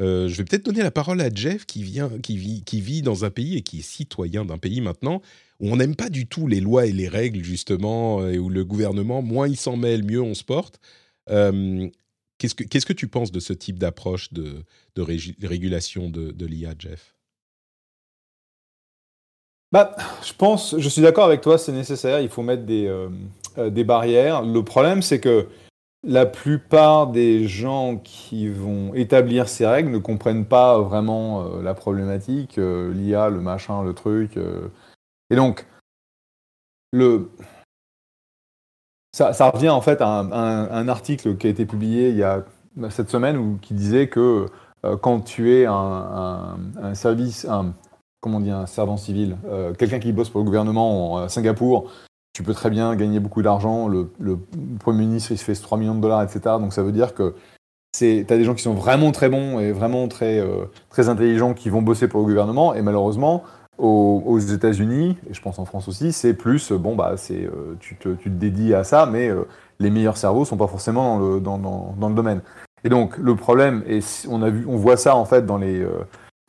Euh, 0.01 0.29
je 0.29 0.35
vais 0.35 0.45
peut-être 0.45 0.65
donner 0.65 0.83
la 0.83 0.91
parole 0.91 1.21
à 1.21 1.31
Jeff 1.33 1.65
qui, 1.65 1.85
vit, 1.85 3.03
dans 3.03 3.25
un 3.25 3.31
pays 3.31 3.57
et 3.57 3.63
qui 3.63 3.79
est 3.79 3.83
citoyen 3.83 4.45
d'un 4.45 4.59
pays 4.59 4.81
maintenant 4.81 5.23
où 5.61 5.71
on 5.71 5.77
n'aime 5.77 5.95
pas 5.95 6.11
du 6.11 6.27
tout 6.27 6.49
les 6.49 6.61
lois 6.61 6.87
et 6.87 6.93
les 6.93 7.07
règles, 7.07 7.45
justement, 7.45 8.29
et 8.29 8.37
où 8.37 8.49
le 8.49 8.65
gouvernement, 8.65 9.23
moins 9.23 9.47
il 9.47 9.57
s'en 9.57 9.77
mêle, 9.77 10.03
mieux 10.03 10.21
on 10.21 10.35
se 10.35 10.43
porte. 10.43 10.81
Qu'est-ce 11.29 12.85
que 12.85 12.93
tu 12.93 13.07
penses 13.07 13.31
de 13.31 13.39
ce 13.39 13.53
type 13.53 13.79
d'approche 13.79 14.33
de, 14.33 14.65
régulation 14.97 16.11
de 16.11 16.47
l'IA, 16.47 16.75
Jeff? 16.77 17.16
Bah, 19.73 19.97
je 20.23 20.33
pense, 20.33 20.79
je 20.79 20.89
suis 20.89 21.03
d'accord 21.03 21.25
avec 21.25 21.41
toi, 21.41 21.59
c'est 21.59 21.73
nécessaire, 21.73 22.21
il 22.21 22.29
faut 22.29 22.43
mettre 22.43 22.65
des, 22.65 22.87
euh, 22.87 23.09
euh, 23.59 23.71
des 23.71 23.85
barrières. 23.85 24.43
Le 24.43 24.63
problème, 24.63 25.03
c'est 25.03 25.21
que 25.21 25.49
la 26.05 26.25
plupart 26.25 27.09
des 27.09 27.49
gens 27.49 27.97
qui 27.97 28.49
vont 28.49 28.95
établir 28.95 29.49
ces 29.49 29.67
règles 29.67 29.91
ne 29.91 29.99
comprennent 29.99 30.47
pas 30.47 30.81
vraiment 30.81 31.43
euh, 31.43 31.63
la 31.63 31.75
problématique, 31.75 32.59
l'IA, 32.59 33.29
le 33.29 33.41
machin, 33.41 33.83
le 33.83 33.93
truc. 33.93 34.39
Et 35.31 35.37
donc, 35.37 35.67
le... 36.93 37.29
ça, 39.13 39.51
revient 39.51 39.71
en 39.71 39.81
fait 39.81 40.01
à 40.01 40.09
un, 40.09 40.89
article 40.89 41.37
qui 41.37 41.49
a 41.49 41.51
été 41.51 41.67
publié 41.67 42.11
il 42.11 42.17
y 42.17 42.23
a 42.23 42.45
cette 42.91 43.11
semaine 43.11 43.37
où, 43.37 43.59
qui 43.61 43.75
disait 43.75 44.09
que 44.09 44.47
quand 45.03 45.21
tu 45.23 45.53
es 45.53 45.67
un- 45.67 46.57
un 46.81 46.95
service, 46.95 47.47
un, 47.47 47.75
comment 48.27 48.39
on 48.39 48.41
dit, 48.41 48.51
un 48.51 48.67
servant 48.67 48.97
civil, 48.97 49.37
euh, 49.49 49.73
quelqu'un 49.73 50.01
qui 50.01 50.13
bosse 50.13 50.31
pour 50.31 50.41
le 50.41 50.45
gouvernement 50.45 51.19
à 51.19 51.29
Singapour, 51.29 51.93
tu 52.35 52.43
peux 52.43 52.55
très 52.55 52.71
bien 52.71 52.97
gagner 52.97 53.21
beaucoup 53.21 53.41
d'argent. 53.41 53.87
Le, 53.87 54.11
Premier 54.81 55.07
ministre, 55.07 55.31
il 55.31 55.39
se 55.39 55.45
fait 55.45 55.55
3 55.55 55.79
millions 55.79 55.95
de 55.95 56.01
dollars, 56.01 56.23
etc. 56.23 56.41
Donc 56.59 56.73
ça 56.73 56.83
veut 56.83 56.91
dire 56.91 57.15
que 57.15 57.35
tu 57.97 58.27
as 58.29 58.37
des 58.37 58.45
gens 58.45 58.55
qui 58.55 58.65
sont 58.65 58.75
vraiment 58.75 59.13
très 59.13 59.29
bons 59.29 59.61
et 59.61 59.71
vraiment 59.71 60.09
très, 60.09 60.41
euh, 60.41 60.65
très 60.91 61.09
intelligents 61.09 61.55
qui 61.55 61.71
vont 61.71 61.83
bosser 61.83 62.09
pour 62.09 62.21
le 62.21 62.27
gouvernement. 62.27 62.75
Et 62.75 62.83
malheureusement, 62.83 63.45
aux, 63.79 64.39
États-Unis, 64.39 65.17
et 65.29 65.35
je 65.35 65.41
pense 65.41 65.59
en 65.59 65.65
France 65.65 65.89
aussi, 65.89 66.13
c'est 66.13 66.35
plus, 66.35 66.73
euh, 66.73 66.79
bon, 66.79 66.95
bah, 66.97 67.15
euh, 67.31 67.75
tu, 67.79 67.97
te, 67.97 68.09
dédies 68.29 68.75
à 68.75 68.85
ça, 68.85 69.07
mais 69.07 69.29
euh, 69.29 69.45
les 69.79 69.91
meilleurs 69.91 70.17
cerveaux 70.17 70.45
sont 70.45 70.57
pas 70.57 70.67
forcément 70.67 71.19
dans 71.19 71.57
le, 71.57 71.93
dans, 72.01 72.09
le 72.09 72.15
domaine. 72.15 72.41
Et 72.85 72.89
donc, 72.89 73.17
le 73.19 73.35
problème, 73.37 73.83
et 73.87 74.01
on, 74.29 74.43
a 74.43 74.51
vu, 74.51 74.65
on 74.69 74.77
voit 74.77 74.97
ça 74.97 75.17
en 75.17 75.25
fait 75.25 75.45
dans 75.45 75.59
les, 75.59 75.81
euh, 75.81 75.91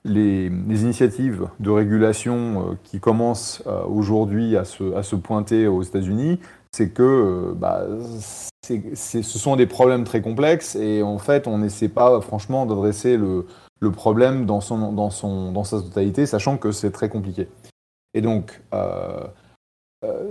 les, 0.03 0.47
initiatives 0.47 1.47
de 1.59 1.69
régulation 1.69 2.71
euh, 2.71 2.75
qui 2.83 2.99
commencent 2.99 3.63
euh, 3.67 3.83
aujourd'hui 3.85 4.57
à 4.57 4.63
se, 4.63 5.15
pointer 5.15 5.67
aux 5.67 5.83
États-Unis, 5.83 6.39
c'est 6.71 6.89
que 6.89 7.03
euh, 7.03 7.53
bah, 7.55 7.85
ce 8.63 9.21
sont 9.21 9.55
des 9.55 9.67
problèmes 9.67 10.03
très 10.03 10.21
complexes 10.21 10.75
et 10.75 11.03
en 11.03 11.17
fait, 11.17 11.47
on 11.47 11.59
n'essaie 11.59 11.89
pas 11.89 12.19
franchement 12.21 12.65
d'adresser 12.65 13.17
le, 13.17 13.45
problème 13.91 14.45
dans, 14.45 14.61
son, 14.61 14.91
dans, 14.91 15.09
son, 15.09 15.51
dans 15.51 15.63
sa 15.63 15.81
totalité, 15.81 16.25
sachant 16.25 16.57
que 16.57 16.71
c'est 16.71 16.91
très 16.91 17.09
compliqué. 17.09 17.47
Et 18.13 18.21
donc, 18.21 18.61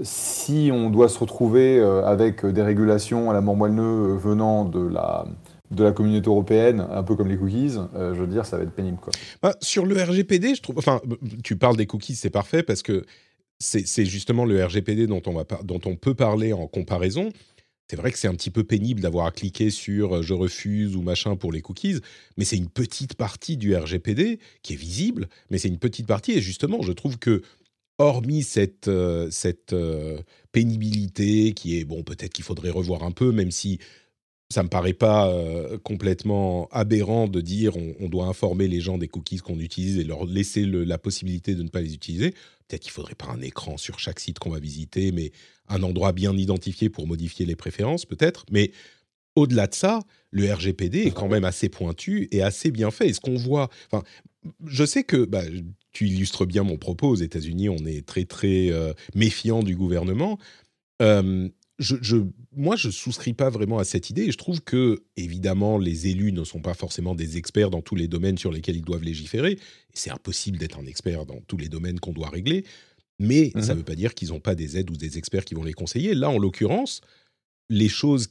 si 0.02 0.70
on 0.72 0.90
doit 0.90 1.09
se 1.09 1.18
retrouver 1.18 1.81
avec 1.81 2.44
des 2.44 2.62
régulations 2.62 3.31
à 3.31 3.33
la 3.33 3.40
mort 3.40 3.57
moelle 3.57 3.72
venant 3.72 4.64
de 4.64 4.87
la, 4.87 5.24
de 5.70 5.85
la 5.85 5.92
communauté 5.92 6.29
européenne, 6.29 6.87
un 6.90 7.02
peu 7.02 7.16
comme 7.16 7.29
les 7.29 7.37
cookies, 7.37 7.74
euh, 7.94 8.14
je 8.14 8.20
veux 8.20 8.26
dire, 8.26 8.46
ça 8.46 8.57
va 8.57 8.62
être 8.62 8.72
pénible. 8.72 8.98
Quoi. 9.00 9.12
Bah, 9.42 9.57
sur 9.61 9.87
le 9.87 10.00
RGPD, 10.00 10.55
je 10.55 10.62
trouve. 10.62 10.79
Enfin, 10.79 11.00
tu 11.42 11.57
parles 11.57 11.76
des 11.76 11.87
cookies, 11.87 12.14
c'est 12.14 12.31
parfait 12.31 12.62
parce 12.62 12.83
que 12.83 13.05
c'est 13.59 14.05
justement 14.05 14.44
le 14.44 14.62
RGPD 14.62 15.07
dont 15.07 15.22
on, 15.26 15.33
va 15.33 15.44
dont 15.64 15.81
on 15.87 15.96
peut 15.96 16.14
parler 16.14 16.52
en 16.52 16.66
comparaison. 16.66 17.31
C'est 17.88 17.96
vrai 17.96 18.11
que 18.11 18.18
c'est 18.18 18.29
un 18.29 18.35
petit 18.35 18.50
peu 18.50 18.64
pénible 18.64 19.00
d'avoir 19.00 19.26
à 19.26 19.31
cliquer 19.31 19.70
sur 19.70 20.16
euh, 20.16 20.22
je 20.22 20.35
refuse 20.35 20.96
ou 20.96 21.02
machin 21.02 21.37
pour 21.37 21.52
les 21.52 21.62
cookies, 21.62 22.00
mais 22.37 22.44
c'est 22.44 22.57
une 22.57 22.68
petite 22.68 23.14
partie 23.14 23.57
du 23.57 23.76
RGPD 23.76 24.40
qui 24.62 24.72
est 24.72 24.76
visible, 24.76 25.29
mais 25.50 25.59
c'est 25.59 25.68
une 25.68 25.79
petite 25.79 26.07
partie. 26.07 26.33
Et 26.33 26.40
justement, 26.40 26.83
je 26.83 26.92
trouve 26.92 27.18
que, 27.18 27.42
hormis 27.98 28.42
cette, 28.42 28.88
euh, 28.88 29.29
cette 29.31 29.72
euh, 29.72 30.18
pénibilité 30.50 31.52
qui 31.52 31.79
est, 31.79 31.85
bon, 31.85 32.02
peut-être 32.02 32.33
qu'il 32.33 32.44
faudrait 32.44 32.70
revoir 32.70 33.05
un 33.05 33.12
peu, 33.12 33.31
même 33.31 33.52
si 33.52 33.79
ça 34.48 34.62
me 34.62 34.68
paraît 34.68 34.92
pas 34.92 35.28
euh, 35.28 35.78
complètement 35.78 36.68
aberrant 36.70 37.26
de 37.26 37.40
dire 37.40 37.76
on, 37.76 38.09
doit 38.09 38.26
informer 38.26 38.68
les 38.68 38.80
gens 38.80 38.96
des 38.96 39.09
cookies 39.09 39.38
qu'on 39.38 39.59
utilise 39.59 39.98
et 39.98 40.04
leur 40.04 40.24
laisser 40.24 40.64
la 40.64 40.98
possibilité 40.98 41.54
de 41.54 41.62
ne 41.62 41.68
pas 41.68 41.80
les 41.80 41.94
utiliser. 41.94 42.30
Peut-être 42.30 42.82
qu'il 42.82 42.92
faudrait 42.92 43.14
pas 43.14 43.26
un 43.26 43.40
écran 43.40 43.76
sur 43.76 43.98
chaque 43.98 44.20
site 44.20 44.38
qu'on 44.38 44.50
va 44.50 44.61
visiter, 44.61 45.11
mais 45.12 45.32
un 45.68 45.82
endroit 45.82 46.12
bien 46.12 46.37
identifié 46.37 46.88
pour 46.88 47.06
modifier 47.06 47.44
les 47.44 47.56
préférences, 47.56 48.06
peut-être. 48.06 48.44
Mais 48.50 48.70
au-delà 49.35 49.66
de 49.66 49.74
ça, 49.74 50.00
le 50.30 50.52
RGPD 50.52 51.02
est 51.02 51.11
quand 51.11 51.28
même 51.28 51.44
assez 51.44 51.68
pointu 51.68 52.28
et 52.30 52.42
assez 52.42 52.70
bien 52.70 52.90
fait. 52.90 53.09
Et 53.09 53.12
ce 53.12 53.20
qu'on 53.20 53.37
voit, 53.37 53.68
enfin, 53.90 54.04
je 54.64 54.85
sais 54.85 55.02
que 55.02 55.24
bah, 55.24 55.42
tu 55.92 56.06
illustres 56.09 56.46
bien 56.46 56.62
mon 56.62 56.76
propos. 56.76 57.09
Aux 57.09 57.16
États-Unis, 57.16 57.68
on 57.68 57.85
est 57.85 58.06
très 58.06 58.24
très 58.24 58.70
euh, 58.70 58.92
méfiant 59.14 59.62
du 59.62 59.76
gouvernement. 59.76 60.38
Euh, 61.02 61.48
je, 61.78 61.96
je- 62.00 62.16
moi, 62.52 62.76
je 62.76 62.90
souscris 62.90 63.34
pas 63.34 63.50
vraiment 63.50 63.78
à 63.78 63.84
cette 63.84 64.08
idée. 64.10 64.22
Et 64.24 64.32
je 64.32 64.38
trouve 64.38 64.62
que, 64.62 65.02
évidemment, 65.16 65.78
les 65.78 66.06
élus 66.08 66.32
ne 66.32 66.44
sont 66.44 66.60
pas 66.60 66.74
forcément 66.74 67.14
des 67.14 67.36
experts 67.36 67.70
dans 67.70 67.82
tous 67.82 67.96
les 67.96 68.08
domaines 68.08 68.38
sur 68.38 68.50
lesquels 68.52 68.76
ils 68.76 68.84
doivent 68.84 69.02
légiférer. 69.04 69.58
C'est 69.92 70.10
impossible 70.10 70.58
d'être 70.58 70.78
un 70.78 70.86
expert 70.86 71.26
dans 71.26 71.40
tous 71.46 71.56
les 71.58 71.68
domaines 71.68 72.00
qu'on 72.00 72.12
doit 72.12 72.30
régler. 72.30 72.64
Mais 73.18 73.50
ça 73.62 73.72
ne 73.72 73.78
veut 73.78 73.84
pas 73.84 73.94
dire 73.94 74.14
qu'ils 74.14 74.28
n'ont 74.28 74.40
pas 74.40 74.54
des 74.54 74.76
aides 74.76 74.90
ou 74.90 74.96
des 74.96 75.16
experts 75.18 75.44
qui 75.44 75.54
vont 75.54 75.64
les 75.64 75.72
conseiller. 75.72 76.14
Là, 76.14 76.28
en 76.30 76.38
l'occurrence, 76.38 77.00
les 77.70 77.88
choses 77.88 78.28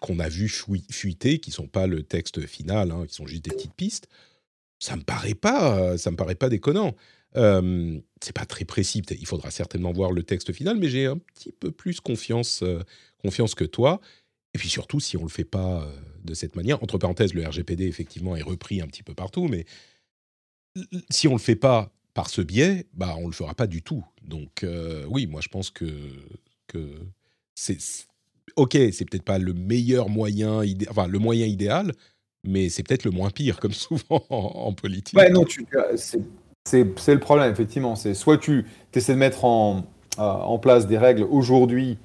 qu'on 0.00 0.18
a 0.18 0.28
vues 0.28 0.48
fui- 0.48 0.84
fuiter, 0.90 1.38
qui 1.38 1.50
sont 1.50 1.68
pas 1.68 1.86
le 1.86 2.02
texte 2.02 2.46
final, 2.46 2.90
hein, 2.90 3.04
qui 3.06 3.14
sont 3.14 3.26
juste 3.26 3.44
des 3.44 3.50
petites 3.54 3.74
pistes, 3.74 4.08
ça 4.78 4.96
me 4.96 5.02
paraît 5.02 5.34
pas, 5.34 5.96
ça 5.98 6.10
me 6.10 6.16
paraît 6.16 6.34
pas 6.34 6.48
déconnant. 6.48 6.94
Euh, 7.36 7.98
c'est 8.22 8.34
pas 8.34 8.44
très 8.44 8.64
précis. 8.64 9.02
Il 9.10 9.26
faudra 9.26 9.50
certainement 9.50 9.92
voir 9.92 10.12
le 10.12 10.22
texte 10.22 10.52
final, 10.52 10.76
mais 10.76 10.88
j'ai 10.88 11.06
un 11.06 11.18
petit 11.18 11.52
peu 11.52 11.70
plus 11.70 12.00
confiance, 12.00 12.62
euh, 12.62 12.82
confiance 13.22 13.54
que 13.54 13.64
toi. 13.64 14.00
Et 14.54 14.58
puis 14.58 14.68
surtout, 14.68 15.00
si 15.00 15.16
on 15.16 15.22
le 15.22 15.28
fait 15.28 15.44
pas 15.44 15.82
euh, 15.82 15.92
de 16.24 16.34
cette 16.34 16.56
manière, 16.56 16.82
entre 16.82 16.98
parenthèses, 16.98 17.34
le 17.34 17.46
RGPD 17.46 17.86
effectivement 17.86 18.36
est 18.36 18.42
repris 18.42 18.80
un 18.80 18.86
petit 18.86 19.02
peu 19.02 19.14
partout, 19.14 19.48
mais 19.48 19.64
si 21.10 21.28
on 21.28 21.32
le 21.32 21.38
fait 21.38 21.56
pas 21.56 21.92
par 22.14 22.28
ce 22.28 22.42
biais, 22.42 22.86
bah 22.92 23.14
on 23.18 23.26
le 23.26 23.32
fera 23.32 23.54
pas 23.54 23.66
du 23.66 23.82
tout. 23.82 24.04
Donc 24.22 24.66
oui, 25.08 25.26
moi 25.26 25.40
je 25.40 25.48
pense 25.48 25.70
que 25.70 25.88
c'est 27.54 27.78
ok, 28.56 28.76
c'est 28.92 29.04
peut-être 29.08 29.24
pas 29.24 29.38
le 29.38 29.54
meilleur 29.54 30.08
moyen, 30.08 30.62
enfin 30.88 31.06
le 31.06 31.18
moyen 31.18 31.46
idéal, 31.46 31.92
mais 32.44 32.68
c'est 32.68 32.82
peut-être 32.82 33.04
le 33.04 33.10
moins 33.10 33.30
pire, 33.30 33.60
comme 33.60 33.72
souvent 33.72 34.24
en, 34.30 34.72
politique. 34.72 35.18
Ouais, 35.18 35.30
non, 35.30 35.44
tu, 35.44 35.66
c'est, 36.64 36.84
le 36.84 37.18
problème, 37.20 37.50
effectivement. 37.50 37.96
C'est 37.96 38.14
soit 38.14 38.38
tu 38.38 38.66
essaies 38.94 39.14
de 39.14 39.18
mettre 39.18 39.44
en, 39.44 39.84
euh, 40.18 40.22
en 40.22 40.58
place 40.58 40.86
des 40.86 40.98
règles 40.98 41.26
aujourd'hui 41.30 41.98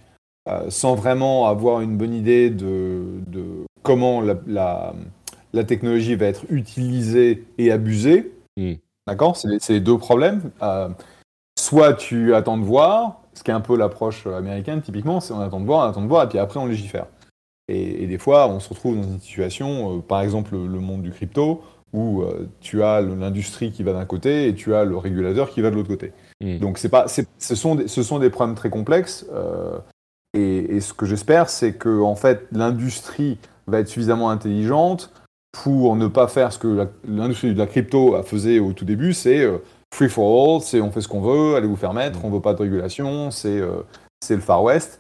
euh, 0.49 0.69
sans 0.69 0.95
vraiment 0.95 1.47
avoir 1.47 1.81
une 1.81 1.97
bonne 1.97 2.13
idée 2.13 2.49
de, 2.49 3.03
de 3.27 3.43
comment 3.83 4.21
la, 4.21 4.35
la, 4.47 4.93
la 5.53 5.63
technologie 5.63 6.15
va 6.15 6.25
être 6.27 6.45
utilisée 6.49 7.45
et 7.57 7.71
abusée. 7.71 8.33
Mm. 8.57 8.73
D'accord? 9.07 9.37
C'est, 9.37 9.69
les- 9.69 9.79
deux 9.79 9.97
problèmes. 9.97 10.51
Euh, 10.61 10.89
soit 11.57 11.93
tu 11.93 12.33
attends 12.33 12.57
de 12.57 12.63
voir, 12.63 13.21
ce 13.33 13.43
qui 13.43 13.51
est 13.51 13.53
un 13.53 13.61
peu 13.61 13.77
l'approche 13.77 14.25
américaine, 14.27 14.81
typiquement, 14.81 15.19
c'est 15.19 15.33
on 15.33 15.39
attend 15.39 15.59
de 15.59 15.65
voir, 15.65 15.85
on 15.85 15.89
attend 15.89 16.01
de 16.01 16.07
voir, 16.07 16.23
et 16.23 16.29
puis 16.29 16.39
après 16.39 16.59
on 16.59 16.65
légifère. 16.65 17.05
Et, 17.67 18.03
et 18.03 18.07
des 18.07 18.17
fois, 18.17 18.47
on 18.47 18.59
se 18.59 18.69
retrouve 18.69 18.95
dans 18.95 19.03
une 19.03 19.19
situation, 19.19 20.01
par 20.01 20.21
exemple 20.21 20.55
le, 20.55 20.67
le 20.67 20.79
monde 20.79 21.01
du 21.01 21.11
crypto, 21.11 21.61
où 21.97 22.21
euh, 22.21 22.47
tu 22.61 22.83
as 22.83 23.01
l'industrie 23.01 23.71
qui 23.71 23.83
va 23.83 23.93
d'un 23.93 24.05
côté 24.05 24.47
et 24.47 24.53
tu 24.55 24.75
as 24.75 24.85
le 24.85 24.95
régulateur 24.97 25.49
qui 25.49 25.61
va 25.61 25.69
de 25.71 25.75
l'autre 25.75 25.89
côté. 25.89 26.13
Mm. 26.41 26.59
Donc 26.59 26.77
c'est 26.77 26.89
pas, 26.89 27.07
ce, 27.07 27.55
sont 27.55 27.75
des, 27.75 27.87
ce 27.87 28.03
sont 28.03 28.19
des 28.19 28.29
problèmes 28.29 28.55
très 28.55 28.69
complexes. 28.69 29.25
euh, 29.33 29.77
et, 30.33 30.75
et 30.75 30.81
ce 30.81 30.93
que 30.93 31.05
j'espère, 31.05 31.49
c'est 31.49 31.73
que 31.73 32.01
en 32.01 32.15
fait, 32.15 32.45
l'industrie 32.51 33.37
va 33.65 33.79
être 33.79 33.87
suffisamment 33.87 34.29
intelligente 34.29 35.11
pour 35.63 35.95
ne 35.95 36.07
pas 36.07 36.27
faire 36.27 36.53
ce 36.53 36.59
que 36.59 36.87
l'industrie 37.07 37.53
de 37.53 37.57
la 37.57 37.65
crypto 37.65 38.15
a 38.15 38.21
faisait 38.23 38.59
au 38.59 38.73
tout 38.73 38.85
début, 38.85 39.13
c'est 39.13 39.41
euh, 39.41 39.57
free 39.95 40.09
for 40.09 40.27
all, 40.57 40.61
c'est 40.61 40.81
on 40.81 40.91
fait 40.91 41.01
ce 41.01 41.07
qu'on 41.07 41.21
veut, 41.21 41.55
allez 41.55 41.67
vous 41.67 41.75
faire 41.77 41.93
mettre, 41.93 42.23
on 42.23 42.29
veut 42.29 42.41
pas 42.41 42.53
de 42.53 42.61
régulation, 42.61 43.31
c'est 43.31 43.59
euh, 43.59 43.81
c'est 44.23 44.35
le 44.35 44.41
Far 44.41 44.63
West. 44.63 44.99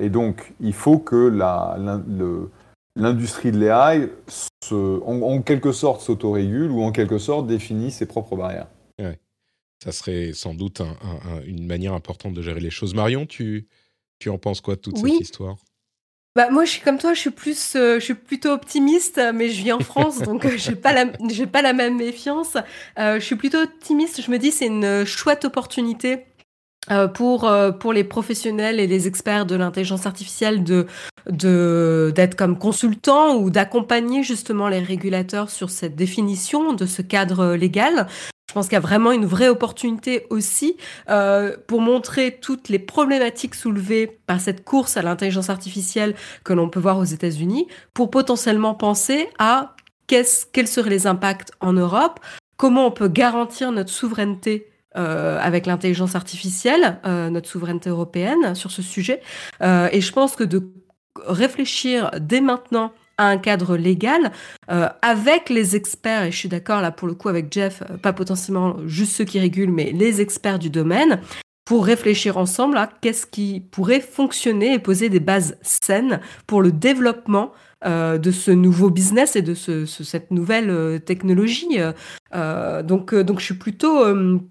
Et 0.00 0.08
donc, 0.08 0.54
il 0.60 0.72
faut 0.72 0.98
que 0.98 1.28
la- 1.28 1.76
le- 1.78 2.48
l'industrie 2.96 3.52
de 3.52 3.58
l'AI, 3.58 4.08
se- 4.62 5.00
en, 5.04 5.22
en 5.22 5.42
quelque 5.42 5.72
sorte, 5.72 6.02
s'autorégule 6.02 6.70
ou 6.70 6.82
en 6.82 6.92
quelque 6.92 7.18
sorte 7.18 7.46
définisse 7.46 7.96
ses 7.96 8.06
propres 8.06 8.36
barrières. 8.36 8.68
Ça 9.84 9.90
serait 9.90 10.32
sans 10.32 10.54
doute 10.54 10.80
un- 10.80 10.96
un- 11.02 11.30
un- 11.38 11.42
une 11.44 11.66
manière 11.66 11.92
importante 11.92 12.34
de 12.34 12.40
gérer 12.42 12.60
les 12.60 12.70
choses. 12.70 12.94
Marion, 12.94 13.26
tu, 13.26 13.66
tu 14.20 14.28
en 14.30 14.38
penses 14.38 14.60
quoi 14.60 14.76
de 14.76 14.80
toute 14.80 14.96
Oui. 15.02 15.10
cette 15.14 15.22
histoire? 15.22 15.56
Bah, 16.36 16.50
moi, 16.50 16.64
je 16.64 16.70
suis 16.70 16.80
comme 16.82 16.98
toi, 16.98 17.12
je 17.14 17.18
suis 17.20 17.30
plus, 17.30 17.74
euh, 17.74 17.96
je 17.98 18.04
suis 18.04 18.14
plutôt 18.14 18.50
optimiste, 18.50 19.20
mais 19.34 19.48
je 19.48 19.60
vis 19.60 19.72
en 19.72 19.80
France, 19.80 20.18
donc 20.22 20.44
euh, 20.44 20.56
j'ai 20.56 20.76
pas 20.76 20.92
la, 20.92 21.06
j'ai 21.28 21.48
pas 21.48 21.62
la 21.62 21.72
même 21.72 21.96
méfiance. 21.96 22.56
Euh, 22.98 23.16
je 23.18 23.24
suis 23.24 23.34
plutôt 23.34 23.58
optimiste. 23.58 24.22
Je 24.22 24.30
me 24.30 24.38
dis 24.38 24.52
c'est 24.52 24.68
une 24.68 25.04
chouette 25.04 25.44
opportunité 25.44 26.26
euh, 26.90 27.08
pour 27.08 27.44
euh, 27.44 27.70
pour 27.70 27.92
les 27.92 28.04
professionnels 28.04 28.80
et 28.80 28.86
les 28.86 29.06
experts 29.06 29.46
de 29.46 29.54
l'intelligence 29.54 30.06
artificielle 30.06 30.64
de 30.64 30.86
de 31.30 32.12
d'être 32.14 32.34
comme 32.34 32.58
consultants 32.58 33.36
ou 33.36 33.50
d'accompagner 33.50 34.22
justement 34.22 34.68
les 34.68 34.80
régulateurs 34.80 35.50
sur 35.50 35.70
cette 35.70 35.94
définition 35.94 36.72
de 36.72 36.86
ce 36.86 37.02
cadre 37.02 37.54
légal. 37.54 38.08
Je 38.48 38.54
pense 38.54 38.66
qu'il 38.66 38.74
y 38.74 38.76
a 38.76 38.80
vraiment 38.80 39.12
une 39.12 39.24
vraie 39.24 39.48
opportunité 39.48 40.26
aussi 40.28 40.76
euh, 41.08 41.56
pour 41.68 41.80
montrer 41.80 42.38
toutes 42.42 42.68
les 42.68 42.78
problématiques 42.78 43.54
soulevées 43.54 44.18
par 44.26 44.40
cette 44.42 44.62
course 44.62 44.98
à 44.98 45.02
l'intelligence 45.02 45.48
artificielle 45.48 46.14
que 46.44 46.52
l'on 46.52 46.68
peut 46.68 46.80
voir 46.80 46.98
aux 46.98 47.04
États-Unis, 47.04 47.66
pour 47.94 48.10
potentiellement 48.10 48.74
penser 48.74 49.28
à 49.38 49.74
qu'est-ce- 50.06 50.44
quels 50.52 50.68
seraient 50.68 50.90
les 50.90 51.06
impacts 51.06 51.52
en 51.60 51.72
Europe, 51.72 52.20
comment 52.58 52.86
on 52.86 52.90
peut 52.90 53.08
garantir 53.08 53.72
notre 53.72 53.90
souveraineté 53.90 54.71
euh, 54.96 55.38
avec 55.40 55.66
l'intelligence 55.66 56.14
artificielle, 56.14 56.98
euh, 57.06 57.30
notre 57.30 57.48
souveraineté 57.48 57.88
européenne 57.88 58.54
sur 58.54 58.70
ce 58.70 58.82
sujet. 58.82 59.22
Euh, 59.62 59.88
et 59.90 60.00
je 60.00 60.12
pense 60.12 60.36
que 60.36 60.44
de 60.44 60.70
réfléchir 61.26 62.10
dès 62.20 62.40
maintenant 62.40 62.92
à 63.18 63.26
un 63.26 63.38
cadre 63.38 63.76
légal 63.76 64.32
avec 64.68 65.50
les 65.50 65.76
experts, 65.76 66.24
et 66.24 66.32
je 66.32 66.36
suis 66.36 66.48
d'accord 66.48 66.80
là 66.80 66.90
pour 66.90 67.06
le 67.06 67.14
coup 67.14 67.28
avec 67.28 67.52
Jeff, 67.52 67.82
pas 68.02 68.14
potentiellement 68.14 68.76
juste 68.86 69.12
ceux 69.12 69.24
qui 69.24 69.38
régulent, 69.38 69.70
mais 69.70 69.92
les 69.92 70.22
experts 70.22 70.58
du 70.58 70.70
domaine, 70.70 71.20
pour 71.64 71.84
réfléchir 71.84 72.38
ensemble 72.38 72.76
à 72.76 72.88
qu'est-ce 73.00 73.26
qui 73.26 73.60
pourrait 73.60 74.00
fonctionner 74.00 74.74
et 74.74 74.78
poser 74.78 75.10
des 75.10 75.20
bases 75.20 75.58
saines 75.62 76.20
pour 76.46 76.62
le 76.62 76.72
développement 76.72 77.52
euh, 77.84 78.18
de 78.18 78.30
ce 78.30 78.50
nouveau 78.50 78.90
business 78.90 79.36
et 79.36 79.42
de 79.42 79.54
ce, 79.54 79.86
cette 79.86 80.30
nouvelle 80.30 81.00
technologie. 81.04 81.78
donc, 82.32 83.14
donc 83.14 83.40
je 83.40 83.44
suis 83.44 83.54
plutôt, 83.54 84.04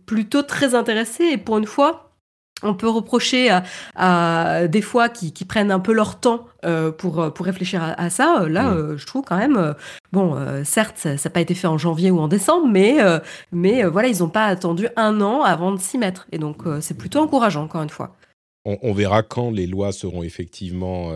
plutôt 0.06 0.44
très 0.44 0.76
intéressée 0.76 1.26
et 1.26 1.38
pour 1.38 1.58
une 1.58 1.66
fois, 1.66 2.12
on 2.64 2.74
peut 2.74 2.90
reprocher 2.90 3.50
à, 3.96 4.68
des 4.68 4.82
fois 4.82 5.10
qui, 5.10 5.32
prennent 5.46 5.72
un 5.72 5.80
peu 5.80 5.94
leur 5.94 6.20
temps 6.20 6.46
euh, 6.66 6.92
pour, 6.92 7.34
pour 7.34 7.46
réfléchir 7.46 7.82
à, 7.84 8.10
ça. 8.10 8.46
Là, 8.48 8.74
euh, 8.74 8.98
je 8.98 9.06
trouve 9.06 9.24
quand 9.26 9.38
même, 9.38 9.58
euh, 9.58 9.74
bon, 10.12 10.38
certes, 10.64 10.98
ça 10.98 11.14
n'a 11.14 11.30
pas 11.32 11.42
été 11.42 11.54
fait 11.54 11.68
en 11.68 11.78
janvier 11.78 12.12
ou 12.12 12.20
en 12.20 12.28
décembre, 12.28 12.68
mais, 12.68 12.98
mais 13.52 13.84
voilà, 13.84 14.08
ils 14.08 14.20
n'ont 14.20 14.30
pas 14.30 14.46
attendu 14.46 14.88
un 14.96 15.22
an 15.22 15.42
avant 15.42 15.72
de 15.72 15.80
s'y 15.80 15.98
mettre. 15.98 16.28
Et 16.32 16.38
donc, 16.38 16.64
c'est 16.82 16.98
plutôt 16.98 17.20
encourageant, 17.20 17.64
encore 17.64 17.84
une 17.84 17.90
fois. 17.90 18.16
On, 18.64 18.94
verra 18.94 19.24
quand 19.24 19.50
les 19.50 19.66
lois 19.66 19.92
seront 19.92 20.22
effectivement 20.22 21.12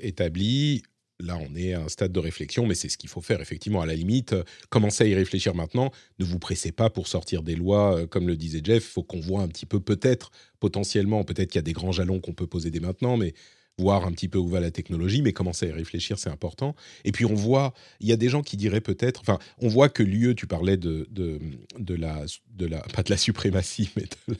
établies 0.00 0.82
là, 1.22 1.38
on 1.38 1.54
est 1.56 1.74
à 1.74 1.80
un 1.82 1.88
stade 1.88 2.12
de 2.12 2.18
réflexion, 2.18 2.66
mais 2.66 2.74
c'est 2.74 2.88
ce 2.88 2.98
qu'il 2.98 3.10
faut 3.10 3.20
faire 3.20 3.40
effectivement. 3.40 3.80
À 3.80 3.86
la 3.86 3.94
limite, 3.94 4.32
euh, 4.32 4.44
commencez 4.68 5.04
à 5.04 5.06
y 5.06 5.14
réfléchir 5.14 5.54
maintenant. 5.54 5.90
Ne 6.18 6.24
vous 6.24 6.38
pressez 6.38 6.72
pas 6.72 6.90
pour 6.90 7.08
sortir 7.08 7.42
des 7.42 7.56
lois, 7.56 7.98
euh, 7.98 8.06
comme 8.06 8.26
le 8.26 8.36
disait 8.36 8.60
Jeff. 8.62 8.84
Il 8.84 8.92
faut 8.92 9.02
qu'on 9.02 9.20
voit 9.20 9.42
un 9.42 9.48
petit 9.48 9.66
peu, 9.66 9.80
peut-être, 9.80 10.30
potentiellement, 10.58 11.24
peut-être 11.24 11.50
qu'il 11.50 11.58
y 11.58 11.60
a 11.60 11.62
des 11.62 11.72
grands 11.72 11.92
jalons 11.92 12.20
qu'on 12.20 12.34
peut 12.34 12.46
poser 12.46 12.70
dès 12.70 12.80
maintenant, 12.80 13.16
mais 13.16 13.34
voir 13.80 14.06
un 14.06 14.12
petit 14.12 14.28
peu 14.28 14.38
où 14.38 14.48
va 14.48 14.60
la 14.60 14.70
technologie, 14.70 15.22
mais 15.22 15.32
commencer 15.32 15.66
à 15.66 15.68
y 15.70 15.72
réfléchir, 15.72 16.18
c'est 16.18 16.30
important. 16.30 16.74
Et 17.04 17.12
puis 17.12 17.24
on 17.24 17.34
voit, 17.34 17.72
il 18.00 18.08
y 18.08 18.12
a 18.12 18.16
des 18.16 18.28
gens 18.28 18.42
qui 18.42 18.56
diraient 18.56 18.80
peut-être, 18.80 19.20
enfin, 19.20 19.38
on 19.60 19.68
voit 19.68 19.88
que 19.88 20.02
l'UE, 20.02 20.34
tu 20.34 20.46
parlais 20.46 20.76
de, 20.76 21.08
de, 21.10 21.38
de, 21.78 21.94
la, 21.94 22.24
de 22.56 22.66
la, 22.66 22.80
pas 22.94 23.02
de 23.02 23.10
la 23.10 23.16
suprématie, 23.16 23.90
mais 23.96 24.04
de 24.28 24.36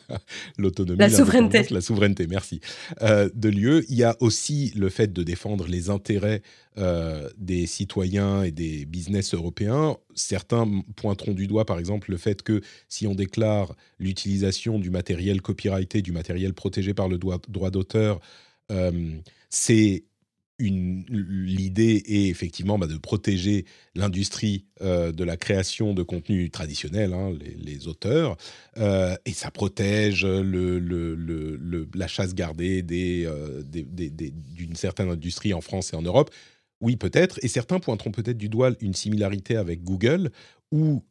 l'autonomie. 0.58 0.98
La, 0.98 1.10
souveraineté. 1.10 1.66
La 1.70 1.80
souveraineté, 1.80 2.26
merci. 2.26 2.60
Euh, 3.02 3.28
de 3.34 3.48
l'UE, 3.48 3.84
il 3.88 3.96
y 3.96 4.04
a 4.04 4.16
aussi 4.20 4.72
le 4.76 4.88
fait 4.88 5.12
de 5.12 5.22
défendre 5.22 5.66
les 5.66 5.90
intérêts 5.90 6.42
euh, 6.78 7.28
des 7.36 7.66
citoyens 7.66 8.44
et 8.44 8.52
des 8.52 8.84
business 8.86 9.34
européens. 9.34 9.96
Certains 10.14 10.82
pointeront 10.94 11.32
du 11.32 11.48
doigt, 11.48 11.64
par 11.64 11.80
exemple, 11.80 12.12
le 12.12 12.16
fait 12.16 12.42
que 12.42 12.60
si 12.88 13.08
on 13.08 13.14
déclare 13.14 13.74
l'utilisation 13.98 14.78
du 14.78 14.88
matériel 14.88 15.42
copyrighté, 15.42 16.00
du 16.00 16.12
matériel 16.12 16.54
protégé 16.54 16.94
par 16.94 17.08
le 17.08 17.18
droit 17.18 17.70
d'auteur, 17.70 18.20
c'est 19.48 20.04
l'idée 20.68 22.02
est 22.06 22.28
effectivement 22.28 22.78
bah, 22.78 22.86
de 22.86 22.96
protéger 22.96 23.64
l'industrie 23.94 24.66
euh, 24.82 25.12
de 25.12 25.24
la 25.24 25.36
création 25.36 25.94
de 25.94 26.02
contenu 26.02 26.50
traditionnel, 26.50 27.12
hein, 27.12 27.32
les, 27.56 27.88
auteurs, 27.88 28.36
euh, 28.76 29.16
et 29.24 29.32
ça 29.32 29.50
protège 29.50 30.26
le, 30.26 31.88
la 31.94 32.06
chasse 32.06 32.34
gardée 32.34 32.82
d'une 32.82 34.76
certaine 34.76 35.10
industrie 35.10 35.54
en 35.54 35.60
France 35.60 35.92
et 35.92 35.96
en 35.96 36.02
Europe. 36.02 36.30
Oui, 36.80 36.96
peut-être, 36.96 37.38
et 37.42 37.48
certains 37.48 37.78
pointeront 37.78 38.10
peut-être 38.10 38.38
du 38.38 38.48
doigt 38.48 38.70
une 38.80 38.94
similarité 38.94 39.56
avec 39.56 39.82
Google, 39.82 40.30
où 40.72 41.04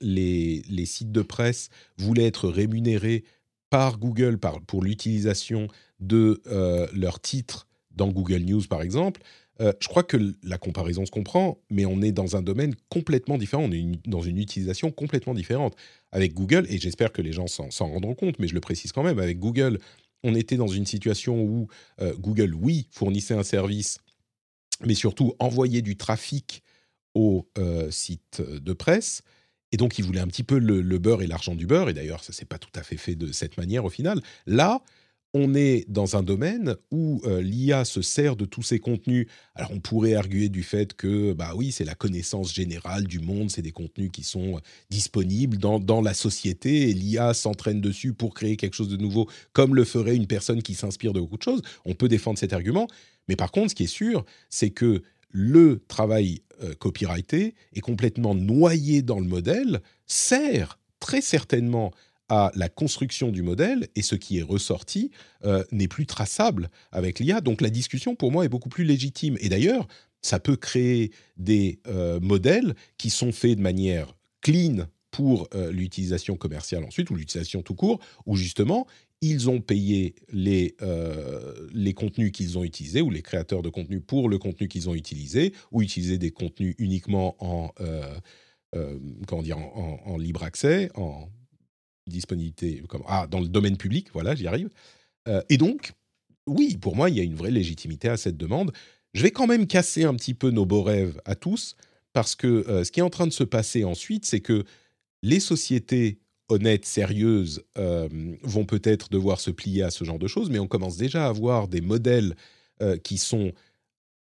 les, 0.00 0.86
sites 0.86 1.12
de 1.12 1.22
presse 1.22 1.68
voulaient 1.98 2.26
être 2.26 2.48
rémunérés 2.48 3.24
par 3.70 3.98
Google 3.98 4.38
pour 4.66 4.82
l'utilisation 4.82 5.68
de 6.00 6.42
euh, 6.46 6.86
leurs 6.92 7.20
titres 7.20 7.66
dans 7.90 8.08
Google 8.08 8.42
News, 8.42 8.62
par 8.68 8.82
exemple. 8.82 9.20
Euh, 9.60 9.72
je 9.80 9.88
crois 9.88 10.04
que 10.04 10.16
la 10.44 10.56
comparaison 10.56 11.04
se 11.04 11.10
comprend, 11.10 11.58
mais 11.68 11.84
on 11.84 12.00
est 12.00 12.12
dans 12.12 12.36
un 12.36 12.42
domaine 12.42 12.74
complètement 12.88 13.38
différent, 13.38 13.64
on 13.64 13.72
est 13.72 13.84
dans 14.06 14.20
une 14.20 14.38
utilisation 14.38 14.92
complètement 14.92 15.34
différente. 15.34 15.74
Avec 16.12 16.32
Google, 16.32 16.66
et 16.70 16.78
j'espère 16.78 17.12
que 17.12 17.22
les 17.22 17.32
gens 17.32 17.48
s'en 17.48 17.88
rendront 17.88 18.14
compte, 18.14 18.38
mais 18.38 18.46
je 18.46 18.54
le 18.54 18.60
précise 18.60 18.92
quand 18.92 19.02
même, 19.02 19.18
avec 19.18 19.38
Google, 19.38 19.78
on 20.22 20.34
était 20.34 20.56
dans 20.56 20.68
une 20.68 20.86
situation 20.86 21.42
où 21.42 21.68
euh, 22.00 22.14
Google, 22.16 22.54
oui, 22.54 22.86
fournissait 22.90 23.34
un 23.34 23.42
service, 23.42 23.98
mais 24.86 24.94
surtout 24.94 25.34
envoyait 25.38 25.82
du 25.82 25.96
trafic 25.96 26.62
aux 27.14 27.48
sites 27.90 28.40
de 28.40 28.72
presse. 28.72 29.22
Et 29.72 29.76
donc, 29.76 29.98
il 29.98 30.04
voulait 30.04 30.20
un 30.20 30.26
petit 30.26 30.44
peu 30.44 30.58
le, 30.58 30.98
beurre 30.98 31.22
et 31.22 31.26
l'argent 31.26 31.54
du 31.54 31.66
beurre. 31.66 31.88
Et 31.88 31.94
d'ailleurs, 31.94 32.24
ça 32.24 32.32
s'est 32.32 32.44
pas 32.44 32.58
tout 32.58 32.70
à 32.74 32.82
fait 32.82 32.96
fait 32.96 33.14
de 33.14 33.32
cette 33.32 33.56
manière 33.56 33.84
au 33.84 33.90
final. 33.90 34.20
Là, 34.46 34.82
on 35.34 35.54
est 35.54 35.84
dans 35.88 36.16
un 36.16 36.22
domaine 36.22 36.76
où 36.90 37.20
euh, 37.24 37.42
l'IA 37.42 37.84
se 37.84 38.00
sert 38.02 38.36
de 38.36 38.44
tous 38.44 38.62
ces 38.62 38.78
contenus. 38.78 39.26
Alors, 39.54 39.72
on 39.72 39.80
pourrait 39.80 40.14
arguer 40.14 40.48
du 40.48 40.62
fait 40.62 40.94
que, 40.94 41.32
bah 41.32 41.52
oui, 41.54 41.70
c'est 41.70 41.84
la 41.84 41.94
connaissance 41.94 42.54
générale 42.54 43.06
du 43.06 43.20
monde, 43.20 43.50
c'est 43.50 43.62
des 43.62 43.72
contenus 43.72 44.10
qui 44.12 44.22
sont 44.22 44.56
euh, 44.56 44.60
disponibles 44.90 45.58
dans, 45.58 45.78
dans 45.78 46.00
la 46.00 46.14
société 46.14 46.88
et 46.88 46.94
l'IA 46.94 47.34
s'entraîne 47.34 47.80
dessus 47.80 48.14
pour 48.14 48.34
créer 48.34 48.56
quelque 48.56 48.74
chose 48.74 48.88
de 48.88 48.96
nouveau, 48.96 49.28
comme 49.52 49.74
le 49.74 49.84
ferait 49.84 50.16
une 50.16 50.26
personne 50.26 50.62
qui 50.62 50.74
s'inspire 50.74 51.12
de 51.12 51.20
beaucoup 51.20 51.36
de 51.36 51.42
choses. 51.42 51.62
On 51.84 51.94
peut 51.94 52.08
défendre 52.08 52.38
cet 52.38 52.52
argument. 52.52 52.86
Mais 53.28 53.36
par 53.36 53.52
contre, 53.52 53.70
ce 53.70 53.74
qui 53.74 53.84
est 53.84 53.86
sûr, 53.86 54.24
c'est 54.48 54.70
que 54.70 55.02
le 55.30 55.82
travail 55.88 56.40
euh, 56.62 56.74
copyrighté 56.74 57.54
est 57.74 57.80
complètement 57.80 58.34
noyé 58.34 59.02
dans 59.02 59.20
le 59.20 59.26
modèle, 59.26 59.80
sert 60.06 60.78
très 61.00 61.20
certainement 61.20 61.92
à 62.28 62.50
la 62.54 62.68
construction 62.68 63.30
du 63.30 63.42
modèle 63.42 63.88
et 63.96 64.02
ce 64.02 64.14
qui 64.14 64.38
est 64.38 64.42
ressorti 64.42 65.10
euh, 65.44 65.64
n'est 65.72 65.88
plus 65.88 66.06
traçable 66.06 66.70
avec 66.92 67.18
l'IA. 67.18 67.40
Donc 67.40 67.60
la 67.60 67.70
discussion 67.70 68.14
pour 68.14 68.32
moi 68.32 68.44
est 68.44 68.48
beaucoup 68.48 68.68
plus 68.68 68.84
légitime. 68.84 69.36
Et 69.40 69.48
d'ailleurs, 69.48 69.86
ça 70.20 70.40
peut 70.40 70.56
créer 70.56 71.12
des 71.36 71.80
euh, 71.86 72.20
modèles 72.20 72.74
qui 72.96 73.10
sont 73.10 73.32
faits 73.32 73.56
de 73.56 73.62
manière 73.62 74.14
clean 74.40 74.86
pour 75.10 75.48
l'utilisation 75.72 76.36
commerciale 76.36 76.84
ensuite, 76.84 77.10
ou 77.10 77.16
l'utilisation 77.16 77.62
tout 77.62 77.74
court, 77.74 77.98
où 78.26 78.36
justement 78.36 78.86
ils 79.20 79.50
ont 79.50 79.60
payé 79.60 80.14
les, 80.30 80.76
euh, 80.82 81.68
les 81.72 81.94
contenus 81.94 82.32
qu'ils 82.32 82.58
ont 82.58 82.64
utilisés, 82.64 83.02
ou 83.02 83.10
les 83.10 83.22
créateurs 83.22 83.62
de 83.62 83.68
contenu 83.68 84.00
pour 84.00 84.28
le 84.28 84.38
contenu 84.38 84.68
qu'ils 84.68 84.88
ont 84.88 84.94
utilisé, 84.94 85.52
ou 85.72 85.82
utiliser 85.82 86.18
des 86.18 86.30
contenus 86.30 86.74
uniquement 86.78 87.36
en, 87.40 87.72
euh, 87.80 88.14
euh, 88.76 88.98
comment 89.26 89.42
dire, 89.42 89.58
en, 89.58 90.16
libre 90.18 90.44
accès, 90.44 90.90
en 90.94 91.28
disponibilité, 92.08 92.82
ah, 93.06 93.26
dans 93.30 93.40
le 93.40 93.48
domaine 93.48 93.76
public, 93.76 94.08
voilà, 94.12 94.34
j'y 94.34 94.46
arrive. 94.46 94.70
et 95.48 95.56
donc, 95.58 95.92
oui, 96.46 96.78
pour 96.80 96.96
moi, 96.96 97.10
il 97.10 97.16
y 97.16 97.20
a 97.20 97.22
une 97.22 97.34
vraie 97.34 97.50
légitimité 97.50 98.08
à 98.08 98.16
cette 98.16 98.36
demande. 98.36 98.72
Je 99.12 99.22
vais 99.22 99.30
quand 99.30 99.46
même 99.46 99.66
casser 99.66 100.04
un 100.04 100.14
petit 100.14 100.34
peu 100.34 100.50
nos 100.50 100.64
beaux 100.64 100.82
rêves 100.82 101.20
à 101.24 101.34
tous, 101.34 101.76
parce 102.12 102.34
que 102.34 102.82
ce 102.84 102.90
qui 102.90 103.00
est 103.00 103.02
en 103.02 103.10
train 103.10 103.26
de 103.26 103.32
se 103.32 103.44
passer 103.44 103.84
ensuite, 103.84 104.24
c'est 104.24 104.40
que 104.40 104.64
les 105.22 105.40
sociétés 105.40 106.18
honnêtes, 106.48 106.84
sérieuses, 106.84 107.62
euh, 107.76 108.08
vont 108.42 108.64
peut-être 108.64 109.10
devoir 109.10 109.40
se 109.40 109.50
plier 109.50 109.82
à 109.82 109.90
ce 109.90 110.04
genre 110.04 110.18
de 110.18 110.26
choses, 110.26 110.50
mais 110.50 110.58
on 110.58 110.66
commence 110.66 110.96
déjà 110.96 111.26
à 111.26 111.28
avoir 111.28 111.68
des 111.68 111.80
modèles 111.80 112.36
euh, 112.82 112.96
qui 112.96 113.18
sont 113.18 113.52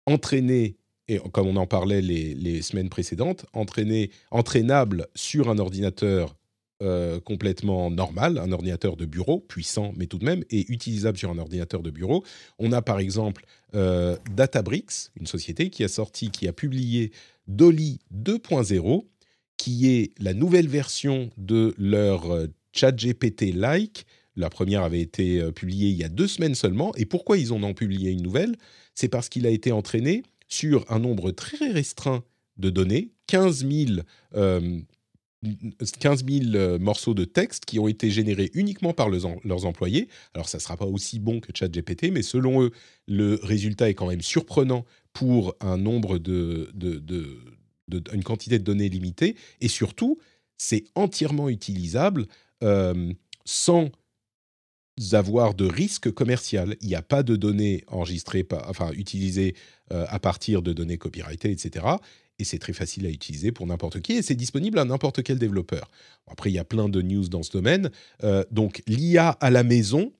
entraînés, 0.05 0.77
et 1.07 1.19
comme 1.31 1.47
on 1.47 1.55
en 1.55 1.67
parlait 1.67 2.01
les, 2.01 2.61
semaines 2.61 2.89
précédentes, 2.89 3.45
entraînés, 3.53 4.11
entraînables 4.31 5.07
sur 5.15 5.49
un 5.49 5.59
ordinateur 5.59 6.35
euh, 6.81 7.19
complètement 7.19 7.91
normal, 7.91 8.37
un 8.37 8.51
ordinateur 8.51 8.95
de 8.95 9.05
bureau, 9.05 9.39
puissant 9.39 9.93
mais 9.95 10.07
tout 10.07 10.17
de 10.17 10.25
même, 10.25 10.43
et 10.49 10.65
utilisable 10.71 11.17
sur 11.17 11.29
un 11.29 11.37
ordinateur 11.37 11.81
de 11.81 11.91
bureau. 11.91 12.23
On 12.57 12.71
a 12.71 12.81
par 12.81 12.99
exemple 12.99 13.45
Databricks, 13.71 15.11
une 15.19 15.27
société 15.27 15.69
qui 15.69 15.83
a 15.83 15.87
sorti, 15.87 16.31
qui 16.31 16.47
a 16.47 16.53
publié 16.53 17.11
Dolly 17.47 17.99
2.0, 18.15 19.03
qui 19.59 19.89
est 19.89 20.13
la 20.19 20.33
nouvelle 20.33 20.67
version 20.67 21.29
de 21.37 21.75
leur 21.77 22.31
euh, 22.31 22.47
ChatGPT-like. 22.71 24.05
La 24.35 24.49
première 24.49 24.83
avait 24.83 25.01
été 25.01 25.41
euh, 25.41 25.51
publiée 25.51 25.89
il 25.89 25.97
y 25.97 26.03
a 26.03 26.09
deux 26.09 26.27
semaines 26.27 26.55
seulement. 26.55 26.95
Et 26.95 27.05
pourquoi 27.05 27.37
ils 27.37 27.51
en 27.51 27.61
ont 27.61 27.73
publié 27.73 28.11
une 28.11 28.23
nouvelle? 28.23 28.55
C'est 28.95 29.09
parce 29.09 29.27
qu'il 29.27 29.45
a 29.45 29.49
été 29.49 29.71
entraîné 29.71 30.23
sur 30.47 30.85
un 30.89 30.99
nombre 30.99 31.31
très 31.31 31.71
restreint 31.71 32.23
de 32.57 32.69
données, 32.69 33.11
15 33.27 33.67
000, 33.67 33.99
15 35.99 36.25
000 36.25 36.79
morceaux 36.79 37.13
de 37.13 37.23
texte 37.23 37.65
qui 37.65 37.79
ont 37.79 37.87
été 37.87 38.09
générés 38.11 38.51
uniquement 38.53 38.93
par 38.93 39.09
leurs 39.09 39.65
employés. 39.65 40.09
Alors 40.33 40.49
ça 40.49 40.57
ne 40.57 40.61
sera 40.61 40.75
pas 40.75 40.85
aussi 40.85 41.19
bon 41.19 41.39
que 41.39 41.51
ChatGPT, 41.53 42.11
mais 42.11 42.23
selon 42.23 42.63
eux, 42.63 42.71
le 43.07 43.39
résultat 43.41 43.89
est 43.89 43.93
quand 43.93 44.07
même 44.07 44.21
surprenant 44.21 44.85
pour 45.13 45.55
un 45.61 45.77
nombre 45.77 46.17
de, 46.17 46.69
de, 46.73 47.37
une 48.13 48.23
quantité 48.23 48.59
de 48.59 48.63
données 48.63 48.89
limitée, 48.89 49.35
et 49.61 49.67
surtout, 49.67 50.19
c'est 50.57 50.83
entièrement 50.95 51.49
utilisable 51.49 52.27
euh, 52.63 53.13
sans 53.45 53.89
avoir 55.13 55.53
de 55.53 55.65
risque 55.65 56.11
commercial. 56.11 56.75
Il 56.81 56.87
n'y 56.87 56.95
a 56.95 57.01
pas 57.01 57.23
de 57.23 57.37
données 57.37 57.83
enregistrées, 57.87 58.45
enfin 58.67 58.91
utilisées 58.91 59.55
euh, 59.93 60.05
à 60.09 60.19
partir 60.19 60.61
de 60.61 60.73
données 60.73 60.97
copyrightées, 60.97 61.51
etc. 61.51 61.85
Et 62.39 62.45
c'est 62.45 62.57
très 62.59 62.73
facile 62.73 63.05
à 63.05 63.09
utiliser 63.09 63.51
pour 63.51 63.67
n'importe 63.67 63.99
qui 63.99 64.13
et 64.13 64.21
c'est 64.21 64.35
disponible 64.35 64.79
à 64.79 64.85
n'importe 64.85 65.21
quel 65.23 65.37
développeur. 65.37 65.91
Après, 66.27 66.49
il 66.49 66.53
y 66.53 66.59
a 66.59 66.63
plein 66.63 66.89
de 66.89 67.01
news 67.01 67.27
dans 67.27 67.43
ce 67.43 67.51
domaine. 67.51 67.91
Euh, 68.23 68.43
donc, 68.49 68.81
l'IA 68.87 69.29
à 69.29 69.49
la 69.51 69.63
maison, 69.63 70.13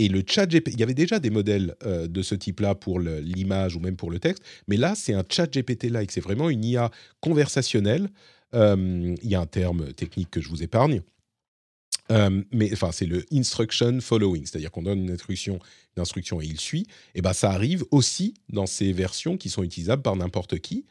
Et 0.00 0.08
le 0.08 0.22
chat 0.24 0.46
GPT, 0.46 0.74
il 0.74 0.78
y 0.78 0.82
avait 0.84 0.94
déjà 0.94 1.18
des 1.18 1.30
modèles 1.30 1.74
euh, 1.84 2.06
de 2.06 2.22
ce 2.22 2.36
type-là 2.36 2.76
pour 2.76 3.00
l'image 3.00 3.74
ou 3.74 3.80
même 3.80 3.96
pour 3.96 4.10
le 4.12 4.20
texte, 4.20 4.44
mais 4.68 4.76
là, 4.76 4.94
c'est 4.94 5.12
un 5.12 5.24
chat 5.28 5.46
GPT-like. 5.52 6.12
C'est 6.12 6.20
vraiment 6.20 6.50
une 6.50 6.64
IA 6.64 6.90
conversationnelle. 7.20 8.08
Euh, 8.54 9.16
il 9.22 9.28
y 9.28 9.34
a 9.34 9.40
un 9.40 9.46
terme 9.46 9.92
technique 9.94 10.30
que 10.30 10.40
je 10.40 10.48
vous 10.48 10.62
épargne. 10.62 11.02
Mais 12.10 12.72
enfin, 12.72 12.90
c'est 12.92 13.06
le 13.06 13.24
instruction 13.32 14.00
following, 14.00 14.46
c'est-à-dire 14.46 14.70
qu'on 14.70 14.82
donne 14.82 15.00
une 15.00 15.10
instruction, 15.10 15.58
une 15.96 16.00
instruction 16.00 16.40
et 16.40 16.46
il 16.46 16.58
suit. 16.58 16.86
Et 17.14 17.20
ben, 17.20 17.34
ça 17.34 17.50
arrive 17.50 17.84
aussi 17.90 18.34
dans 18.48 18.66
ces 18.66 18.92
versions 18.92 19.36
qui 19.36 19.50
sont 19.50 19.62
utilisables 19.62 20.02
par 20.02 20.16
n'importe 20.16 20.58
qui. 20.60 20.86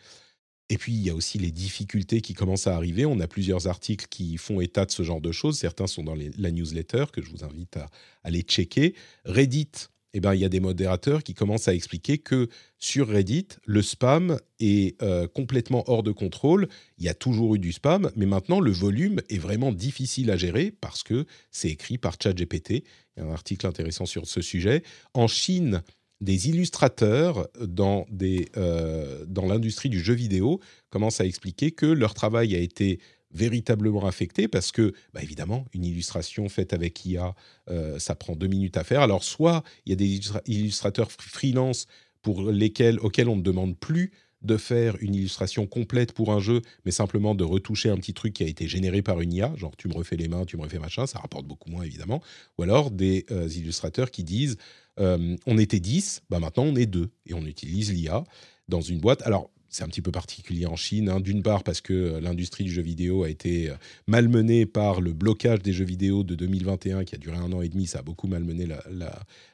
Et 0.69 0.77
puis, 0.77 0.93
il 0.93 1.01
y 1.01 1.09
a 1.09 1.15
aussi 1.15 1.37
les 1.37 1.51
difficultés 1.51 2.21
qui 2.21 2.33
commencent 2.33 2.67
à 2.67 2.75
arriver. 2.75 3.05
On 3.05 3.19
a 3.19 3.27
plusieurs 3.27 3.67
articles 3.67 4.07
qui 4.09 4.37
font 4.37 4.59
état 4.59 4.85
de 4.85 4.91
ce 4.91 5.03
genre 5.03 5.21
de 5.21 5.31
choses. 5.31 5.57
Certains 5.57 5.87
sont 5.87 6.03
dans 6.03 6.15
la 6.15 6.51
newsletter, 6.51 7.05
que 7.13 7.21
je 7.21 7.29
vous 7.29 7.45
invite 7.45 7.77
à 7.77 7.89
aller 8.23 8.41
checker. 8.41 8.93
Reddit, 9.23 9.71
eh 10.13 10.19
ben, 10.19 10.33
il 10.33 10.41
y 10.41 10.45
a 10.45 10.49
des 10.49 10.59
modérateurs 10.59 11.21
qui 11.21 11.33
commencent 11.33 11.67
à 11.67 11.75
expliquer 11.75 12.17
que 12.17 12.49
sur 12.79 13.07
Reddit, 13.07 13.47
le 13.65 13.81
spam 13.81 14.39
est 14.59 15.01
euh, 15.03 15.27
complètement 15.27 15.83
hors 15.89 16.01
de 16.01 16.11
contrôle. 16.11 16.67
Il 16.97 17.05
y 17.05 17.09
a 17.09 17.13
toujours 17.13 17.55
eu 17.55 17.59
du 17.59 17.71
spam, 17.71 18.11
mais 18.15 18.25
maintenant, 18.25 18.59
le 18.59 18.71
volume 18.71 19.21
est 19.29 19.37
vraiment 19.37 19.71
difficile 19.71 20.31
à 20.31 20.37
gérer 20.37 20.71
parce 20.71 21.03
que 21.03 21.25
c'est 21.51 21.69
écrit 21.69 21.97
par 21.97 22.15
ChatGPT. 22.21 22.83
Il 23.15 23.19
y 23.19 23.21
a 23.21 23.25
un 23.25 23.31
article 23.31 23.67
intéressant 23.67 24.05
sur 24.05 24.27
ce 24.27 24.41
sujet. 24.41 24.83
En 25.13 25.27
Chine, 25.27 25.83
des 26.21 26.49
illustrateurs 26.49 27.47
euh, 27.59 29.25
dans 29.27 29.45
l'industrie 29.45 29.89
du 29.89 29.99
jeu 29.99 30.13
vidéo 30.13 30.59
commencent 30.89 31.21
à 31.21 31.25
expliquer 31.25 31.71
que 31.71 31.85
leur 31.85 32.13
travail 32.13 32.55
a 32.55 32.59
été 32.59 32.99
véritablement 33.31 34.05
affecté 34.05 34.47
parce 34.47 34.71
que, 34.71 34.93
bah 35.13 35.21
évidemment, 35.21 35.65
une 35.73 35.85
illustration 35.85 36.47
faite 36.49 36.73
avec 36.73 37.05
IA, 37.05 37.35
euh, 37.69 37.99
ça 37.99 38.15
prend 38.15 38.35
deux 38.35 38.47
minutes 38.47 38.77
à 38.77 38.83
faire. 38.83 39.01
Alors, 39.01 39.23
soit 39.23 39.63
il 39.85 39.89
y 39.89 39.93
a 39.93 39.95
des 39.95 40.19
illustrateurs 40.45 41.11
freelance 41.11 41.87
pour 42.21 42.51
lesquels, 42.51 42.99
auxquels 42.99 43.29
on 43.29 43.35
ne 43.35 43.41
demande 43.41 43.77
plus 43.77 44.11
de 44.43 44.57
faire 44.57 44.95
une 45.01 45.15
illustration 45.15 45.65
complète 45.65 46.13
pour 46.13 46.31
un 46.31 46.39
jeu, 46.39 46.61
mais 46.85 46.91
simplement 46.91 47.35
de 47.35 47.43
retoucher 47.43 47.89
un 47.89 47.97
petit 47.97 48.13
truc 48.13 48.33
qui 48.33 48.43
a 48.43 48.47
été 48.47 48.67
généré 48.67 49.01
par 49.01 49.19
une 49.19 49.33
IA, 49.33 49.53
genre 49.55 49.75
tu 49.75 49.87
me 49.87 49.93
refais 49.93 50.15
les 50.15 50.27
mains, 50.27 50.45
tu 50.45 50.57
me 50.57 50.61
refais 50.61 50.79
machin, 50.79 51.07
ça 51.07 51.19
rapporte 51.19 51.47
beaucoup 51.47 51.69
moins 51.69 51.83
évidemment. 51.83 52.21
Ou 52.57 52.63
alors 52.63 52.91
des 52.91 53.25
euh, 53.31 53.47
illustrateurs 53.47 54.11
qui 54.11 54.23
disent 54.23 54.57
euh, 54.99 55.35
on 55.45 55.57
était 55.57 55.79
10, 55.79 56.23
bah 56.29 56.39
maintenant 56.39 56.63
on 56.63 56.75
est 56.75 56.85
2 56.85 57.09
et 57.27 57.33
on 57.33 57.45
utilise 57.45 57.91
l'IA 57.91 58.23
dans 58.67 58.81
une 58.81 58.99
boîte. 58.99 59.21
Alors 59.23 59.49
c'est 59.69 59.83
un 59.83 59.87
petit 59.87 60.01
peu 60.01 60.11
particulier 60.11 60.65
en 60.65 60.75
Chine, 60.75 61.09
hein. 61.09 61.19
d'une 61.19 61.43
part 61.43 61.63
parce 61.63 61.81
que 61.81 61.93
euh, 61.93 62.21
l'industrie 62.21 62.63
du 62.63 62.71
jeu 62.71 62.81
vidéo 62.81 63.23
a 63.23 63.29
été 63.29 63.71
malmenée 64.07 64.65
par 64.65 65.01
le 65.01 65.13
blocage 65.13 65.61
des 65.61 65.73
jeux 65.73 65.85
vidéo 65.85 66.23
de 66.23 66.35
2021 66.35 67.03
qui 67.03 67.15
a 67.15 67.17
duré 67.17 67.37
un 67.37 67.51
an 67.51 67.61
et 67.61 67.69
demi, 67.69 67.87
ça 67.87 67.99
a 67.99 68.01
beaucoup 68.01 68.27
malmené 68.27 68.67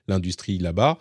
l'industrie 0.08 0.60
là-bas. 0.60 0.98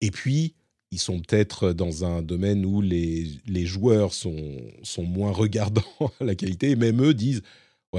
Et 0.00 0.10
puis, 0.10 0.54
ils 0.90 1.00
sont 1.00 1.20
peut-être 1.20 1.72
dans 1.72 2.04
un 2.04 2.22
domaine 2.22 2.64
où 2.64 2.80
les, 2.80 3.26
les 3.46 3.66
joueurs 3.66 4.14
sont, 4.14 4.60
sont 4.82 5.02
moins 5.02 5.32
regardants 5.32 5.82
à 6.20 6.24
la 6.24 6.34
qualité, 6.34 6.70
et 6.70 6.76
même 6.76 7.02
eux 7.02 7.14
disent 7.14 7.42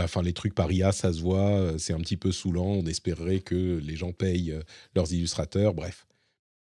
Enfin, 0.04 0.22
les 0.22 0.34
trucs 0.34 0.54
par 0.54 0.72
IA, 0.72 0.92
ça 0.92 1.14
se 1.14 1.22
voit, 1.22 1.74
c'est 1.78 1.94
un 1.94 2.00
petit 2.00 2.18
peu 2.18 2.32
saoulant, 2.32 2.66
on 2.66 2.86
espérerait 2.86 3.40
que 3.40 3.80
les 3.84 3.96
gens 3.96 4.12
payent 4.12 4.52
euh, 4.52 4.62
leurs 4.96 5.12
illustrateurs, 5.14 5.74
bref. 5.74 6.06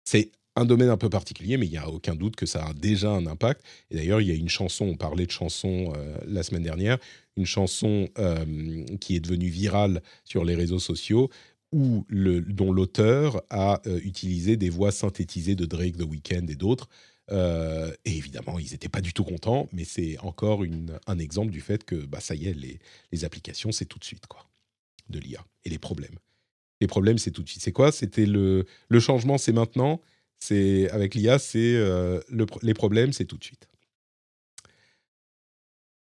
C'est 0.06 0.32
un 0.56 0.66
domaine 0.66 0.90
un 0.90 0.98
peu 0.98 1.10
particulier, 1.10 1.58
mais 1.58 1.66
il 1.66 1.72
n'y 1.72 1.78
a 1.78 1.90
aucun 1.90 2.16
doute 2.16 2.36
que 2.36 2.46
ça 2.46 2.66
a 2.66 2.74
déjà 2.74 3.12
un 3.12 3.26
impact. 3.28 3.64
Et 3.92 3.96
d'ailleurs, 3.96 4.22
il 4.22 4.28
y 4.28 4.32
a 4.32 4.36
une 4.36 4.50
chanson, 4.50 4.86
on 4.86 4.96
parlait 4.96 5.26
de 5.26 5.32
chanson 5.32 5.94
euh, 5.96 6.18
la 6.28 6.44
semaine 6.44 6.64
dernière, 6.64 6.98
une 7.38 7.46
chanson 7.46 8.10
euh, 8.18 8.86
qui 9.00 9.16
est 9.16 9.20
devenue 9.20 9.50
virale 9.50 10.02
sur 10.26 10.44
les 10.44 10.56
réseaux 10.56 10.80
sociaux, 10.80 11.30
le, 11.72 12.42
dont 12.42 12.72
l'auteur 12.72 13.42
a 13.50 13.82
euh, 13.86 14.00
utilisé 14.04 14.58
des 14.58 14.70
voix 14.70 14.92
synthétisées 14.92 15.56
de 15.56 15.66
Drake, 15.66 15.98
The 15.98 16.04
Weeknd 16.04 16.48
et 16.48 16.56
d'autres. 16.56 16.90
Euh, 17.32 17.94
et 18.06 18.18
évidemment, 18.18 18.58
ils 18.58 18.72
n'étaient 18.72 18.90
pas 18.90 19.02
du 19.02 19.14
tout 19.14 19.24
contents, 19.24 19.70
mais 19.72 19.84
c'est 19.84 20.18
encore 20.20 20.64
une, 20.64 21.00
un 21.06 21.20
exemple 21.20 21.52
du 21.52 21.62
fait 21.62 21.84
que 21.84 21.96
bah, 21.96 22.20
ça 22.20 22.34
y 22.34 22.48
est, 22.48 22.54
les, 22.54 22.80
les 23.12 23.26
applications, 23.26 23.72
c'est 23.72 23.86
tout 23.86 24.00
de 24.00 24.04
suite 24.04 24.26
quoi, 24.26 24.50
de 25.10 25.20
l'IA. 25.20 25.46
Et 25.64 25.70
les 25.70 25.78
problèmes. 25.78 26.18
Les 26.82 26.88
problèmes, 26.88 27.18
c'est 27.18 27.32
tout 27.32 27.44
de 27.44 27.50
suite. 27.50 27.62
C'est 27.62 27.72
quoi? 27.72 27.92
C'était 27.92 28.26
le, 28.26 28.66
le 28.88 29.00
changement, 29.00 29.38
c'est 29.38 29.52
maintenant. 29.52 30.02
C'est 30.40 30.90
avec 30.92 31.14
l'IA, 31.14 31.38
c'est 31.38 31.76
euh, 31.76 32.20
le, 32.30 32.46
les 32.64 32.74
problèmes, 32.74 33.12
c'est 33.12 33.26
tout 33.26 33.38
de 33.38 33.44
suite. 33.44 33.68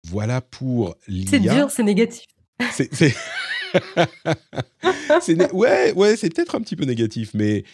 Voilà 0.04 0.40
pour 0.40 0.94
l'IA. 1.08 1.30
C'est 1.30 1.40
dur, 1.40 1.70
c'est 1.70 1.82
négatif. 1.82 2.26
C'est 2.72 2.88
ouais, 5.52 5.92
ouais, 5.92 6.16
c'est 6.16 6.34
peut-être 6.34 6.54
un 6.54 6.60
petit 6.60 6.76
peu 6.76 6.84
négatif, 6.84 7.32
mais 7.34 7.64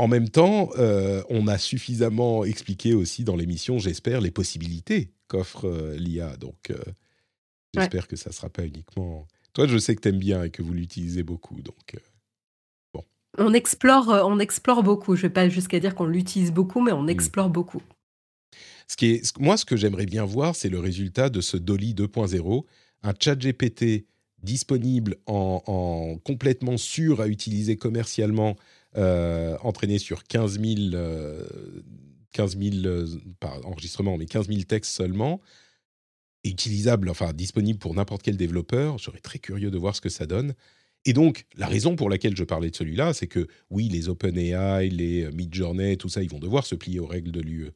en 0.00 0.08
même 0.08 0.30
temps, 0.30 0.70
euh, 0.78 1.22
on 1.28 1.46
a 1.46 1.58
suffisamment 1.58 2.44
expliqué 2.44 2.94
aussi 2.94 3.22
dans 3.22 3.36
l'émission, 3.36 3.78
j'espère, 3.78 4.22
les 4.22 4.30
possibilités 4.30 5.10
qu'offre 5.28 5.68
euh, 5.68 5.94
l'IA. 5.94 6.38
Donc, 6.38 6.70
euh, 6.70 6.78
j'espère 7.74 8.08
que 8.08 8.16
ça 8.16 8.30
ne 8.30 8.34
sera 8.34 8.48
pas 8.48 8.64
uniquement. 8.64 9.28
Toi, 9.52 9.66
je 9.66 9.76
sais 9.76 9.94
que 9.94 10.00
tu 10.00 10.08
aimes 10.08 10.18
bien 10.18 10.44
et 10.44 10.50
que 10.50 10.62
vous 10.62 10.72
l'utilisez 10.72 11.22
beaucoup, 11.22 11.60
donc. 11.60 11.98
bon. 12.94 13.04
On 13.36 13.52
explore, 13.52 14.08
on 14.24 14.38
explore 14.38 14.82
beaucoup. 14.82 15.16
Je 15.16 15.20
ne 15.20 15.28
vais 15.28 15.34
pas 15.34 15.50
jusqu'à 15.50 15.80
dire 15.80 15.94
qu'on 15.94 16.06
l'utilise 16.06 16.50
beaucoup, 16.50 16.80
mais 16.80 16.92
on 16.92 17.02
mmh. 17.02 17.10
explore 17.10 17.50
beaucoup. 17.50 17.82
Ce 18.88 18.96
qui 18.96 19.10
est, 19.10 19.38
moi, 19.38 19.58
ce 19.58 19.66
que 19.66 19.76
j'aimerais 19.76 20.06
bien 20.06 20.24
voir, 20.24 20.56
c'est 20.56 20.70
le 20.70 20.80
résultat 20.80 21.28
de 21.28 21.42
ce 21.42 21.58
Dolly 21.58 21.92
2.0, 21.92 22.64
un 23.02 23.12
chat 23.20 23.36
GPT 23.36 24.06
disponible 24.42 25.16
en, 25.26 26.16
complètement 26.24 26.76
sûr 26.76 27.20
à 27.20 27.28
utiliser 27.28 27.76
commercialement, 27.76 28.56
euh, 28.96 29.56
entraîné 29.62 29.98
sur 29.98 30.24
15 30.24 30.60
000, 30.60 31.02
15 32.32 32.58
000 32.58 33.06
pas 33.38 33.60
enregistrements, 33.64 34.16
mais 34.16 34.26
15 34.26 34.48
000 34.48 34.62
textes 34.62 34.92
seulement, 34.92 35.40
utilisable, 36.44 37.10
enfin 37.10 37.32
disponible 37.32 37.78
pour 37.78 37.94
n'importe 37.94 38.22
quel 38.22 38.36
développeur. 38.36 38.98
J'aurais 38.98 39.20
très 39.20 39.38
curieux 39.38 39.70
de 39.70 39.78
voir 39.78 39.94
ce 39.94 40.00
que 40.00 40.08
ça 40.08 40.26
donne. 40.26 40.54
Et 41.06 41.12
donc, 41.12 41.46
la 41.56 41.66
raison 41.66 41.96
pour 41.96 42.10
laquelle 42.10 42.36
je 42.36 42.44
parlais 42.44 42.70
de 42.70 42.76
celui-là, 42.76 43.14
c'est 43.14 43.26
que 43.26 43.46
oui, 43.70 43.88
les 43.88 44.08
OpenAI, 44.08 44.88
les 44.90 45.30
Midjourney, 45.32 45.96
tout 45.96 46.10
ça, 46.10 46.22
ils 46.22 46.28
vont 46.28 46.38
devoir 46.38 46.66
se 46.66 46.74
plier 46.74 47.00
aux 47.00 47.06
règles 47.06 47.32
de 47.32 47.40
l'UE 47.40 47.70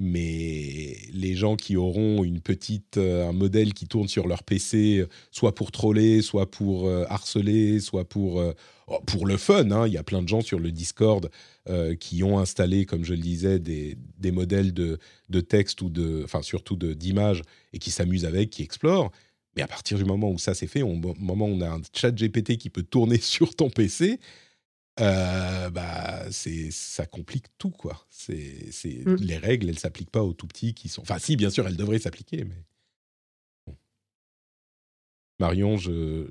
mais 0.00 0.96
les 1.12 1.34
gens 1.34 1.56
qui 1.56 1.76
auront 1.76 2.24
une 2.24 2.40
petite, 2.40 2.96
euh, 2.96 3.28
un 3.28 3.32
modèle 3.32 3.74
qui 3.74 3.86
tourne 3.86 4.08
sur 4.08 4.26
leur 4.26 4.42
PC, 4.42 5.04
soit 5.30 5.54
pour 5.54 5.70
troller, 5.70 6.22
soit 6.22 6.50
pour 6.50 6.88
euh, 6.88 7.04
harceler, 7.10 7.80
soit 7.80 8.08
pour, 8.08 8.40
euh, 8.40 8.54
oh, 8.86 8.98
pour 9.04 9.26
le 9.26 9.36
fun. 9.36 9.70
Hein. 9.70 9.86
Il 9.86 9.92
y 9.92 9.98
a 9.98 10.02
plein 10.02 10.22
de 10.22 10.28
gens 10.28 10.40
sur 10.40 10.58
le 10.58 10.72
Discord 10.72 11.30
qui 12.00 12.24
ont 12.24 12.40
installé, 12.40 12.84
comme 12.84 13.04
je 13.04 13.14
le 13.14 13.20
disais, 13.20 13.60
des, 13.60 13.96
des 14.18 14.32
modèles 14.32 14.74
de, 14.74 14.98
de, 15.28 15.40
texte 15.40 15.82
ou 15.82 15.88
de, 15.88 16.26
surtout 16.42 16.74
d'images 16.74 17.42
et 17.72 17.78
qui 17.78 17.92
s'amusent 17.92 18.24
avec, 18.24 18.50
qui 18.50 18.64
explorent. 18.64 19.12
Mais 19.54 19.62
à 19.62 19.68
partir 19.68 19.96
du 19.96 20.04
moment 20.04 20.32
où 20.32 20.38
ça 20.38 20.52
s'est 20.52 20.66
fait, 20.66 20.82
au 20.82 20.94
moment 20.94 21.46
où 21.46 21.52
on 21.52 21.60
a 21.60 21.68
un 21.68 21.80
chat 21.94 22.10
GPT 22.10 22.56
qui 22.56 22.70
peut 22.70 22.82
tourner 22.82 23.18
sur 23.20 23.54
ton 23.54 23.70
PC, 23.70 24.18
euh, 24.98 25.70
bah, 25.70 26.24
c'est 26.30 26.70
ça 26.70 27.06
complique 27.06 27.46
tout 27.58 27.70
quoi. 27.70 28.06
C'est 28.10 28.70
mmh. 29.06 29.14
les 29.16 29.36
règles, 29.36 29.68
elles 29.68 29.78
s'appliquent 29.78 30.10
pas 30.10 30.22
aux 30.22 30.32
tout 30.32 30.46
petits 30.46 30.74
qui 30.74 30.88
sont. 30.88 31.02
Enfin, 31.02 31.18
si, 31.18 31.36
bien 31.36 31.50
sûr, 31.50 31.66
elles 31.66 31.76
devraient 31.76 31.98
s'appliquer, 31.98 32.44
mais. 32.44 32.64
Marion, 35.38 35.78
je, 35.78 36.26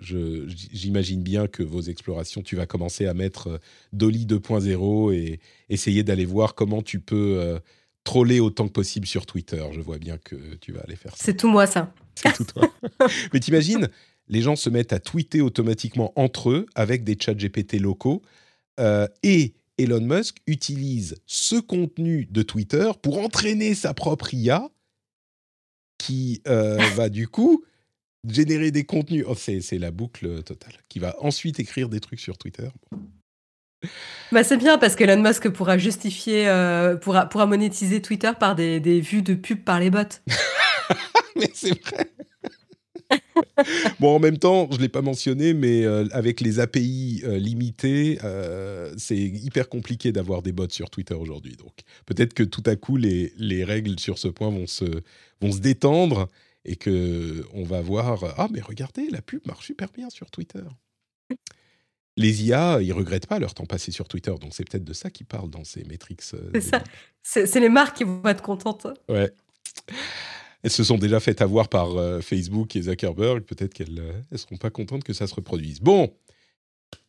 j'imagine 0.72 1.24
bien 1.24 1.48
que 1.48 1.64
vos 1.64 1.82
explorations, 1.82 2.44
tu 2.44 2.56
vas 2.56 2.68
commencer 2.68 3.08
à 3.08 3.16
mettre 3.16 3.48
euh, 3.48 3.58
Dolly 3.92 4.28
2.0 4.28 5.16
et 5.16 5.40
essayer 5.70 6.04
d'aller 6.04 6.26
voir 6.26 6.54
comment 6.54 6.84
tu 6.84 7.00
peux 7.00 7.40
euh, 7.40 7.58
troller 8.04 8.40
autant 8.40 8.68
que 8.68 8.74
possible 8.74 9.08
sur 9.08 9.26
Twitter. 9.26 9.66
Je 9.72 9.82
vois 9.82 9.98
bien 9.98 10.20
que 10.20 10.36
tu 10.62 10.74
vas 10.74 10.82
aller 10.82 10.96
faire 10.96 11.16
ça. 11.16 11.24
C'est 11.26 11.36
tout 11.36 11.50
moi 11.50 11.66
ça. 11.66 11.92
C'est 12.14 12.34
tout 12.34 12.44
toi. 12.44 12.72
mais 13.34 13.40
t'imagines, 13.40 13.90
les 14.28 14.44
gens 14.44 14.56
se 14.56 14.70
mettent 14.70 14.94
à 14.94 15.00
tweeter 15.00 15.42
automatiquement 15.42 16.14
entre 16.16 16.52
eux 16.52 16.68
avec 16.76 17.04
des 17.04 17.18
chats 17.20 17.34
GPT 17.34 17.80
locaux 17.80 18.22
euh, 18.80 19.08
et 19.24 19.54
Elon 19.78 20.02
Musk 20.02 20.38
utilise 20.48 21.16
ce 21.26 21.56
contenu 21.56 22.28
de 22.30 22.42
Twitter 22.42 22.92
pour 23.02 23.20
entraîner 23.20 23.76
sa 23.76 23.94
propre 23.94 24.34
IA 24.34 24.70
qui 25.98 26.42
euh, 26.48 26.78
va 26.96 27.10
du 27.10 27.28
coup 27.28 27.64
générer 28.28 28.72
des 28.72 28.84
contenus. 28.84 29.26
Oh, 29.28 29.36
c'est 29.36 29.78
la 29.78 29.92
boucle 29.92 30.44
totale. 30.44 30.74
Qui 30.90 31.00
va 31.00 31.16
ensuite 31.20 31.60
écrire 31.60 31.90
des 31.90 32.00
trucs 32.00 32.20
sur 32.20 32.38
Twitter. 32.38 32.68
Bah 34.34 34.44
c'est 34.44 34.58
bien 34.58 34.78
parce 34.78 34.98
qu'Elon 34.98 35.22
Musk 35.22 35.48
pourra 35.50 35.78
justifier, 35.78 36.50
euh, 36.50 36.98
pourra, 36.98 37.28
pourra 37.28 37.46
monétiser 37.46 38.02
Twitter 38.02 38.32
par 38.38 38.56
des, 38.56 38.82
des 38.82 39.00
vues 39.00 39.22
de 39.22 39.36
pub 39.36 39.64
par 39.64 39.80
les 39.80 39.90
bots. 39.90 40.00
Mais 41.38 41.50
c'est 41.54 41.82
vrai 41.86 42.12
bon, 44.00 44.16
en 44.16 44.20
même 44.20 44.38
temps, 44.38 44.68
je 44.72 44.78
ne 44.78 44.82
l'ai 44.82 44.90
pas 44.90 45.02
mentionné, 45.02 45.54
mais 45.54 45.86
euh, 45.86 46.06
avec 46.12 46.42
les 46.42 46.60
API 46.60 47.22
euh, 47.26 47.38
limitées, 47.38 48.20
euh, 48.24 48.94
c'est 48.98 49.18
hyper 49.18 49.70
compliqué 49.70 50.12
d'avoir 50.12 50.42
des 50.42 50.52
bots 50.52 50.70
sur 50.70 50.90
Twitter 50.90 51.14
aujourd'hui. 51.16 51.56
Donc, 51.56 51.74
peut-être 52.06 52.34
que 52.34 52.44
tout 52.44 52.64
à 52.66 52.76
coup, 52.76 52.98
les, 52.98 53.34
les, 53.38 53.64
règles 53.64 54.00
sur 54.00 54.18
ce 54.18 54.28
point 54.28 54.50
vont 54.50 54.68
se, 54.68 54.86
vont 55.42 55.52
se 55.52 55.60
détendre 55.60 56.28
et 56.66 56.76
que 56.76 57.46
on 57.54 57.64
va 57.64 57.82
voir 57.82 58.36
Ah, 58.38 58.48
mais 58.52 58.62
regardez, 58.62 59.10
la 59.10 59.22
pub 59.22 59.42
marche 59.48 59.66
super 59.68 59.90
bien 59.92 60.10
sur 60.10 60.30
Twitter. 60.30 60.64
les 62.18 62.44
IA, 62.44 62.82
ils 62.82 62.92
regrettent 62.94 63.28
pas 63.28 63.40
leur 63.40 63.54
temps 63.54 63.66
passé 63.66 63.92
sur 63.92 64.08
Twitter, 64.08 64.34
donc 64.42 64.54
c'est 64.54 64.68
peut-être 64.70 64.84
de 64.84 64.94
ça 64.94 65.10
qu'ils 65.10 65.26
parlent 65.26 65.50
dans 65.50 65.64
ces 65.64 65.84
métriques. 65.86 66.22
euh, 66.34 66.50
C'est 66.54 66.62
ça. 66.62 66.84
C'est 67.24 67.46
c'est 67.46 67.60
les 67.60 67.70
marques 67.70 67.98
qui 67.98 68.04
vont 68.04 68.26
être 68.26 68.42
contentes. 68.44 68.88
Ouais. 69.08 69.32
Elles 70.64 70.72
se 70.72 70.84
sont 70.84 70.98
déjà 70.98 71.20
fait 71.20 71.42
avoir 71.42 71.70
par 71.70 71.96
euh, 71.98 72.20
Facebook 72.22 72.76
et 72.76 72.82
Zuckerberg. 72.82 73.42
Peut-être 73.44 73.74
qu'elles 73.74 74.02
ne 74.32 74.38
seront 74.38 74.58
pas 74.58 74.70
contentes 74.70 75.04
que 75.04 75.14
ça 75.14 75.26
se 75.28 75.34
reproduise. 75.34 75.80
Bon, 75.80 76.12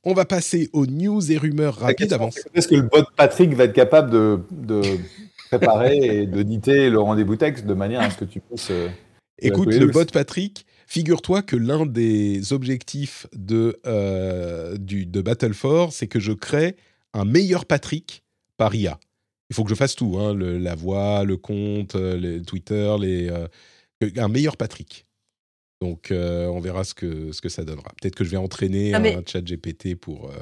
on 0.05 0.15
va 0.15 0.25
passer 0.25 0.71
aux 0.73 0.87
news 0.87 1.31
et 1.33 1.37
rumeurs 1.37 1.77
rapides 1.77 2.13
avant. 2.13 2.31
Est-ce 2.55 2.69
que 2.69 2.77
le 2.77 2.83
bot 2.83 3.05
Patrick 3.17 3.55
va 3.55 3.65
être 3.65 3.73
capable 3.73 4.11
de, 4.11 4.41
de 4.51 4.83
préparer 5.51 5.97
et 5.97 6.27
de 6.27 6.43
diter 6.43 6.91
le 6.91 7.01
rendez-vous 7.01 7.37
texte 7.37 7.67
de 7.67 7.75
manière 7.75 8.01
à 8.03 8.11
ce 8.11 8.19
que 8.19 8.25
tu 8.25 8.41
puisses. 8.41 8.71
euh, 8.71 8.89
Écoute, 9.41 9.73
le 9.75 9.87
bot 9.87 10.05
Patrick, 10.05 10.65
figure-toi 10.87 11.43
que 11.43 11.57
l'un 11.57 11.87
des 11.87 12.53
objectifs 12.53 13.27
de, 13.35 13.77
euh, 13.87 14.77
du, 14.77 15.07
de 15.07 15.21
Battle 15.23 15.55
for, 15.55 15.93
c'est 15.93 16.07
que 16.07 16.21
je 16.21 16.33
crée 16.33 16.77
un 17.15 17.25
meilleur 17.25 17.65
Patrick 17.65 18.23
par 18.57 18.75
IA. 18.75 19.01
Il 19.51 19.57
faut 19.57 19.65
que 19.65 19.71
je 19.71 19.75
fasse 19.75 19.97
tout, 19.97 20.17
hein, 20.19 20.33
le- 20.33 20.59
la 20.59 20.75
voix, 20.77 21.25
le 21.25 21.37
compte, 21.37 21.97
euh, 21.97 22.17
les 22.17 22.41
Twitter, 22.43 22.95
les, 23.01 23.29
euh, 23.29 23.49
un 24.17 24.29
meilleur 24.29 24.57
Patrick. 24.57 25.07
Donc, 25.83 26.11
euh, 26.11 26.47
on 26.47 26.61
verra 26.61 26.85
ce 26.85 26.95
que, 26.95 27.33
ce 27.33 27.41
que 27.41 27.49
ça 27.49 27.65
donnera. 27.65 27.91
Peut-être 28.01 28.15
que 28.15 28.23
je 28.25 28.31
vais 28.31 28.37
entraîner 28.37 28.93
mais- 29.01 29.15
un 29.17 29.23
chat 29.27 29.41
GPT 29.45 29.97
pour 29.97 30.31
euh, 30.31 30.35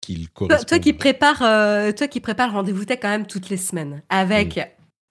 qu'il 0.00 0.28
corresponde. 0.30 0.66
toi 0.66 0.78
qui 0.78 0.92
prépares, 0.92 1.42
euh, 1.42 1.92
toi 1.92 2.06
qui 2.08 2.20
prépares 2.20 2.48
le 2.48 2.54
rendez-vous 2.54 2.84
tech 2.84 2.98
quand 3.00 3.08
même 3.08 3.26
toutes 3.26 3.48
les 3.48 3.56
semaines, 3.56 4.02
avec, 4.08 4.56
Mm. 4.56 4.62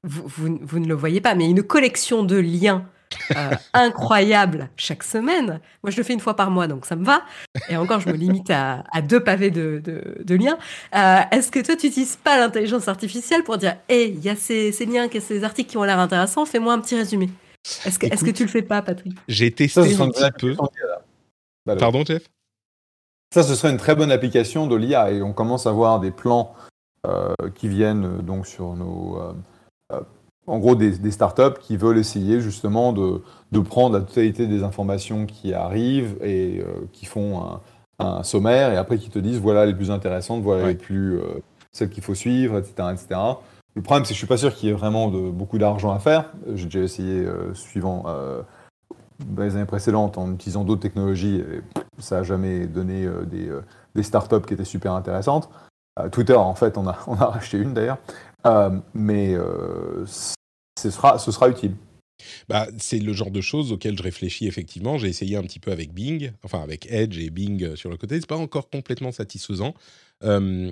vous, 0.04 0.28
vous- 0.28 0.60
vous 0.62 0.80
ne 0.80 0.88
le 0.88 0.94
voyez 0.94 1.22
pas, 1.22 1.34
mais 1.36 1.50
une 1.50 1.64
collection 1.64 2.24
de 2.24 2.36
liens 2.38 2.88
euh, 3.36 3.52
incroyables 3.74 4.70
chaque 4.78 5.04
semaine. 5.04 5.60
Moi, 5.84 5.92
je 5.92 5.98
le 5.98 6.04
fais 6.04 6.14
une 6.14 6.20
fois 6.20 6.36
par 6.36 6.52
mois, 6.52 6.68
donc 6.68 6.86
ça 6.86 6.96
me 6.96 7.06
va. 7.06 7.22
Et 7.70 7.78
encore, 7.78 8.00
je 8.00 8.10
me 8.10 8.14
limite 8.16 8.50
à, 8.50 8.84
à 8.92 9.02
deux 9.02 9.24
pavés 9.24 9.52
de, 9.52 9.82
de- 9.84 10.22
de 10.24 10.36
liens. 10.36 10.58
Euh, 10.96 11.22
Est-ce 11.32 11.52
que 11.52 11.60
toi, 11.60 11.76
tu 11.76 11.88
n'utilises 11.88 12.18
pas 12.18 12.38
l'intelligence 12.38 12.88
artificielle 12.88 13.44
pour 13.44 13.58
dire, 13.58 13.78
hé, 13.90 14.10
il 14.10 14.20
y 14.24 14.30
a 14.30 14.36
ces, 14.36 14.72
ces 14.72 14.86
liens, 14.86 15.08
ces 15.20 15.44
articles 15.44 15.70
qui 15.70 15.78
ont 15.78 15.84
l'air 15.84 16.00
intéressants, 16.00 16.46
fais-moi 16.46 16.74
un 16.74 16.80
petit 16.80 16.96
résumé. 16.96 17.30
Est-ce 17.86 17.98
que, 17.98 18.06
Écoute, 18.08 18.34
tu 18.34 18.44
le 18.44 18.50
fais 18.50 18.62
pas, 18.62 18.82
Patrick? 18.82 19.16
J'ai 19.28 19.50
Ça, 19.50 19.56
testé 19.56 19.90
serait 19.94 20.04
un 20.04 20.10
petit 20.10 20.32
peu. 20.40 20.56
Bah, 21.66 21.76
Pardon, 21.76 22.04
Jeff? 22.06 22.24
Ça, 23.34 23.44
ce 23.44 23.56
serait 23.56 23.72
une 23.72 23.78
très 23.78 23.96
bonne 23.96 24.12
application 24.12 24.68
de 24.68 24.76
l'IA 24.76 25.12
et 25.12 25.22
on 25.22 25.34
commence 25.34 25.66
à 25.66 25.72
voir 25.72 26.00
des 26.00 26.12
plans 26.12 26.54
euh, 27.08 27.34
qui 27.56 27.68
viennent 27.68 28.20
donc 28.22 28.46
sur 28.48 28.76
nos. 28.76 29.20
En 30.48 30.60
gros, 30.60 30.76
des, 30.76 30.92
des 30.98 31.12
startups 31.12 31.60
qui 31.62 31.78
veulent 31.78 31.98
essayer 31.98 32.40
justement 32.42 32.94
de, 32.94 33.22
de 33.52 33.60
prendre 33.60 33.98
la 33.98 34.02
totalité 34.04 34.48
des 34.48 34.64
informations 34.64 35.26
qui 35.26 35.54
arrivent 35.54 36.18
et 36.22 36.60
euh, 36.62 36.88
qui 36.92 37.06
font 37.06 37.42
un, 37.42 37.62
un 38.00 38.24
sommaire 38.24 38.72
et 38.74 38.78
après 38.78 38.98
qui 38.98 39.10
te 39.10 39.20
disent 39.20 39.40
voilà 39.40 39.66
les 39.66 39.74
plus 39.74 39.92
intéressantes, 39.92 40.44
voilà 40.44 40.68
les 40.68 40.76
plus. 40.76 41.18
euh, 41.20 41.42
celles 41.72 41.90
qu'il 41.90 42.04
faut 42.04 42.16
suivre, 42.16 42.58
etc. 42.58 42.74
etc. 42.94 43.20
Le 43.76 43.82
problème, 43.82 44.06
c'est 44.06 44.10
que 44.10 44.14
je 44.16 44.20
suis 44.20 44.28
pas 44.28 44.38
sûr 44.38 44.54
qu'il 44.56 44.70
y 44.70 44.72
ait 44.72 44.76
vraiment 44.76 45.10
de, 45.10 45.30
beaucoup 45.30 45.58
d'argent 45.58 45.92
à 45.92 46.00
faire. 46.00 46.32
J'ai 46.54 46.66
déjà 46.66 46.80
essayé 46.80 47.26
euh, 47.26 47.54
suivant. 47.54 48.06
les 49.38 49.56
années 49.56 49.66
précédentes 49.66 50.18
en 50.18 50.32
utilisant 50.34 50.64
d'autres 50.64 50.82
technologies, 50.82 51.38
et 51.38 51.62
ça 52.00 52.18
n'a 52.18 52.24
jamais 52.24 52.68
donné 52.68 53.08
des, 53.28 53.50
des 53.94 54.04
startups 54.04 54.42
qui 54.48 54.54
étaient 54.54 54.64
super 54.66 54.94
intéressantes. 54.94 55.50
Twitter, 56.12 56.36
en 56.36 56.56
fait, 56.56 56.78
on 56.78 56.88
a, 56.88 56.98
on 57.08 57.16
a 57.16 57.26
racheté 57.26 57.58
une 57.58 57.74
d'ailleurs, 57.74 57.98
Euh, 58.46 58.70
mais 58.94 59.34
euh, 59.34 60.06
ce, 60.92 61.32
sera, 61.32 61.50
utile. 61.50 61.76
Bah, 62.48 62.68
c'est 62.78 63.00
le 63.00 63.14
genre 63.14 63.32
de 63.32 63.42
choses 63.42 63.72
auxquelles 63.72 63.98
je 63.98 64.04
réfléchis 64.04 64.48
effectivement. 64.48 64.98
J'ai 64.98 65.08
essayé 65.08 65.36
un 65.36 65.44
petit 65.44 65.60
peu 65.60 65.72
avec 65.72 65.94
Bing, 65.94 66.32
enfin 66.44 66.62
avec 66.62 66.88
Edge 66.92 67.18
et 67.18 67.30
Bing 67.30 67.64
euh, 67.64 67.76
sur 67.76 67.90
le 67.90 67.98
côté. 67.98 68.20
C'est 68.20 68.28
pas 68.28 68.38
encore 68.38 68.70
complètement 68.70 69.12
satisfaisant. 69.12 69.74
Euh, 70.24 70.72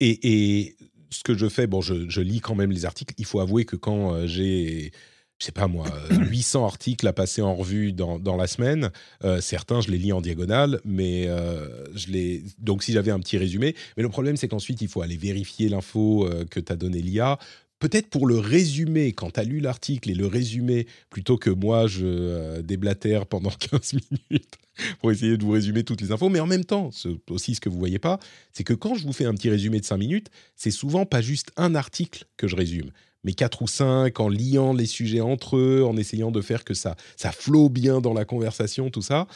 et, 0.00 0.76
ce 1.10 1.22
que 1.22 1.34
je 1.34 1.48
fais, 1.48 1.68
bon, 1.68 1.80
je, 1.80 2.20
lis 2.20 2.40
quand 2.40 2.56
même 2.56 2.72
les 2.72 2.84
articles. 2.84 3.14
Il 3.16 3.24
faut 3.24 3.38
avouer 3.38 3.64
que 3.64 3.76
quand 3.76 4.12
euh, 4.12 4.26
j'ai, 4.26 4.90
je 5.38 5.44
sais 5.44 5.52
pas 5.52 5.68
moi, 5.68 5.86
euh, 6.10 6.24
800 6.30 6.64
articles 6.64 7.06
à 7.06 7.12
passer 7.12 7.42
en 7.42 7.54
revue 7.54 7.92
dans, 7.92 8.18
dans 8.18 8.36
la 8.36 8.46
semaine, 8.46 8.90
euh, 9.24 9.40
certains 9.40 9.80
je 9.80 9.90
les 9.90 9.98
lis 9.98 10.12
en 10.12 10.20
diagonale, 10.20 10.80
mais 10.84 11.26
euh, 11.28 11.84
je 11.94 12.08
les. 12.08 12.44
Donc 12.58 12.82
si 12.82 12.92
j'avais 12.92 13.10
un 13.10 13.20
petit 13.20 13.38
résumé, 13.38 13.74
mais 13.96 14.02
le 14.02 14.08
problème 14.08 14.36
c'est 14.36 14.48
qu'ensuite 14.48 14.80
il 14.80 14.88
faut 14.88 15.02
aller 15.02 15.16
vérifier 15.16 15.68
l'info 15.68 16.26
euh, 16.26 16.44
que 16.44 16.60
t'as 16.60 16.76
donné 16.76 17.00
l'IA 17.00 17.38
peut-être 17.78 18.08
pour 18.08 18.26
le 18.26 18.38
résumer, 18.38 19.12
quand 19.12 19.32
tu 19.32 19.40
as 19.40 19.44
lu 19.44 19.60
l'article 19.60 20.10
et 20.10 20.14
le 20.14 20.26
résumé, 20.26 20.86
plutôt 21.10 21.36
que 21.36 21.50
moi, 21.50 21.86
je 21.86 22.06
euh, 22.06 22.62
déblatère 22.62 23.26
pendant 23.26 23.50
15 23.70 23.94
minutes 24.10 24.54
pour 25.00 25.10
essayer 25.10 25.36
de 25.36 25.44
vous 25.44 25.52
résumer 25.52 25.84
toutes 25.84 26.00
les 26.00 26.12
infos. 26.12 26.28
Mais 26.28 26.40
en 26.40 26.46
même 26.46 26.64
temps, 26.64 26.90
c'est 26.90 27.08
aussi 27.30 27.54
ce 27.54 27.60
que 27.60 27.68
vous 27.68 27.78
voyez 27.78 27.98
pas, 27.98 28.18
c'est 28.52 28.64
que 28.64 28.74
quand 28.74 28.94
je 28.94 29.04
vous 29.04 29.12
fais 29.12 29.24
un 29.24 29.34
petit 29.34 29.50
résumé 29.50 29.80
de 29.80 29.84
5 29.84 29.96
minutes, 29.96 30.28
c'est 30.54 30.70
souvent 30.70 31.06
pas 31.06 31.20
juste 31.20 31.50
un 31.56 31.74
article 31.74 32.26
que 32.36 32.48
je 32.48 32.56
résume, 32.56 32.90
mais 33.24 33.32
4 33.32 33.62
ou 33.62 33.66
5 33.66 34.20
en 34.20 34.28
liant 34.28 34.72
les 34.72 34.86
sujets 34.86 35.20
entre 35.20 35.56
eux, 35.56 35.84
en 35.84 35.96
essayant 35.96 36.30
de 36.30 36.40
faire 36.40 36.64
que 36.64 36.74
ça, 36.74 36.96
ça 37.16 37.32
flot 37.32 37.68
bien 37.68 38.00
dans 38.00 38.14
la 38.14 38.24
conversation, 38.24 38.90
tout 38.90 39.02
ça. 39.02 39.26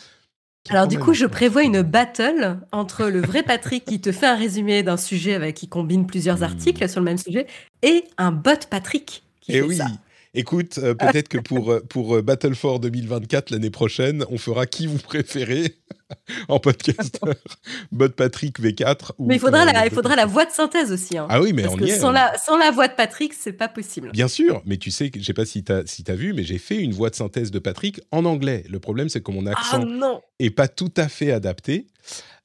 Alors 0.69 0.87
du 0.87 0.99
coup, 0.99 1.15
je 1.15 1.25
prévois 1.27 1.63
une 1.63 1.83
battle 1.83 2.59
entre 2.71 3.07
le 3.07 3.21
vrai 3.21 3.43
Patrick 3.43 3.85
qui 3.85 4.01
te 4.01 4.13
fait 4.13 4.27
un 4.27 4.37
résumé 4.37 4.83
d'un 4.83 4.97
sujet 4.99 5.35
avec 5.35 5.57
qui 5.57 5.69
combine 5.69 6.07
plusieurs 6.07 6.43
Hmm. 6.43 6.43
articles 6.45 6.89
sur 6.89 7.01
le 7.01 7.05
même 7.07 7.19
sujet 7.19 7.47
et 7.83 8.05
un 8.19 8.31
bot 8.31 8.67
Patrick 8.69 9.25
qui 9.41 9.53
Eh 9.55 9.61
fait 9.61 9.63
oui. 9.63 9.77
ça. 9.77 9.87
Écoute, 10.33 10.79
euh, 10.79 10.95
peut-être 10.95 11.29
que 11.29 11.39
pour, 11.39 11.73
euh, 11.73 11.81
pour 11.81 12.15
euh, 12.17 12.23
Battle 12.23 12.55
for 12.55 12.79
2024 12.79 13.51
l'année 13.51 13.71
prochaine, 13.71 14.25
on 14.31 14.39
fera 14.39 14.65
qui 14.67 14.87
vous 14.87 14.99
préférez 14.99 15.75
en 16.49 16.61
podcasteur. 16.61 17.35
Bot 17.93 18.11
Patrick 18.11 18.61
V4. 18.61 19.11
ou, 19.19 19.27
Mais 19.27 19.37
il 19.37 19.41
faudra, 19.41 19.63
euh, 19.63 19.73
la, 19.73 19.87
il 19.87 19.93
faudra 19.93 20.15
la 20.15 20.27
voix 20.27 20.45
de 20.45 20.53
synthèse 20.53 20.93
aussi. 20.93 21.19
hein. 21.19 21.27
Ah 21.29 21.41
oui, 21.43 21.53
mais 21.53 21.63
Parce 21.63 21.75
on 21.75 21.79
que 21.79 21.85
y 21.85 21.91
est. 21.91 21.99
sans, 21.99 22.13
la, 22.13 22.39
sans 22.39 22.57
la 22.59 22.71
voix 22.71 22.87
de 22.87 22.95
Patrick, 22.95 23.35
c'est 23.35 23.53
pas 23.53 23.67
possible. 23.67 24.13
Bien 24.13 24.29
sûr, 24.29 24.63
mais 24.67 24.77
tu 24.77 24.93
sais, 24.93 25.11
je 25.13 25.21
sais 25.21 25.35
pas 25.35 25.45
si 25.45 25.65
tu 25.65 25.73
as, 25.73 25.83
si 25.87 26.05
t'as 26.05 26.15
vu, 26.15 26.33
mais 26.33 26.45
j'ai 26.45 26.59
fait 26.59 26.77
une 26.79 26.93
voix 26.93 27.11
de 27.11 27.17
synthèse 27.17 27.51
de 27.51 27.59
Patrick 27.59 28.01
en 28.13 28.25
anglais. 28.25 28.65
Le 28.69 28.79
problème, 28.79 29.09
c'est 29.09 29.21
que 29.23 29.33
mon 29.33 29.47
Ah 29.47 29.51
accent 29.59 29.85
non 29.85 30.21
est 30.39 30.51
pas 30.51 30.69
tout 30.69 30.93
à 30.97 31.09
fait 31.09 31.33
adapté. 31.33 31.89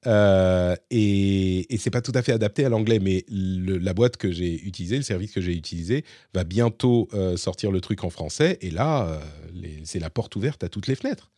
Euh, 0.07 0.75
et, 0.91 1.73
et 1.73 1.77
c'est 1.77 1.89
pas 1.89 2.01
tout 2.01 2.11
à 2.15 2.21
fait 2.21 2.31
adapté 2.31 2.63
à 2.65 2.69
l'anglais, 2.69 2.99
mais 2.99 3.25
le- 3.29 3.77
la 3.77 3.93
boîte 3.93 4.17
que 4.17 4.31
j'ai 4.31 4.53
utilisée, 4.65 4.97
le 4.97 5.03
service 5.03 5.31
que 5.31 5.41
j'ai 5.41 5.53
utilisé, 5.55 6.05
va 6.33 6.43
bientôt 6.43 7.07
euh, 7.13 7.37
sortir 7.37 7.71
le 7.71 7.81
truc 7.81 8.03
en 8.03 8.09
français. 8.09 8.57
Et 8.61 8.71
là, 8.71 9.07
euh, 9.07 9.67
c'est 9.83 9.99
la 9.99 10.09
porte 10.09 10.35
ouverte 10.35 10.63
à 10.63 10.69
toutes 10.69 10.87
les 10.87 10.95
fenêtres. 10.95 11.31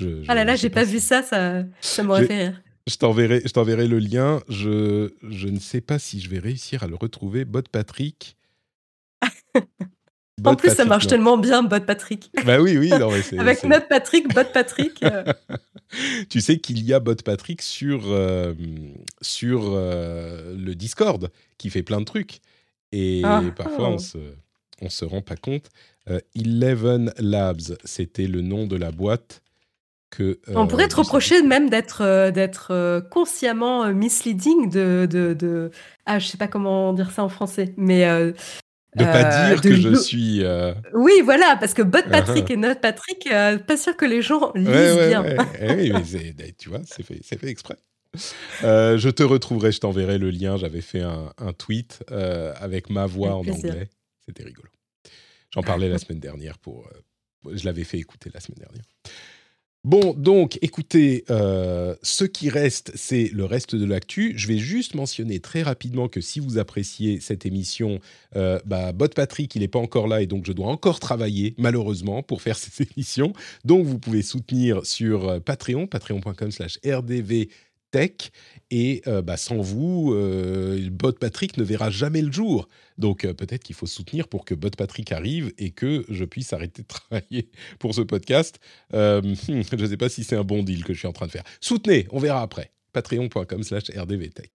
Je- 0.00 0.22
je- 0.22 0.26
Ah 0.28 0.34
là 0.34 0.44
là, 0.44 0.56
j'ai 0.56 0.70
pas 0.70 0.84
si- 0.84 0.92
vu 0.92 0.98
ça, 1.00 1.22
ça, 1.22 1.64
ça 1.80 2.02
m'aurait 2.02 2.26
fait 2.26 2.42
rire. 2.48 2.62
Je 2.86 2.96
t'enverrai, 2.96 3.42
je 3.44 3.52
t'enverrai 3.52 3.86
le 3.86 3.98
lien. 3.98 4.40
Je, 4.48 5.12
je 5.28 5.48
ne 5.48 5.58
sais 5.58 5.80
pas 5.80 5.98
si 5.98 6.20
je 6.20 6.30
vais 6.30 6.38
réussir 6.38 6.82
à 6.82 6.86
le 6.86 6.94
retrouver. 6.94 7.44
Bot 7.44 7.62
Patrick. 7.70 8.36
En 10.44 10.54
plus, 10.56 10.70
ça 10.70 10.84
marche 10.84 11.04
non. 11.04 11.10
tellement 11.10 11.38
bien, 11.38 11.62
bot 11.62 11.80
Patrick. 11.80 12.30
Bah 12.46 12.60
oui, 12.60 12.76
oui, 12.78 12.90
non, 12.90 13.10
mais 13.10 13.22
c'est- 13.22 13.38
Avec 13.38 13.64
notre 13.64 13.88
Patrick, 13.88 14.32
bot 14.34 14.44
Patrick. 14.52 15.02
euh, 15.02 15.24
tu 16.28 16.40
sais 16.40 16.58
qu'il 16.58 16.82
y 16.84 16.92
a 16.94 17.00
Bot 17.00 17.16
Patrick 17.24 17.62
sur, 17.62 18.02
euh, 18.06 18.54
sur 19.22 19.62
euh, 19.74 20.54
le 20.56 20.74
Discord 20.74 21.30
qui 21.56 21.70
fait 21.70 21.82
plein 21.82 22.00
de 22.00 22.04
trucs. 22.04 22.38
Et 22.92 23.22
Ah. 23.24 23.42
parfois, 23.56 23.88
on 23.90 23.98
se, 23.98 24.18
on 24.80 24.88
se 24.90 25.04
rend 25.04 25.22
pas 25.22 25.36
compte. 25.36 25.66
Eleven 26.34 27.12
Labs, 27.18 27.76
c'était 27.84 28.26
le 28.26 28.40
nom 28.40 28.66
de 28.66 28.76
la 28.76 28.90
boîte 28.90 29.42
que. 30.10 30.40
On 30.54 30.66
pourrait 30.66 30.88
te 30.88 30.96
reprocher 30.96 31.42
même 31.42 31.68
d'être 31.68 32.30
d'être 32.30 33.00
consciemment 33.10 33.92
misleading 33.92 34.70
de, 34.70 35.06
de, 35.10 35.34
de- 35.34 35.70
Ah, 36.06 36.18
je 36.18 36.26
sais 36.26 36.38
pas 36.38 36.48
comment 36.48 36.94
dire 36.94 37.10
ça 37.10 37.22
en 37.24 37.28
français, 37.28 37.74
mais... 37.76 38.06
De 38.98 39.04
pas 39.04 39.24
euh, 39.24 39.48
dire 39.54 39.60
de 39.60 39.68
que 39.68 39.74
je 39.76 39.94
suis. 39.94 40.44
euh, 40.44 40.74
Oui, 40.94 41.12
voilà, 41.24 41.56
parce 41.60 41.74
que 41.74 41.82
bot 41.82 41.98
Patrick 42.10 42.50
et 42.50 42.56
notre 42.56 42.80
Patrick, 42.80 43.26
euh, 43.32 43.58
pas 43.58 43.76
sûr 43.76 43.96
que 43.96 44.04
les 44.04 44.22
gens 44.22 44.52
lisent 44.54 44.68
Ouais, 44.68 45.08
bien. 45.08 45.24
Eh 45.60 45.72
oui, 45.74 45.92
mais 45.92 46.04
c'est- 46.04 46.56
tu 46.56 46.68
vois, 46.68 46.80
c'est 46.84 47.02
fait, 47.02 47.20
c'est 47.22 47.38
fait 47.38 47.48
exprès. 47.48 47.76
Euh, 48.64 48.96
je 48.98 49.10
te 49.10 49.22
retrouverai, 49.22 49.70
je 49.72 49.80
t'enverrai 49.80 50.18
le 50.18 50.30
lien. 50.30 50.56
J'avais 50.56 50.80
fait 50.80 51.02
un, 51.02 51.32
un 51.38 51.52
tweet 51.52 52.02
euh, 52.10 52.52
avec 52.58 52.88
ma 52.90 53.06
voix 53.06 53.28
Avec 53.28 53.38
en 53.38 53.42
plaisir. 53.52 53.70
anglais. 53.72 53.88
C'était 54.24 54.44
rigolo. 54.44 54.68
J'en 55.54 55.62
parlais 55.62 55.88
la 55.88 55.98
semaine 55.98 56.20
dernière 56.20 56.58
pour. 56.58 56.86
euh, 56.86 57.54
je 57.54 57.64
l'avais 57.64 57.84
fait 57.84 57.98
écouter 57.98 58.30
la 58.34 58.40
semaine 58.40 58.58
dernière. 58.58 58.84
Bon, 59.88 60.12
donc, 60.12 60.58
écoutez, 60.60 61.24
euh, 61.30 61.94
ce 62.02 62.26
qui 62.26 62.50
reste, 62.50 62.92
c'est 62.94 63.30
le 63.32 63.46
reste 63.46 63.74
de 63.74 63.86
l'actu. 63.86 64.34
Je 64.36 64.46
vais 64.46 64.58
juste 64.58 64.94
mentionner 64.94 65.40
très 65.40 65.62
rapidement 65.62 66.08
que 66.08 66.20
si 66.20 66.40
vous 66.40 66.58
appréciez 66.58 67.20
cette 67.20 67.46
émission, 67.46 67.98
euh, 68.36 68.58
bah, 68.66 68.92
Bot 68.92 69.08
Patrick, 69.08 69.54
il 69.54 69.60
n'est 69.60 69.68
pas 69.68 69.78
encore 69.78 70.06
là 70.06 70.20
et 70.20 70.26
donc 70.26 70.44
je 70.44 70.52
dois 70.52 70.66
encore 70.66 71.00
travailler, 71.00 71.54
malheureusement, 71.56 72.22
pour 72.22 72.42
faire 72.42 72.58
cette 72.58 72.86
émission. 72.92 73.32
Donc, 73.64 73.86
vous 73.86 73.98
pouvez 73.98 74.20
soutenir 74.20 74.84
sur 74.84 75.26
euh, 75.26 75.40
Patreon, 75.40 75.86
patreon.com 75.86 76.50
slash 76.50 76.78
rdvtech. 77.92 78.32
Et 78.70 79.02
euh, 79.06 79.22
bah, 79.22 79.36
sans 79.36 79.60
vous, 79.60 80.12
euh, 80.12 80.88
Bot 80.90 81.12
Patrick 81.12 81.56
ne 81.56 81.64
verra 81.64 81.90
jamais 81.90 82.22
le 82.22 82.30
jour. 82.30 82.68
Donc, 82.98 83.24
euh, 83.24 83.32
peut-être 83.32 83.62
qu'il 83.62 83.74
faut 83.74 83.86
soutenir 83.86 84.28
pour 84.28 84.44
que 84.44 84.54
Bot 84.54 84.70
Patrick 84.76 85.10
arrive 85.12 85.52
et 85.58 85.70
que 85.70 86.04
je 86.08 86.24
puisse 86.24 86.52
arrêter 86.52 86.82
de 86.82 86.88
travailler 86.88 87.48
pour 87.78 87.94
ce 87.94 88.02
podcast. 88.02 88.58
Je 88.92 89.20
ne 89.74 89.86
sais 89.86 89.96
pas 89.96 90.08
si 90.08 90.24
c'est 90.24 90.36
un 90.36 90.44
bon 90.44 90.62
deal 90.62 90.84
que 90.84 90.92
je 90.92 90.98
suis 90.98 91.08
en 91.08 91.12
train 91.12 91.26
de 91.26 91.32
faire. 91.32 91.44
Soutenez, 91.60 92.06
on 92.10 92.18
verra 92.18 92.42
après. 92.42 92.72
patreon.com 92.92 93.62
slash 93.62 93.90
rdvtech. 93.90 94.50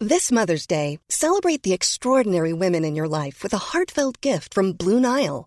This 0.00 0.30
Mother's 0.30 0.66
Day, 0.66 0.98
celebrate 1.08 1.62
the 1.62 1.72
extraordinary 1.72 2.52
women 2.52 2.84
in 2.84 2.94
your 2.94 3.08
life 3.08 3.42
with 3.42 3.54
a 3.54 3.72
heartfelt 3.72 4.20
gift 4.20 4.52
from 4.52 4.72
Blue 4.72 5.00
Nile. 5.00 5.46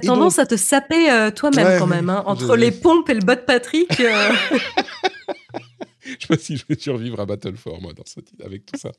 T'as 0.00 0.06
tendance 0.08 0.36
donc- 0.36 0.42
à 0.44 0.46
te 0.46 0.56
saper 0.56 1.10
euh, 1.10 1.30
toi-même 1.30 1.66
Ouais, 1.66 1.76
quand 1.78 1.86
même, 1.86 2.10
hein, 2.10 2.22
je- 2.24 2.30
entre 2.30 2.56
les 2.56 2.70
pompes 2.70 3.08
et 3.10 3.14
le 3.14 3.20
bot 3.20 3.34
de 3.34 3.40
Patrick. 3.40 4.00
euh, 4.00 4.32
Je 6.06 6.10
sais 6.20 6.26
pas 6.28 6.36
si 6.36 6.56
je 6.58 6.64
vais 6.68 6.78
survivre 6.78 7.18
à 7.18 7.24
Battle 7.26 7.54
4, 7.54 7.80
moi, 7.80 7.92
dans 7.94 8.04
ce 8.04 8.20
titre, 8.20 8.44
avec 8.44 8.66
tout 8.66 8.78
ça. 8.78 8.92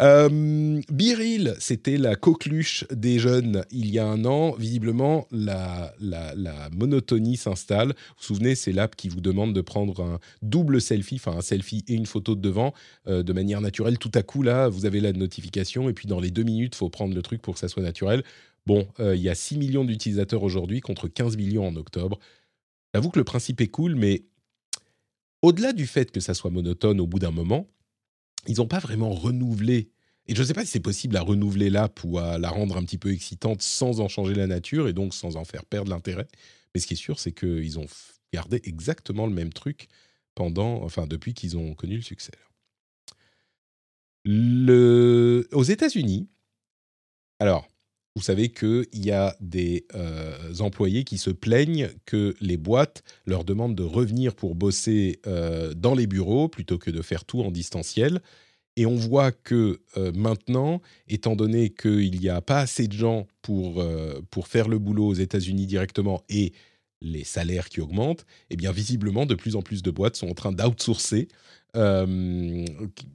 Euh, 0.00 0.80
Biril, 0.90 1.54
c'était 1.60 1.98
la 1.98 2.16
coqueluche 2.16 2.84
des 2.90 3.20
jeunes 3.20 3.64
il 3.70 3.88
y 3.90 4.00
a 4.00 4.06
un 4.06 4.24
an. 4.24 4.52
Visiblement, 4.58 5.28
la, 5.30 5.94
la, 6.00 6.34
la 6.34 6.68
monotonie 6.76 7.36
s'installe. 7.36 7.88
Vous 7.90 7.94
vous 8.18 8.24
souvenez, 8.24 8.56
c'est 8.56 8.72
l'app 8.72 8.96
qui 8.96 9.08
vous 9.08 9.20
demande 9.20 9.54
de 9.54 9.60
prendre 9.60 10.02
un 10.02 10.18
double 10.42 10.80
selfie, 10.80 11.14
enfin 11.24 11.36
un 11.38 11.42
selfie 11.42 11.84
et 11.86 11.94
une 11.94 12.06
photo 12.06 12.34
de 12.34 12.40
devant, 12.40 12.74
euh, 13.06 13.22
de 13.22 13.32
manière 13.32 13.60
naturelle. 13.60 13.96
Tout 13.98 14.10
à 14.14 14.22
coup, 14.24 14.42
là, 14.42 14.68
vous 14.68 14.86
avez 14.86 14.98
la 15.00 15.12
notification, 15.12 15.88
et 15.88 15.92
puis 15.92 16.08
dans 16.08 16.18
les 16.20 16.32
deux 16.32 16.42
minutes, 16.42 16.74
il 16.74 16.78
faut 16.78 16.90
prendre 16.90 17.14
le 17.14 17.22
truc 17.22 17.40
pour 17.40 17.54
que 17.54 17.60
ça 17.60 17.68
soit 17.68 17.84
naturel. 17.84 18.24
Bon, 18.66 18.86
euh, 19.00 19.16
il 19.16 19.22
y 19.22 19.28
a 19.28 19.34
6 19.34 19.58
millions 19.58 19.84
d'utilisateurs 19.84 20.42
aujourd'hui 20.42 20.80
contre 20.80 21.08
15 21.08 21.36
millions 21.36 21.66
en 21.66 21.76
octobre. 21.76 22.18
J'avoue 22.94 23.10
que 23.10 23.18
le 23.18 23.24
principe 23.24 23.60
est 23.60 23.68
cool, 23.68 23.94
mais 23.94 24.24
au-delà 25.42 25.72
du 25.72 25.86
fait 25.86 26.10
que 26.10 26.20
ça 26.20 26.34
soit 26.34 26.50
monotone 26.50 27.00
au 27.00 27.06
bout 27.06 27.18
d'un 27.18 27.30
moment, 27.30 27.66
ils 28.46 28.56
n'ont 28.56 28.66
pas 28.66 28.78
vraiment 28.78 29.10
renouvelé. 29.10 29.90
Et 30.26 30.34
je 30.34 30.42
ne 30.42 30.46
sais 30.46 30.54
pas 30.54 30.64
si 30.64 30.70
c'est 30.70 30.80
possible 30.80 31.16
à 31.16 31.22
renouveler 31.22 31.70
l'app 31.70 32.00
ou 32.04 32.18
à 32.18 32.38
la 32.38 32.50
rendre 32.50 32.76
un 32.76 32.84
petit 32.84 32.98
peu 32.98 33.12
excitante 33.12 33.62
sans 33.62 34.00
en 34.00 34.08
changer 34.08 34.34
la 34.34 34.46
nature 34.46 34.88
et 34.88 34.92
donc 34.92 35.14
sans 35.14 35.36
en 35.36 35.44
faire 35.44 35.64
perdre 35.64 35.90
l'intérêt. 35.90 36.28
Mais 36.74 36.80
ce 36.80 36.86
qui 36.86 36.94
est 36.94 36.96
sûr, 36.96 37.18
c'est 37.18 37.32
qu'ils 37.32 37.78
ont 37.78 37.86
gardé 38.32 38.60
exactement 38.64 39.26
le 39.26 39.32
même 39.32 39.52
truc 39.52 39.88
pendant, 40.34 40.82
enfin, 40.82 41.06
depuis 41.06 41.34
qu'ils 41.34 41.56
ont 41.56 41.74
connu 41.74 41.96
le 41.96 42.02
succès. 42.02 42.32
Aux 44.26 45.62
États-Unis, 45.62 46.28
alors, 47.38 47.66
vous 48.16 48.22
savez 48.22 48.48
qu'il 48.48 48.86
y 48.92 49.12
a 49.12 49.36
des 49.40 49.86
euh, 49.94 50.54
employés 50.58 51.04
qui 51.04 51.16
se 51.16 51.30
plaignent 51.30 51.90
que 52.06 52.34
les 52.40 52.56
boîtes 52.56 53.02
leur 53.24 53.44
demandent 53.44 53.76
de 53.76 53.84
revenir 53.84 54.34
pour 54.34 54.54
bosser 54.56 55.20
euh, 55.26 55.74
dans 55.74 55.94
les 55.94 56.06
bureaux 56.08 56.48
plutôt 56.48 56.76
que 56.78 56.90
de 56.90 57.02
faire 57.02 57.24
tout 57.24 57.40
en 57.42 57.50
distanciel. 57.52 58.20
Et 58.76 58.84
on 58.86 58.96
voit 58.96 59.30
que 59.30 59.80
euh, 59.96 60.10
maintenant, 60.12 60.80
étant 61.06 61.36
donné 61.36 61.70
qu'il 61.70 62.18
n'y 62.18 62.28
a 62.28 62.40
pas 62.40 62.60
assez 62.60 62.88
de 62.88 62.92
gens 62.92 63.26
pour, 63.42 63.84
pour 64.30 64.48
faire 64.48 64.68
le 64.68 64.78
boulot 64.78 65.06
aux 65.06 65.14
États-Unis 65.14 65.66
directement 65.66 66.22
et 66.28 66.52
les 67.02 67.24
salaires 67.24 67.68
qui 67.68 67.80
augmentent, 67.80 68.26
eh 68.50 68.56
bien 68.56 68.72
visiblement, 68.72 69.24
de 69.24 69.34
plus 69.34 69.56
en 69.56 69.62
plus 69.62 69.82
de 69.82 69.90
boîtes 69.90 70.16
sont 70.16 70.28
en 70.28 70.34
train 70.34 70.52
d'outsourcer 70.52 71.28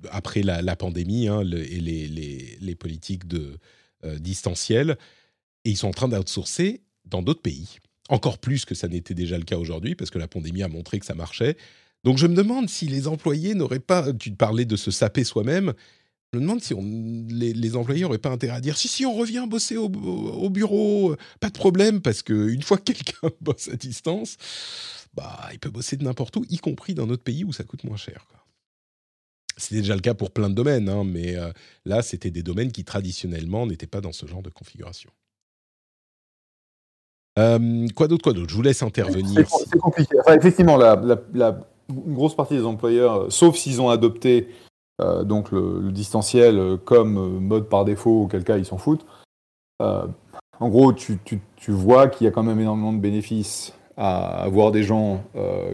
après 0.10 0.41
la, 0.41 0.76
pandémie 0.76 1.28
hein, 1.28 1.41
et 1.43 1.80
les- 1.80 2.58
les 2.60 2.76
politiques 2.76 3.28
de 3.28 3.58
euh, 4.06 4.20
distanciel. 4.20 4.97
Et 5.64 5.72
ils 5.72 5.78
sont 5.78 5.88
en 5.88 5.91
train 5.91 6.08
d'outsourcer 6.08 6.82
dans 7.06 7.22
d'autres 7.22 7.41
pays. 7.41 7.80
Encore 8.10 8.38
plus 8.38 8.66
que 8.66 8.76
ça 8.76 8.88
n'était 8.88 9.16
déjà 9.16 9.38
le 9.38 9.43
cas 9.43 9.58
aujourd'hui, 9.58 9.95
parce 9.95 10.12
que 10.12 10.20
la 10.20 10.28
pandémie 10.28 10.64
a 10.64 10.68
montré 10.68 10.99
que 10.99 11.06
ça 11.06 11.16
marchait. 11.16 11.58
Donc 12.03 12.20
je 12.20 12.28
me 12.28 12.36
demande 12.36 12.70
si 12.70 12.88
les 12.88 13.08
employés 13.08 13.56
n'auraient 13.56 13.80
pas, 13.80 14.14
tu 14.14 14.32
parlais 14.32 14.66
de 14.66 14.76
se 14.76 14.91
saper 14.91 15.24
soi-même, 15.24 15.74
je 16.34 16.38
me 16.38 16.43
demande 16.43 16.62
si 16.62 16.74
on, 16.74 16.84
les, 17.30 17.76
employés 17.76 18.01
n'auraient 18.01 18.18
pas 18.18 18.30
intérêt 18.30 18.58
à 18.58 18.62
dire 18.62 18.78
si, 18.78 18.88
si, 18.88 19.06
on 19.06 19.16
revient 19.16 19.45
bosser 19.47 19.78
au, 19.78 19.86
au 19.86 20.49
bureau, 20.49 21.16
pas 21.39 21.47
de 21.47 21.53
problème, 21.53 22.01
parce 22.01 22.22
qu'une 22.22 22.62
fois 22.62 22.78
que 22.78 22.91
quelqu'un 22.91 23.30
bosse 23.41 23.70
à 23.70 23.76
distance, 23.76 24.38
bah, 25.16 25.49
il 25.53 25.60
peut 25.60 25.70
bosser 25.70 25.97
de 25.97 26.03
n'importe 26.03 26.36
où, 26.36 26.45
y 26.49 26.58
compris 26.58 26.93
dans 26.93 27.08
notre 27.08 27.24
pays 27.24 27.43
où 27.43 27.53
ça 27.53 27.64
coûte 27.64 27.86
moins 27.86 27.97
cher. 27.97 28.28
C'était 29.58 29.82
déjà 29.82 29.95
le 29.95 30.01
cas 30.01 30.14
pour 30.14 30.32
plein 30.32 30.49
de 30.49 30.56
domaines, 30.56 30.89
hein, 30.89 31.03
mais 31.06 31.38
euh, 31.38 31.51
là, 31.86 32.01
c'était 32.01 32.32
des 32.32 32.43
domaines 32.43 32.72
qui 32.72 32.84
traditionnellement 32.84 33.66
n'étaient 33.66 33.88
pas 33.88 34.01
dans 34.01 34.12
ce 34.12 34.26
genre 34.26 34.41
de 34.41 34.49
configuration. 34.49 35.10
Quoi 37.38 38.08
d'autre, 38.08 38.24
quoi 38.24 38.34
d'autre? 38.34 38.49
Je 38.49 38.56
vous 38.56 38.62
laisse 38.62 38.82
intervenir. 38.82 39.45
C'est 39.49 39.78
compliqué. 39.78 40.16
Effectivement, 40.28 40.80
une 40.80 42.14
grosse 42.14 42.36
partie 42.36 42.56
des 42.56 42.66
employeurs, 42.66 43.24
euh, 43.24 43.30
sauf 43.30 43.58
s'ils 43.58 43.82
ont 43.82 43.89
adopté 43.89 44.47
euh, 45.01 45.24
donc 45.24 45.51
le, 45.51 45.91
distanciel 45.91 46.78
comme 46.86 47.39
mode 47.39 47.68
par 47.68 47.84
défaut, 47.84 48.24
auquel 48.24 48.43
cas 48.43 48.58
ils 48.58 48.66
s'en 48.66 48.78
foutent. 48.78 49.06
en 49.80 50.70
gros, 50.70 50.93
tu, 50.93 51.20
vois 51.68 52.08
qu'il 52.08 52.26
y 52.26 52.28
a 52.28 52.32
quand 52.32 52.43
même 52.43 52.60
énormément 52.60 52.93
de 52.93 52.99
bénéfices 52.99 53.74
à 53.97 54.43
avoir 54.43 54.72
des 54.72 54.84
gens 54.84 55.24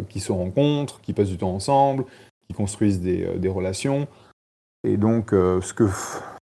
qui 0.10 0.20
se 0.20 0.32
rencontrent, 0.32 1.00
qui 1.02 1.14
passent 1.14 1.30
du 1.30 1.38
temps 1.38 1.54
ensemble, 1.54 2.06
construisent 2.54 3.02
des, 3.02 3.24
euh, 3.24 3.38
des 3.38 3.50
relations. 3.50 4.08
Et 4.84 4.98
donc, 4.98 5.34
euh, 5.34 5.62
ce, 5.62 5.74
que, 5.74 5.86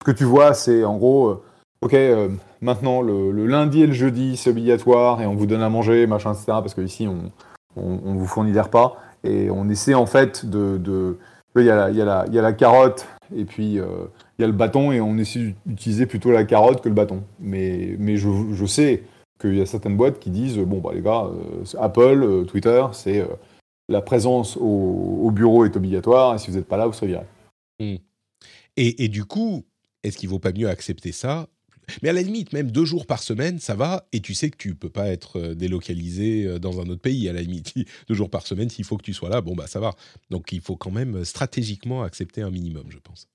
que 0.04 0.10
tu 0.10 0.24
vois, 0.24 0.54
c'est 0.54 0.84
en 0.84 0.96
gros, 0.96 1.28
euh, 1.28 1.42
ok, 1.82 1.96
maintenant 2.60 3.02
le, 3.02 3.46
lundi 3.46 3.82
et 3.82 3.86
le 3.86 3.92
jeudi, 3.92 4.36
c'est 4.36 4.50
obligatoire 4.50 5.20
et 5.20 5.26
on 5.26 5.34
vous 5.34 5.46
donne 5.46 5.62
à 5.62 5.68
manger, 5.68 6.06
machin, 6.06 6.32
etc. 6.32 6.46
Parce 6.46 6.74
que 6.74 6.80
ici, 6.80 7.08
on, 7.08 7.32
on, 7.76 8.00
on 8.04 8.14
vous 8.14 8.26
fournit 8.26 8.52
des 8.52 8.60
repas 8.60 8.96
et 9.24 9.50
on 9.50 9.68
essaie 9.68 9.94
en 9.94 10.06
fait 10.06 10.46
de. 10.46 11.18
il 11.56 11.64
y, 11.64 11.70
a 11.70 11.76
la, 11.76 11.90
il, 11.90 11.96
y 11.96 12.02
a 12.02 12.04
la, 12.04 12.24
il 12.28 12.34
y 12.34 12.38
a 12.38 12.42
la 12.42 12.52
carotte 12.52 13.06
et 13.34 13.44
puis 13.44 13.74
il 13.74 13.82
y 14.38 14.44
a 14.44 14.46
le 14.46 14.52
bâton 14.52 14.92
et 14.92 15.00
on 15.00 15.18
essaie 15.18 15.56
d'utiliser 15.66 16.06
plutôt 16.06 16.30
la 16.30 16.44
carotte 16.44 16.80
que 16.80 16.88
le 16.88 16.94
bâton. 16.94 17.24
Mais, 17.40 17.96
mais 17.98 18.16
je, 18.16 18.28
je 18.52 18.66
sais 18.66 19.02
qu'il 19.40 19.56
y 19.56 19.60
a 19.60 19.66
certaines 19.66 19.96
boîtes 19.96 20.20
qui 20.20 20.30
disent 20.30 20.58
bon, 20.58 20.78
bah 20.78 20.90
les 20.94 21.02
gars, 21.02 21.26
Apple, 21.80 22.44
Twitter, 22.46 22.84
c'est 22.92 23.26
la 23.88 24.02
présence 24.02 24.56
au, 24.56 24.60
au 24.60 25.30
bureau 25.30 25.64
est 25.64 25.76
obligatoire 25.76 26.34
et 26.34 26.38
si 26.38 26.50
vous 26.50 26.56
n'êtes 26.56 26.68
pas 26.68 26.76
là, 26.76 26.86
vous 26.86 26.92
serez 26.92 27.06
viré. 27.08 27.24
Et, 27.80 29.04
et 29.04 29.08
du 29.08 29.24
coup, 29.24 29.64
est-ce 30.02 30.18
qu'il 30.18 30.28
vaut 30.28 30.38
pas 30.38 30.52
mieux 30.52 30.68
accepter 30.68 31.12
ça? 31.12 31.48
Mais 32.02 32.10
à 32.10 32.12
la 32.12 32.20
limite, 32.20 32.52
même 32.52 32.70
deux 32.70 32.84
jours 32.84 33.06
par 33.06 33.22
semaine, 33.22 33.58
ça 33.58 33.74
va. 33.74 34.06
Et 34.12 34.20
tu 34.20 34.34
sais 34.34 34.50
que 34.50 34.58
tu 34.58 34.74
peux 34.74 34.90
pas 34.90 35.08
être 35.08 35.38
euh, 35.38 35.54
délocalisé 35.54 36.44
euh, 36.44 36.58
dans 36.58 36.80
un 36.82 36.88
autre 36.88 37.00
pays. 37.00 37.26
À 37.30 37.32
la 37.32 37.40
limite, 37.40 37.72
deux 38.08 38.14
jours 38.14 38.28
par 38.28 38.46
semaine, 38.46 38.68
s'il 38.68 38.84
faut 38.84 38.98
que 38.98 39.02
tu 39.02 39.14
sois 39.14 39.30
là, 39.30 39.40
bon 39.40 39.54
bah 39.54 39.66
ça 39.66 39.80
va. 39.80 39.94
Donc 40.28 40.52
il 40.52 40.60
faut 40.60 40.76
quand 40.76 40.90
même 40.90 41.16
euh, 41.16 41.24
stratégiquement 41.24 42.02
accepter 42.02 42.42
un 42.42 42.50
minimum, 42.50 42.84
je 42.90 42.98
pense. 42.98 43.26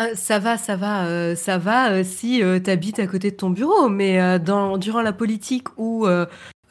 Euh, 0.00 0.14
ça 0.14 0.38
va, 0.38 0.56
ça 0.56 0.76
va, 0.76 1.08
euh, 1.08 1.34
ça 1.34 1.58
va 1.58 1.90
euh, 1.90 2.04
si 2.04 2.40
tu 2.40 2.70
habites 2.70 3.00
à 3.00 3.06
côté 3.06 3.32
de 3.32 3.36
ton 3.36 3.50
bureau, 3.50 3.88
mais 3.88 4.20
euh, 4.20 4.38
dans, 4.38 4.78
durant 4.78 5.02
la 5.02 5.12
politique 5.12 5.66
où 5.76 6.06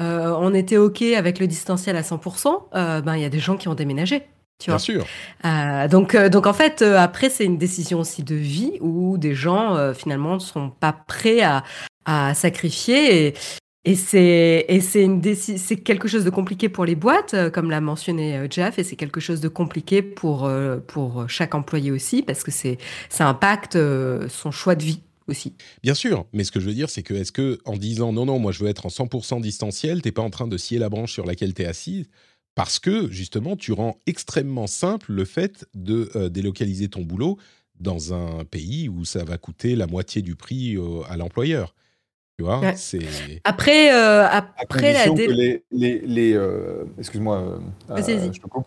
euh, 0.02 0.34
on 0.38 0.54
était 0.54 0.78
OK 0.78 1.02
avec 1.02 1.40
le 1.40 1.48
distanciel 1.48 1.96
à 1.96 2.02
100%, 2.02 2.64
euh, 2.76 3.02
ben, 3.02 3.16
il 3.16 3.22
y 3.22 3.26
a 3.26 3.30
des 3.30 3.40
gens 3.40 3.58
qui 3.58 3.68
ont 3.68 3.76
déménagé. 3.76 4.24
Tu 4.60 4.70
Bien 4.70 4.76
vois. 4.76 4.80
sûr. 4.80 5.06
Euh, 5.46 5.88
donc, 5.88 6.16
donc 6.16 6.48
en 6.48 6.54
fait, 6.54 6.82
après, 6.82 7.30
c'est 7.30 7.46
une 7.46 7.58
décision 7.58 8.00
aussi 8.00 8.24
de 8.24 8.36
vie 8.36 8.74
où 8.82 9.18
des 9.18 9.36
gens 9.36 9.94
finalement 9.94 10.36
ne 10.36 10.40
sont 10.40 10.72
pas 10.72 10.94
prêts 10.94 11.42
à, 11.42 11.64
à 12.06 12.34
sacrifier. 12.34 13.28
Et, 13.28 13.34
et 13.86 13.96
c'est 13.96 15.78
quelque 15.84 16.08
chose 16.08 16.26
de 16.26 16.32
compliqué 16.32 16.70
pour 16.70 16.86
les 16.86 16.96
boîtes, 16.96 17.36
comme 17.52 17.70
l'a 17.70 17.82
mentionné 17.82 18.48
Jeff, 18.50 18.80
et 18.80 18.84
c'est 18.84 18.96
quelque 18.96 19.20
chose 19.20 19.42
de 19.42 19.48
compliqué 19.48 20.02
pour 20.02 20.52
pour 20.88 21.30
chaque 21.30 21.54
employé 21.54 21.92
aussi 21.92 22.24
parce 22.24 22.44
que 22.44 22.52
c'est 22.52 22.80
ça 23.10 23.28
impacte 23.28 23.78
son 24.28 24.52
choix 24.52 24.74
de 24.74 24.84
vie 24.84 25.02
aussi. 25.28 25.54
Bien 25.84 25.94
sûr, 25.94 26.26
mais 26.34 26.44
ce 26.44 26.52
que 26.52 26.60
je 26.60 26.66
veux 26.68 26.74
dire, 26.74 26.90
c'est 26.90 27.04
que 27.04 27.14
est-ce 27.14 27.32
que 27.32 27.60
en 27.66 27.78
disant 27.78 28.12
non, 28.14 28.26
non, 28.26 28.40
moi 28.40 28.52
je 28.52 28.64
veux 28.64 28.70
être 28.70 28.86
en 28.86 28.90
100% 28.90 29.42
distanciel, 29.42 30.02
t'es 30.02 30.12
pas 30.12 30.22
en 30.22 30.30
train 30.30 30.48
de 30.48 30.58
scier 30.58 30.80
la 30.80 30.90
branche 30.90 31.14
sur 31.14 31.26
laquelle 31.26 31.54
t'es 31.54 31.66
assis 31.66 32.08
parce 32.56 32.80
que 32.80 33.12
justement, 33.12 33.56
tu 33.56 33.72
rends 33.72 34.00
extrêmement 34.08 34.66
simple 34.68 35.12
le 35.12 35.26
fait 35.26 35.66
de 35.76 36.10
euh, 36.16 36.30
délocaliser 36.30 36.88
ton 36.88 37.02
boulot 37.04 37.38
dans 37.80 38.14
un 38.14 38.44
pays 38.46 38.90
où 38.90 39.06
ça 39.06 39.24
va 39.24 39.38
coûter 39.38 39.76
la 39.76 39.86
moitié 39.86 40.24
du 40.24 40.36
prix 40.36 40.76
à 41.08 41.18
l'employeur. 41.18 41.76
Tu 42.40 42.44
vois, 42.44 42.60
Ouais. 42.60 42.76
c'est 42.76 43.42
Après, 43.44 43.94
euh, 43.94 44.24
À 44.26 44.38
après 44.60 44.94
la 44.94 45.10
dé- 45.10 45.26
que 45.28 45.32
les, 45.32 45.64
les, 45.72 46.00
les, 46.00 46.34
euh, 46.34 46.86
excuse-moi, 46.98 47.38
euh, 47.40 47.60
euh, 47.92 48.32
je 48.34 48.40
te 48.40 48.48
coupe. 48.48 48.66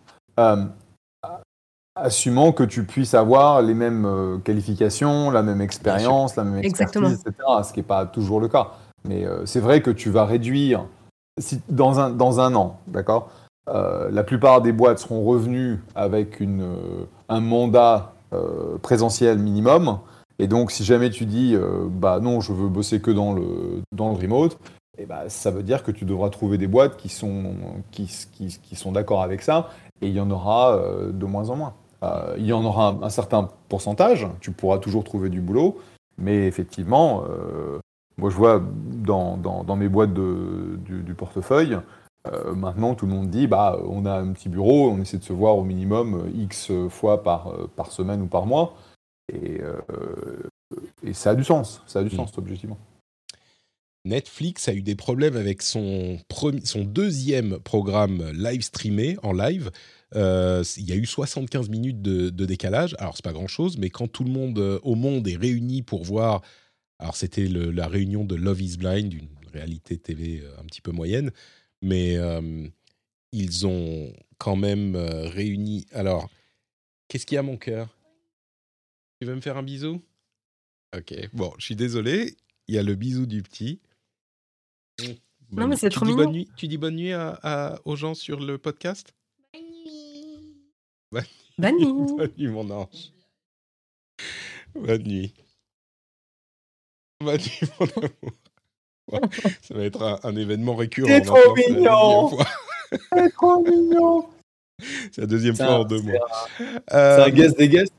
Assumant 2.02 2.52
que 2.52 2.64
tu 2.64 2.84
puisses 2.84 3.14
avoir 3.14 3.62
les 3.62 3.74
mêmes 3.74 4.06
euh, 4.06 4.38
qualifications, 4.38 5.30
la 5.30 5.42
même 5.42 5.60
expérience, 5.60 6.36
la 6.36 6.44
même 6.44 6.58
expertise, 6.58 7.02
Exactement. 7.02 7.10
etc. 7.10 7.68
Ce 7.68 7.72
qui 7.72 7.80
n'est 7.80 7.84
pas 7.86 8.06
toujours 8.06 8.40
le 8.40 8.48
cas. 8.48 8.68
Mais 9.06 9.24
euh, 9.24 9.46
c'est 9.46 9.60
vrai 9.60 9.82
que 9.82 9.90
tu 9.90 10.10
vas 10.10 10.24
réduire 10.24 10.84
si, 11.38 11.60
dans, 11.68 12.00
un, 12.00 12.10
dans 12.10 12.40
un 12.40 12.54
an, 12.54 12.78
d'accord? 12.86 13.30
Euh, 13.68 14.10
La 14.10 14.24
plupart 14.24 14.60
des 14.62 14.72
boîtes 14.72 14.98
seront 14.98 15.24
revenues 15.24 15.80
avec 15.94 16.40
une, 16.40 16.62
euh, 16.62 17.04
un 17.28 17.40
mandat 17.40 18.12
présentiel 18.82 19.40
minimum. 19.40 19.98
Et 20.38 20.46
donc, 20.46 20.70
si 20.70 20.84
jamais 20.84 21.10
tu 21.10 21.26
dis, 21.26 21.56
bah 21.90 22.20
non, 22.22 22.40
je 22.40 22.52
veux 22.52 22.68
bosser 22.68 23.00
que 23.00 23.10
dans 23.10 23.32
le, 23.32 23.82
dans 23.90 24.10
le 24.10 24.14
remote, 24.14 24.56
eh 24.98 25.04
ben, 25.04 25.22
ça 25.26 25.50
veut 25.50 25.64
dire 25.64 25.82
que 25.82 25.90
tu 25.90 26.04
devras 26.04 26.30
trouver 26.30 26.56
des 26.56 26.68
boîtes 26.68 26.96
qui 26.96 27.08
sont, 27.08 27.54
qui, 27.90 28.08
qui, 28.30 28.56
qui 28.62 28.76
sont 28.76 28.92
d'accord 28.92 29.22
avec 29.22 29.42
ça, 29.42 29.70
et 30.00 30.06
il 30.06 30.14
y 30.14 30.20
en 30.20 30.30
aura 30.30 30.78
de 31.12 31.26
moins 31.26 31.50
en 31.50 31.56
moins. 31.56 31.74
Euh, 32.02 32.34
il 32.38 32.46
y 32.46 32.52
en 32.52 32.64
aura 32.64 32.88
un, 32.88 33.02
un 33.02 33.10
certain 33.10 33.48
pourcentage, 33.68 34.26
tu 34.40 34.52
pourras 34.52 34.78
toujours 34.78 35.04
trouver 35.04 35.28
du 35.28 35.40
boulot, 35.40 35.80
mais 36.18 36.46
effectivement, 36.46 37.24
euh, 37.28 37.78
moi 38.16 38.30
je 38.30 38.36
vois 38.36 38.62
dans, 38.62 39.36
dans, 39.36 39.64
dans 39.64 39.76
mes 39.76 39.88
boîtes 39.88 40.14
de, 40.14 40.78
du, 40.84 41.02
du 41.02 41.14
portefeuille, 41.14 41.78
euh, 42.26 42.54
maintenant 42.54 42.94
tout 42.94 43.06
le 43.06 43.12
monde 43.12 43.28
dit, 43.30 43.46
bah, 43.46 43.78
on 43.86 44.06
a 44.06 44.14
un 44.14 44.32
petit 44.32 44.48
bureau, 44.48 44.90
on 44.90 45.00
essaie 45.00 45.18
de 45.18 45.24
se 45.24 45.32
voir 45.32 45.56
au 45.58 45.64
minimum 45.64 46.30
X 46.34 46.72
fois 46.88 47.22
par, 47.22 47.52
par 47.76 47.92
semaine 47.92 48.22
ou 48.22 48.26
par 48.26 48.46
mois, 48.46 48.74
et, 49.32 49.60
et 51.04 51.12
ça 51.12 51.30
a 51.30 51.34
du 51.34 51.44
sens, 51.44 51.82
ça 51.86 52.00
a 52.00 52.02
du 52.02 52.14
Mm. 52.14 52.18
sens 52.18 52.38
objectivement. 52.38 52.78
Netflix 54.06 54.66
a 54.68 54.72
eu 54.72 54.80
des 54.80 54.96
problèmes 54.96 55.36
avec 55.36 55.60
son, 55.60 56.16
premi- 56.30 56.64
son 56.64 56.84
deuxième 56.84 57.58
programme 57.58 58.30
live 58.32 58.62
streamé 58.62 59.18
en 59.22 59.32
live. 59.32 59.70
Euh, 60.16 60.64
il 60.76 60.88
y 60.88 60.92
a 60.92 60.96
eu 60.96 61.06
75 61.06 61.68
minutes 61.68 62.02
de, 62.02 62.30
de 62.30 62.46
décalage. 62.46 62.94
Alors, 62.98 63.14
c'est 63.16 63.24
pas 63.24 63.32
grand-chose, 63.32 63.78
mais 63.78 63.90
quand 63.90 64.08
tout 64.08 64.24
le 64.24 64.30
monde 64.30 64.58
euh, 64.58 64.78
au 64.82 64.94
monde 64.96 65.26
est 65.28 65.36
réuni 65.36 65.82
pour 65.82 66.02
voir. 66.04 66.42
Alors, 66.98 67.16
c'était 67.16 67.46
la 67.48 67.88
réunion 67.88 68.24
de 68.24 68.34
Love 68.34 68.60
is 68.60 68.76
Blind, 68.76 69.12
une 69.14 69.28
réalité 69.52 69.96
TV 69.96 70.40
euh, 70.42 70.52
un 70.60 70.64
petit 70.64 70.82
peu 70.82 70.90
moyenne, 70.92 71.30
mais 71.80 72.16
euh, 72.16 72.66
ils 73.32 73.66
ont 73.66 74.12
quand 74.38 74.56
même 74.56 74.96
euh, 74.96 75.28
réuni. 75.28 75.86
Alors, 75.92 76.28
qu'est-ce 77.08 77.24
qu'il 77.24 77.36
y 77.36 77.38
a, 77.38 77.42
mon 77.42 77.56
cœur? 77.56 77.96
Tu 79.20 79.26
veux 79.26 79.34
me 79.34 79.40
faire 79.40 79.56
un 79.56 79.62
bisou? 79.62 80.02
Ok, 80.96 81.14
bon, 81.32 81.52
je 81.58 81.64
suis 81.66 81.76
désolé. 81.76 82.36
Il 82.68 82.74
y 82.74 82.78
a 82.78 82.82
le 82.82 82.94
bisou 82.96 83.26
du 83.26 83.42
petit. 83.42 83.80
Non, 85.00 85.14
Bonne- 85.52 85.68
mais 85.70 85.76
c'est 85.76 85.88
trop 85.90 86.04
dis 86.04 86.12
mignon. 86.12 86.24
bonne 86.24 86.32
nuit, 86.34 86.48
Tu 86.56 86.68
dis 86.68 86.76
bonne 86.78 86.96
nuit 86.96 87.12
à- 87.12 87.38
à- 87.42 87.80
aux 87.84 87.96
gens 87.96 88.14
sur 88.14 88.40
le 88.40 88.58
podcast? 88.58 89.14
Bonne 91.12 91.76
nuit. 91.76 92.12
Bonne 92.16 92.32
nuit, 92.38 92.48
mon 92.48 92.70
ange. 92.70 93.12
Bonne 94.74 95.02
nuit. 95.02 95.34
Bonne 97.20 97.40
nuit, 97.40 97.60
mon 97.78 97.86
amour. 97.86 98.10
Ouais, 99.12 99.20
Ça 99.62 99.74
va 99.74 99.82
être 99.84 100.02
un, 100.02 100.20
un 100.22 100.36
événement 100.36 100.76
récurrent. 100.76 101.20
Trop 101.22 101.36
c'est 101.56 101.68
la 101.70 101.78
mignon. 101.80 102.38
C'est 103.12 103.30
trop 103.32 103.62
mignon 103.62 104.28
C'est 105.12 105.18
la 105.22 105.26
deuxième 105.26 105.56
fois 105.56 105.80
en 105.80 105.84
deux 105.84 106.00
mois. 106.00 106.28
C'est 106.56 106.94
Euh, 106.94 107.24
un 107.24 107.30
guest 107.30 107.58
des 107.58 107.68
guests 107.68 107.92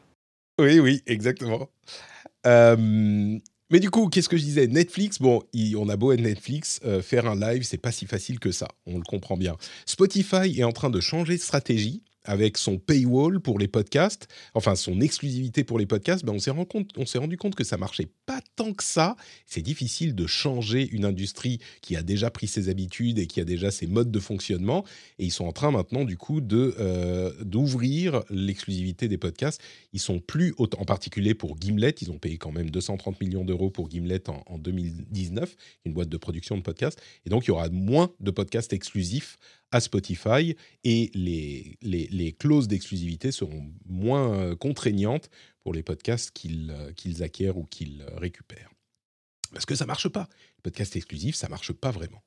Oui, 0.60 0.80
oui, 0.80 1.04
exactement. 1.06 1.68
Euh, 2.48 2.76
mais 3.70 3.80
du 3.80 3.90
coup, 3.92 4.08
qu'est-ce 4.08 4.30
que 4.30 4.38
je 4.38 4.44
disais? 4.44 4.68
Netflix, 4.68 5.20
bon, 5.20 5.44
il- 5.54 5.76
on 5.78 5.90
a 5.90 5.98
beau 5.98 6.14
être 6.14 6.22
Netflix, 6.22 6.80
euh, 6.86 7.02
faire 7.02 7.28
un 7.28 7.36
live, 7.36 7.64
c'est 7.64 7.78
pas 7.78 7.92
si 7.92 8.06
facile 8.06 8.40
que 8.40 8.52
ça. 8.52 8.68
On 8.86 8.98
le 8.98 9.04
comprend 9.04 9.36
bien. 9.38 9.58
Spotify 9.86 10.58
est 10.60 10.64
en 10.64 10.72
train 10.72 10.90
de 10.90 11.00
changer 11.02 11.36
de 11.36 11.42
stratégie 11.42 12.04
avec 12.24 12.58
son 12.58 12.78
paywall 12.78 13.40
pour 13.40 13.60
les 13.60 13.68
podcasts, 13.68 14.28
enfin 14.54 14.76
son 14.76 15.02
exclusivité 15.02 15.64
pour 15.64 15.80
les 15.80 15.86
podcasts. 15.86 16.26
Ben 16.26 16.34
on 16.34 16.40
s'est 16.40 16.52
rendu 17.20 17.38
compte, 17.38 17.56
que 17.56 17.64
ça 17.64 17.78
marchait 17.78 18.10
pas 18.26 18.40
tant 18.56 18.74
que 18.74 18.84
ça. 18.84 19.16
C'est 19.46 19.62
difficile 19.62 20.16
de 20.16 20.28
changer 20.28 20.88
une 20.92 21.06
industrie 21.06 21.60
qui 21.82 21.96
a 21.96 22.04
déjà 22.04 22.30
pris 22.30 22.48
ses 22.48 22.70
habitudes 22.70 23.20
et 23.20 23.28
qui 23.28 23.42
a 23.42 23.46
déjà 23.46 23.72
ses 23.72 23.88
modes 23.88 24.12
de 24.12 24.20
fonctionnement. 24.20 24.86
Et 25.20 25.26
ils 25.26 25.32
sont 25.32 25.46
en 25.46 25.52
train 25.52 25.72
maintenant, 25.72 26.06
du 26.06 26.18
coup, 26.18 26.42
de 26.42 26.76
euh, 26.80 27.32
d'ouvrir 27.44 28.24
l'exclusivité 28.30 29.08
des 29.08 29.18
podcasts 29.18 29.62
ils 29.94 30.00
sont 30.00 30.20
plus, 30.20 30.54
en 30.58 30.86
particulier 30.86 31.34
pour 31.34 31.58
Gimlet, 31.60 31.96
ils 32.02 32.12
ont 32.12 32.18
payé 32.18 32.38
quand 32.38 32.52
même 32.52 32.70
230 32.70 33.20
millions 33.22 33.46
d'euros 33.46 33.70
pour 33.70 33.90
Gimlet 33.90 34.30
en, 34.30 34.44
en 34.46 34.58
2019, 34.58 35.56
une 35.86 35.94
boîte 35.94 36.10
de 36.10 36.18
production 36.18 36.58
de 36.58 36.62
podcasts. 36.62 37.02
Et 37.26 37.30
donc, 37.30 37.46
il 37.46 37.50
y 37.50 37.52
aura 37.52 37.70
moins 37.70 38.12
de 38.20 38.32
podcasts 38.32 38.74
exclusifs 38.74 39.38
à 39.72 39.80
Spotify 39.80 40.56
et 40.84 41.12
les, 41.14 41.78
les, 41.82 42.34
clauses 42.34 42.68
d'exclusivité 42.68 43.32
seront 43.32 43.72
moins 43.86 44.34
euh, 44.34 44.56
contraignantes 44.56 45.30
pour 45.64 45.74
les 45.74 45.84
podcasts 45.84 46.32
qu'ils 46.32 46.72
euh, 46.72 47.24
acquièrent 47.24 47.58
ou 47.58 47.64
qu'ils 47.64 48.02
euh, 48.02 48.18
récupèrent. 48.18 48.72
Parce 49.54 49.66
que 49.66 49.76
ça 49.76 49.86
marche 49.86 50.10
pas. 50.10 50.28
Les 50.58 50.62
podcasts 50.64 50.96
exclusifs, 50.96 51.36
ça 51.36 51.50
marche 51.50 51.74
pas 51.74 51.92
vraiment. 51.92 52.24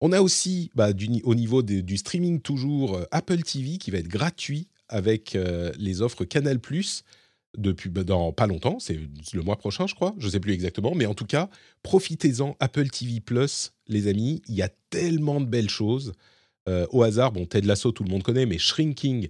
On 0.00 0.12
a 0.12 0.20
aussi, 0.20 0.70
bah, 0.74 0.90
au 1.22 1.34
niveau 1.34 1.62
du 1.62 1.96
streaming 1.96 2.40
toujours, 2.40 3.00
Apple 3.10 3.42
TV 3.42 3.78
qui 3.78 3.90
va 3.90 3.98
être 3.98 4.08
gratuit 4.08 4.68
avec 4.88 5.38
les 5.78 6.02
offres 6.02 6.26
Canal+, 6.26 6.58
depuis 7.56 7.90
bah, 7.90 8.04
dans 8.04 8.32
pas 8.32 8.46
longtemps, 8.46 8.78
c'est 8.78 8.98
le 9.32 9.42
mois 9.42 9.56
prochain 9.56 9.86
je 9.86 9.94
crois, 9.94 10.14
je 10.18 10.28
sais 10.28 10.40
plus 10.40 10.52
exactement, 10.52 10.94
mais 10.94 11.06
en 11.06 11.14
tout 11.14 11.26
cas, 11.26 11.48
profitez-en, 11.82 12.56
Apple 12.60 12.88
TV+, 12.88 13.22
les 13.88 14.08
amis, 14.08 14.42
il 14.48 14.54
y 14.54 14.62
a 14.62 14.68
tellement 14.90 15.40
de 15.40 15.46
belles 15.46 15.70
choses. 15.70 16.12
Euh, 16.68 16.86
au 16.90 17.02
hasard, 17.02 17.32
bon, 17.32 17.44
Ted 17.44 17.66
Lasso, 17.66 17.92
tout 17.92 18.04
le 18.04 18.10
monde 18.10 18.22
connaît, 18.22 18.46
mais 18.46 18.58
Shrinking, 18.58 19.28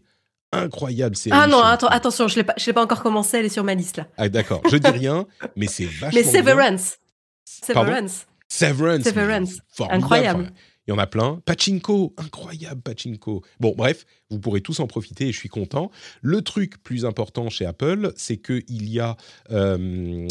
incroyable 0.53 1.17
série. 1.17 1.37
Ah 1.39 1.47
non, 1.47 1.61
attention, 1.61 2.29
je 2.29 2.41
je 2.57 2.67
l'ai 2.67 2.73
pas 2.73 2.83
encore 2.83 3.03
commencé, 3.03 3.39
elle 3.39 3.47
est 3.47 3.49
sur 3.49 3.65
ma 3.65 3.75
liste 3.75 3.97
là. 3.97 4.07
Ah 4.17 4.29
d'accord, 4.29 4.63
je 4.71 4.77
dis 4.77 4.91
rien, 4.91 5.27
mais 5.57 5.67
c'est 5.67 5.85
vachement 6.01 6.11
Mais 6.15 6.23
bien. 6.23 6.33
Severance. 6.33 6.99
Pardon? 7.73 8.07
Severance. 8.49 9.05
Severance. 9.05 9.05
Severance. 9.05 9.59
Incroyable. 9.91 10.45
Enfin, 10.45 10.53
il 10.87 10.91
y 10.91 10.93
en 10.93 10.99
a 10.99 11.07
plein. 11.07 11.41
Pachinko, 11.47 12.15
incroyable 12.19 12.83
Pachinko. 12.83 13.43
Bon, 13.61 13.75
bref, 13.77 14.05
vous 14.31 14.39
pourrez 14.39 14.61
tous 14.61 14.81
en 14.81 14.87
profiter 14.87 15.29
et 15.29 15.33
je 15.33 15.39
suis 15.39 15.49
content. 15.49 15.91
Le 16.21 16.43
truc 16.43 16.83
plus 16.83 17.05
important 17.05 17.49
chez 17.49 17.65
Apple, 17.65 18.13
c'est 18.17 18.37
qu'il 18.37 18.89
y 18.89 19.01
a 19.01 19.17
euh, 19.51 20.29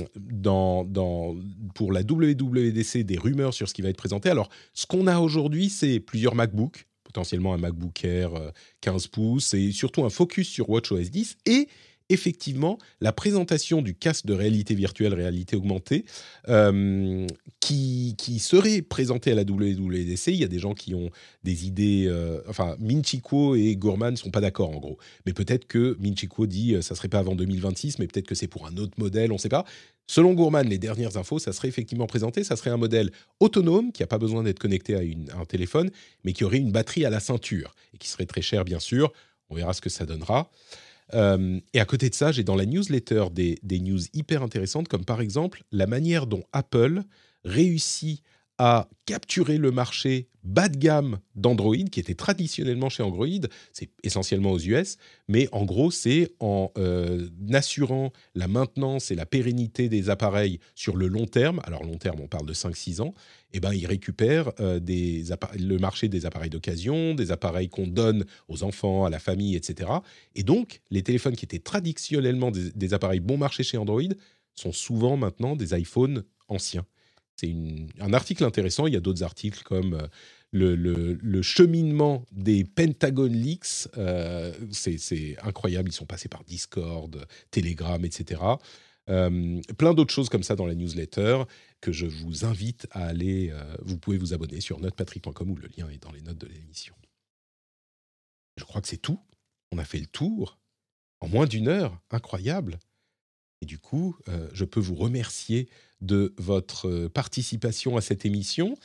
pour 1.73 1.91
la 1.91 2.01
WWDC 2.01 2.99
des 2.99 3.17
rumeurs 3.17 3.53
sur 3.53 3.67
ce 3.67 3.73
qui 3.73 3.81
va 3.81 3.89
être 3.89 3.97
présenté. 3.97 4.29
Alors, 4.29 4.49
ce 4.73 4.85
qu'on 4.85 5.07
a 5.07 5.19
aujourd'hui, 5.19 5.69
c'est 5.69 5.99
plusieurs 5.99 6.35
MacBooks, 6.35 6.85
potentiellement 7.03 7.53
un 7.53 7.57
MacBook 7.57 8.03
Air 8.05 8.35
euh, 8.35 8.51
15 8.81 9.07
pouces 9.07 9.53
et 9.53 9.71
surtout 9.71 10.03
un 10.05 10.09
focus 10.09 10.49
sur 10.49 10.69
WatchOS 10.69 11.09
10 11.09 11.37
et 11.45 11.67
effectivement 12.13 12.77
la 13.01 13.11
présentation 13.11 13.81
du 13.81 13.95
casque 13.95 14.25
de 14.25 14.33
réalité 14.33 14.75
virtuelle, 14.75 15.13
réalité 15.13 15.55
augmentée, 15.55 16.05
euh, 16.49 17.27
qui, 17.59 18.15
qui 18.17 18.39
serait 18.39 18.81
présenté 18.81 19.31
à 19.31 19.35
la 19.35 19.43
WWDC. 19.43 20.27
Il 20.27 20.35
y 20.35 20.43
a 20.43 20.47
des 20.47 20.59
gens 20.59 20.73
qui 20.73 20.95
ont 20.95 21.09
des 21.43 21.65
idées. 21.65 22.05
euh, 22.07 22.41
enfin, 22.47 22.75
Minchikuo 22.79 23.55
et 23.55 23.75
Gourman 23.75 24.11
ne 24.11 24.17
sont 24.17 24.31
pas 24.31 24.41
d'accord 24.41 24.69
en 24.69 24.79
gros. 24.79 24.97
Mais 25.25 25.33
peut-être 25.33 25.65
que 25.65 25.97
Minchikuo 25.99 26.45
dit 26.45 26.75
euh, 26.75 26.81
ça 26.81 26.95
serait 26.95 27.09
pas 27.09 27.19
avant 27.19 27.35
2026, 27.35 27.99
mais 27.99 28.07
peut-être 28.07 28.27
que 28.27 28.35
c'est 28.35 28.47
pour 28.47 28.67
un 28.67 28.77
autre 28.77 28.93
modèle, 28.97 29.31
on 29.31 29.35
ne 29.35 29.39
sait 29.39 29.49
pas. 29.49 29.65
Selon 30.07 30.33
Gourman, 30.33 30.67
les 30.67 30.77
dernières 30.77 31.17
infos, 31.17 31.39
ça 31.39 31.53
serait 31.53 31.69
effectivement 31.69 32.07
présenté. 32.07 32.43
Ça 32.43 32.55
serait 32.55 32.69
un 32.69 32.77
modèle 32.77 33.11
autonome 33.39 33.91
qui 33.91 34.03
n'a 34.03 34.07
pas 34.07 34.17
besoin 34.17 34.43
d'être 34.43 34.59
connecté 34.59 34.95
à 34.95 35.39
un 35.39 35.45
téléphone, 35.45 35.89
mais 36.23 36.33
qui 36.33 36.43
aurait 36.43 36.57
une 36.57 36.71
batterie 36.71 37.05
à 37.05 37.09
la 37.09 37.19
ceinture 37.19 37.73
et 37.93 37.97
qui 37.97 38.09
serait 38.09 38.25
très 38.25 38.41
cher, 38.41 38.65
bien 38.65 38.79
sûr. 38.79 39.13
On 39.49 39.55
verra 39.55 39.73
ce 39.73 39.81
que 39.81 39.89
ça 39.89 40.05
donnera. 40.05 40.51
Euh, 41.13 41.59
et 41.73 41.79
à 41.79 41.85
côté 41.85 42.09
de 42.09 42.15
ça, 42.15 42.31
j'ai 42.31 42.43
dans 42.43 42.55
la 42.55 42.65
newsletter 42.65 43.25
des, 43.31 43.59
des 43.63 43.79
news 43.79 43.99
hyper 44.13 44.43
intéressantes, 44.43 44.87
comme 44.87 45.05
par 45.05 45.21
exemple 45.21 45.63
la 45.71 45.87
manière 45.87 46.27
dont 46.27 46.43
Apple 46.53 47.03
réussit 47.43 48.23
à 48.57 48.87
capturer 49.05 49.57
le 49.57 49.71
marché 49.71 50.29
bas 50.43 50.69
de 50.69 50.77
gamme 50.77 51.19
d'Android, 51.35 51.75
qui 51.91 51.99
était 51.99 52.15
traditionnellement 52.15 52.89
chez 52.89 53.01
Android, 53.01 53.27
c'est 53.71 53.89
essentiellement 54.03 54.51
aux 54.51 54.59
US, 54.59 54.97
mais 55.27 55.47
en 55.51 55.65
gros, 55.65 55.89
c'est 55.89 56.33
en 56.39 56.71
euh, 56.77 57.29
assurant 57.53 58.11
la 58.35 58.47
maintenance 58.47 59.09
et 59.09 59.15
la 59.15 59.25
pérennité 59.25 59.89
des 59.89 60.09
appareils 60.09 60.59
sur 60.75 60.97
le 60.97 61.07
long 61.07 61.25
terme, 61.25 61.61
alors 61.63 61.83
long 61.83 61.97
terme, 61.97 62.19
on 62.21 62.27
parle 62.27 62.45
de 62.45 62.53
5-6 62.53 63.01
ans, 63.01 63.13
et 63.53 63.59
ben, 63.59 63.73
ils 63.73 63.87
récupèrent 63.87 64.51
euh, 64.59 64.79
le 65.57 65.77
marché 65.77 66.09
des 66.09 66.25
appareils 66.25 66.49
d'occasion, 66.49 67.15
des 67.15 67.31
appareils 67.31 67.69
qu'on 67.69 67.87
donne 67.87 68.25
aux 68.49 68.63
enfants, 68.63 69.05
à 69.05 69.09
la 69.09 69.19
famille, 69.19 69.55
etc. 69.55 69.89
Et 70.35 70.43
donc, 70.43 70.81
les 70.91 71.03
téléphones 71.03 71.35
qui 71.35 71.45
étaient 71.45 71.59
traditionnellement 71.59 72.51
des 72.51 72.93
appareils 72.93 73.19
bon 73.19 73.37
marché 73.37 73.63
chez 73.63 73.77
Android 73.77 74.01
sont 74.55 74.71
souvent 74.71 75.17
maintenant 75.17 75.55
des 75.55 75.77
iPhones 75.77 76.23
anciens. 76.47 76.85
C'est 77.35 77.53
un 77.99 78.13
article 78.13 78.43
intéressant. 78.43 78.87
Il 78.87 78.93
y 78.93 78.97
a 78.97 78.99
d'autres 78.99 79.23
articles 79.23 79.63
comme 79.63 79.95
euh, 79.95 81.17
le, 81.21 81.41
cheminement 81.41 82.25
des 82.31 82.63
Pentagon 82.63 83.25
Leaks. 83.25 83.87
Euh, 83.97 84.53
c'est 84.71 85.37
incroyable. 85.41 85.89
Ils 85.89 85.93
sont 85.93 86.05
passés 86.05 86.29
par 86.29 86.43
Discord, 86.43 87.25
Telegram, 87.51 88.03
etc. 88.05 88.41
Euh, 89.09 89.61
plein 89.77 89.93
d'autres 89.93 90.13
choses 90.13 90.29
comme 90.29 90.43
ça 90.43 90.55
dans 90.55 90.65
la 90.65 90.75
newsletter 90.75 91.43
que 91.81 91.91
je 91.91 92.05
vous 92.05 92.45
invite 92.45 92.87
à 92.91 93.05
aller. 93.05 93.53
Vous 93.81 93.97
pouvez 93.97 94.17
vous 94.17 94.33
abonner 94.33 94.61
sur 94.61 94.79
notepatrick.com 94.79 95.49
où 95.49 95.55
le 95.55 95.69
lien 95.75 95.89
est 95.89 96.01
dans 96.01 96.11
les 96.11 96.21
notes 96.21 96.37
de 96.37 96.47
l'émission. 96.47 96.95
Je 98.57 98.63
crois 98.63 98.81
que 98.81 98.87
c'est 98.87 98.97
tout. 98.97 99.19
On 99.71 99.79
a 99.79 99.83
fait 99.83 99.99
le 99.99 100.05
tour 100.05 100.59
en 101.19 101.27
moins 101.27 101.47
d'une 101.47 101.67
heure. 101.67 101.99
Incroyable. 102.11 102.79
Et 103.61 103.65
du 103.65 103.79
coup, 103.79 104.15
je 104.53 104.65
peux 104.65 104.79
vous 104.79 104.95
remercier 104.95 105.67
de 106.03 106.33
votre 106.37 107.07
participation 107.07 107.97
à 107.97 108.01
cette 108.01 108.25
émission 108.25 108.75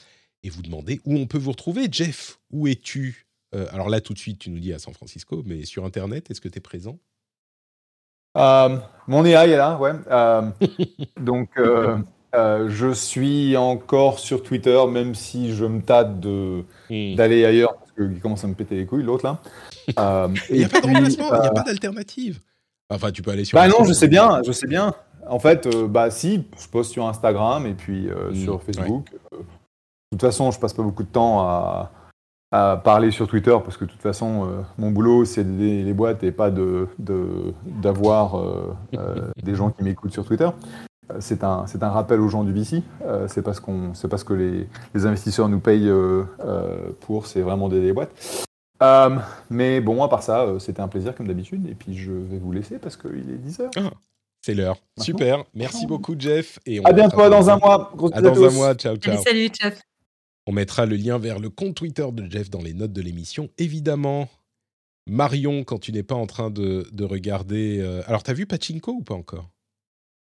et 0.43 0.51
vous 0.51 0.63
demander 0.63 1.01
où 1.05 1.17
on 1.17 1.27
peut 1.27 1.39
vous 1.39 1.51
retrouver. 1.51 1.89
Jeff, 1.91 2.39
où 2.51 2.67
es-tu? 2.67 3.27
Alors 3.53 3.89
là, 3.89 4.01
tout 4.01 4.13
de 4.13 4.19
suite, 4.19 4.39
tu 4.41 4.51
nous 4.51 4.59
dis 4.59 4.73
à 4.73 4.79
San 4.79 4.93
Francisco, 4.93 5.43
mais 5.47 5.65
sur 5.65 5.85
Internet, 5.85 6.31
est-ce 6.31 6.41
que 6.41 6.49
tu 6.49 6.59
es 6.59 6.61
présent? 6.61 6.99
Euh, 8.37 8.77
mon 9.07 9.25
AI 9.25 9.51
est 9.51 9.57
là, 9.57 9.79
ouais. 9.79 9.93
Euh, 10.11 10.43
donc, 11.21 11.51
euh, 11.59 12.69
je 12.69 12.93
suis 12.93 13.57
encore 13.57 14.19
sur 14.19 14.43
Twitter, 14.43 14.79
même 14.91 15.15
si 15.15 15.55
je 15.55 15.65
me 15.65 15.81
tâte 15.81 16.21
de, 16.21 16.65
hmm. 16.91 17.17
d'aller 17.17 17.45
ailleurs, 17.45 17.77
parce 17.77 17.93
qu'il 17.93 18.21
commence 18.21 18.45
à 18.45 18.49
me 18.49 18.55
péter 18.55 18.77
les 18.77 18.87
couilles, 18.87 19.03
l'autre 19.03 19.25
là. 19.25 19.41
il 20.51 20.57
n'y 20.57 20.65
a 20.65 20.69
pas 20.69 20.81
de 20.81 20.87
remplacement, 20.87 21.35
il 21.35 21.41
n'y 21.41 21.47
a 21.47 21.51
pas 21.51 21.63
d'alternative. 21.63 22.41
Enfin, 22.91 23.11
tu 23.11 23.23
peux 23.23 23.31
aller 23.31 23.45
sur. 23.45 23.59
Bah 23.59 23.69
non, 23.69 23.85
je 23.85 23.93
sais 23.93 24.09
bien, 24.09 24.43
je 24.45 24.53
sais 24.53 24.67
bien. 24.67 24.95
En 25.29 25.39
fait, 25.39 25.69
bah 25.87 26.11
si, 26.11 26.47
je 26.59 26.69
poste 26.69 26.93
sur 26.93 27.07
Instagram 27.07 27.67
et 27.67 27.75
puis 27.75 28.09
hmm. 28.09 28.35
sur 28.35 28.63
Facebook. 28.63 29.11
de 29.33 29.39
toute 30.13 30.23
façon, 30.23 30.51
je 30.51 30.59
passe 30.59 30.73
pas 30.73 30.83
beaucoup 30.83 31.03
de 31.03 31.09
temps 31.09 31.41
à, 31.41 31.93
à 32.51 32.81
parler 32.83 33.11
sur 33.11 33.29
Twitter 33.29 33.57
parce 33.63 33.77
que 33.77 33.85
de 33.85 33.91
toute 33.91 34.01
façon, 34.01 34.47
euh, 34.47 34.63
mon 34.79 34.91
boulot, 34.91 35.25
c'est 35.25 35.45
d'aider 35.45 35.83
les 35.83 35.93
boîtes 35.93 36.25
et 36.25 36.33
pas 36.33 36.51
d'avoir 36.51 38.39
de, 38.41 38.47
euh, 38.47 38.99
euh, 38.99 39.31
des 39.43 39.55
gens 39.55 39.71
qui 39.71 39.83
m'écoutent 39.83 40.13
sur 40.13 40.25
Twitter. 40.25 40.49
C'est 41.21 41.43
un, 41.43 41.65
un 41.81 41.89
rappel 41.89 42.21
aux 42.21 42.29
gens 42.29 42.45
du 42.45 42.53
VC. 42.53 42.83
c'est 43.29 43.41
parce, 43.41 43.61
qu'on, 43.61 43.93
parce 44.11 44.25
que 44.25 44.35
les, 44.35 44.69
les, 44.95 45.07
investisseurs 45.07 45.49
nous 45.49 45.59
payent 45.59 45.91
pour, 47.01 47.27
c'est 47.27 47.41
vraiment 47.41 47.71
d'aider 47.71 47.87
les 47.87 47.93
boîtes. 47.95 48.47
Mais 49.51 49.81
bon, 49.81 50.03
à 50.03 50.09
part 50.09 50.23
ça, 50.23 50.47
c'était 50.59 50.81
un 50.81 50.89
plaisir 50.89 51.15
comme 51.15 51.27
d'habitude. 51.27 51.67
Et 51.69 51.75
puis 51.75 51.97
je 51.97 52.13
vais 52.13 52.39
vous 52.39 52.53
laisser 52.53 52.79
parce 52.79 52.97
qu'il 52.97 53.31
est 53.31 53.49
10h. 53.49 53.71
Ah, 53.77 53.93
c'est 54.41 54.55
l'heure. 54.55 54.77
Super. 54.99 55.45
Merci 55.55 55.87
beaucoup, 55.87 56.15
Jeff. 56.19 56.59
Et 56.67 56.81
on 56.81 56.85
à 56.85 56.93
bientôt, 56.93 57.29
dans 57.29 57.51
un 57.51 57.59
mois. 57.59 57.93
à 58.13 58.21
dans 58.21 58.45
un 58.45 58.51
mois. 58.51 58.75
Ciao, 58.75 58.97
ciao. 58.97 59.23
salut 59.23 59.49
Jeff. 59.61 59.83
On 60.47 60.53
mettra 60.53 60.87
le 60.87 60.97
lien 60.97 61.19
vers 61.19 61.41
le 61.41 61.51
compte 61.51 61.75
Twitter 61.75 62.07
de 62.11 62.31
Jeff 62.31 62.49
dans 62.49 62.63
les 62.63 62.73
notes 62.73 62.93
de 62.93 63.03
l'émission, 63.03 63.51
évidemment. 63.59 64.31
Marion, 65.07 65.65
quand 65.65 65.79
tu 65.79 65.93
n'es 65.93 66.03
pas 66.03 66.15
en 66.15 66.27
train 66.27 66.51
de, 66.51 67.05
regarder... 67.05 67.81
Euh, 67.81 68.03
alors, 68.07 68.23
t'as 68.23 68.33
vu 68.33 68.47
Pachinko 68.47 68.93
ou 68.93 69.03
pas 69.03 69.15
encore? 69.15 69.51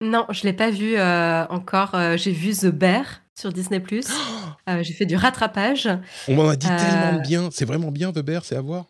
Non, 0.01 0.25
je 0.29 0.43
l'ai 0.43 0.53
pas 0.53 0.69
vu 0.69 0.95
euh, 0.95 1.45
encore. 1.47 1.95
Euh, 1.95 2.17
j'ai 2.17 2.31
vu 2.31 2.53
The 2.53 2.67
Bear 2.67 3.21
sur 3.37 3.51
Disney+. 3.51 3.83
j'ai 4.81 4.93
fait 4.93 5.05
du 5.05 5.15
rattrapage. 5.15 5.89
On 6.27 6.35
m'en 6.35 6.49
a 6.49 6.55
dit 6.55 6.67
tellement 6.67 7.21
bien. 7.21 7.49
C'est 7.51 7.65
vraiment 7.65 7.91
bien, 7.91 8.11
The 8.11 8.19
Bear, 8.19 8.45
c'est 8.45 8.55
à 8.55 8.61
voir? 8.61 8.85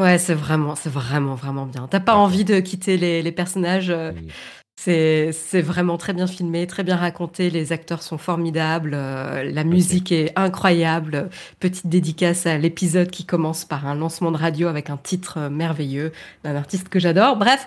Ouais, 0.00 0.18
c'est 0.18 0.34
vraiment, 0.34 0.74
c'est 0.74 0.90
vraiment, 0.90 1.34
vraiment 1.34 1.66
bien. 1.66 1.86
T'as 1.88 2.00
pas 2.00 2.16
envie 2.16 2.44
de 2.44 2.58
quitter 2.60 2.96
les, 2.96 3.32
personnages. 3.32 3.90
Mmh. 3.90 4.28
C'est 4.76 5.62
vraiment 5.62 5.96
très 5.96 6.12
bien 6.12 6.26
filmé, 6.26 6.66
très 6.66 6.82
bien 6.82 6.96
raconté. 6.96 7.48
Les 7.48 7.72
acteurs 7.72 8.02
sont 8.02 8.18
formidables. 8.18 8.92
Euh, 8.94 9.44
la 9.50 9.64
musique 9.64 10.12
est 10.12 10.32
incroyable. 10.36 11.30
Petite 11.58 11.86
dédicace 11.86 12.46
à 12.46 12.58
l'épisode 12.58 13.10
qui 13.10 13.24
commence 13.24 13.64
par 13.64 13.86
un 13.86 13.94
lancement 13.94 14.30
de 14.30 14.36
radio 14.36 14.68
avec 14.68 14.90
un 14.90 14.98
titre 14.98 15.38
euh, 15.38 15.50
merveilleux 15.50 16.12
d'un 16.42 16.54
artiste 16.56 16.88
que 16.90 16.98
j'adore. 16.98 17.36
Bref, 17.36 17.66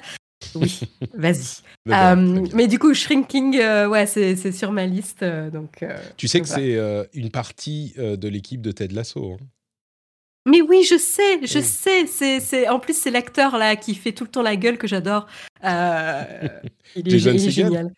oui, 0.55 0.79
vas-y. 1.13 1.61
Euh, 1.89 2.45
mais 2.53 2.67
du 2.67 2.79
coup, 2.79 2.93
Shrinking, 2.93 3.57
ouais, 3.87 4.05
c'est 4.05 4.51
sur 4.51 4.71
ma 4.71 4.85
liste. 4.85 5.23
donc, 5.23 5.83
tu 6.17 6.27
sais 6.27 6.41
que 6.41 6.47
c'est 6.47 6.79
une 7.13 7.29
partie 7.29 7.93
de 7.97 8.27
l'équipe 8.27 8.61
de 8.61 8.71
Ted 8.71 8.93
Lasso. 8.93 9.33
Hein. 9.33 9.45
Mais 10.47 10.61
oui, 10.61 10.87
je 10.89 10.97
sais, 10.97 11.45
je 11.45 11.59
sais. 11.59 12.05
C'est, 12.07 12.69
en 12.69 12.79
plus, 12.79 12.97
c'est 12.97 13.11
l'acteur 13.11 13.57
là 13.57 13.75
qui 13.75 13.93
fait 13.95 14.13
tout 14.13 14.23
le 14.23 14.29
temps 14.29 14.41
la 14.41 14.55
gueule 14.55 14.77
que 14.77 14.87
j'adore. 14.87 15.27
Euh, 15.65 16.23
il 16.95 17.13
est, 17.13 17.19
génial. 17.49 17.91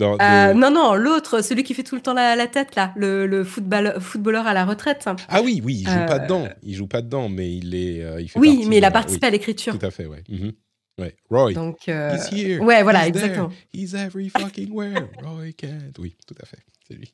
Euh, 0.00 0.54
non, 0.54 0.70
non, 0.70 0.94
l'autre, 0.94 1.42
celui 1.42 1.64
qui 1.64 1.74
fait 1.74 1.82
tout 1.82 1.94
le 1.94 2.00
temps 2.00 2.14
la, 2.14 2.46
tête, 2.46 2.76
là, 2.76 2.94
le, 2.96 3.26
le 3.26 3.44
footballeur 3.44 4.46
à 4.46 4.54
la 4.54 4.64
retraite. 4.64 5.06
Ah 5.28 5.42
oui, 5.42 5.60
oui, 5.62 5.82
il 5.82 5.88
joue 5.88 6.06
pas 6.06 6.18
dedans. 6.18 6.44
Euh, 6.46 6.54
il 6.62 6.74
joue 6.74 6.86
pas 6.86 7.02
dedans, 7.02 7.28
mais 7.28 7.54
il 7.54 7.74
est. 7.74 8.22
il 8.22 8.28
fait 8.30 8.38
oui, 8.38 8.64
mais 8.66 8.78
il 8.78 8.84
a 8.84 8.90
participé 8.90 9.26
à 9.26 9.30
l'écriture. 9.30 9.78
Tout 9.78 9.86
à 9.86 9.90
fait, 9.90 10.06
ouais. 10.06 10.24
Mhm. 10.30 10.52
Ouais. 10.98 11.14
Roy. 11.30 11.54
Donc, 11.54 11.86
He's 11.86 12.28
here. 12.28 12.60
Ouais, 12.60 12.82
voilà, 12.82 13.06
exactement. 13.06 13.52
He's 13.72 13.94
every 13.94 14.28
fucking 14.28 14.70
where. 14.72 15.08
Roy 15.22 15.52
can't. 15.52 15.98
Oui, 15.98 16.16
tout 16.26 16.34
à 16.40 16.46
fait. 16.46 16.58
C'est 16.86 16.94
lui. 16.94 17.12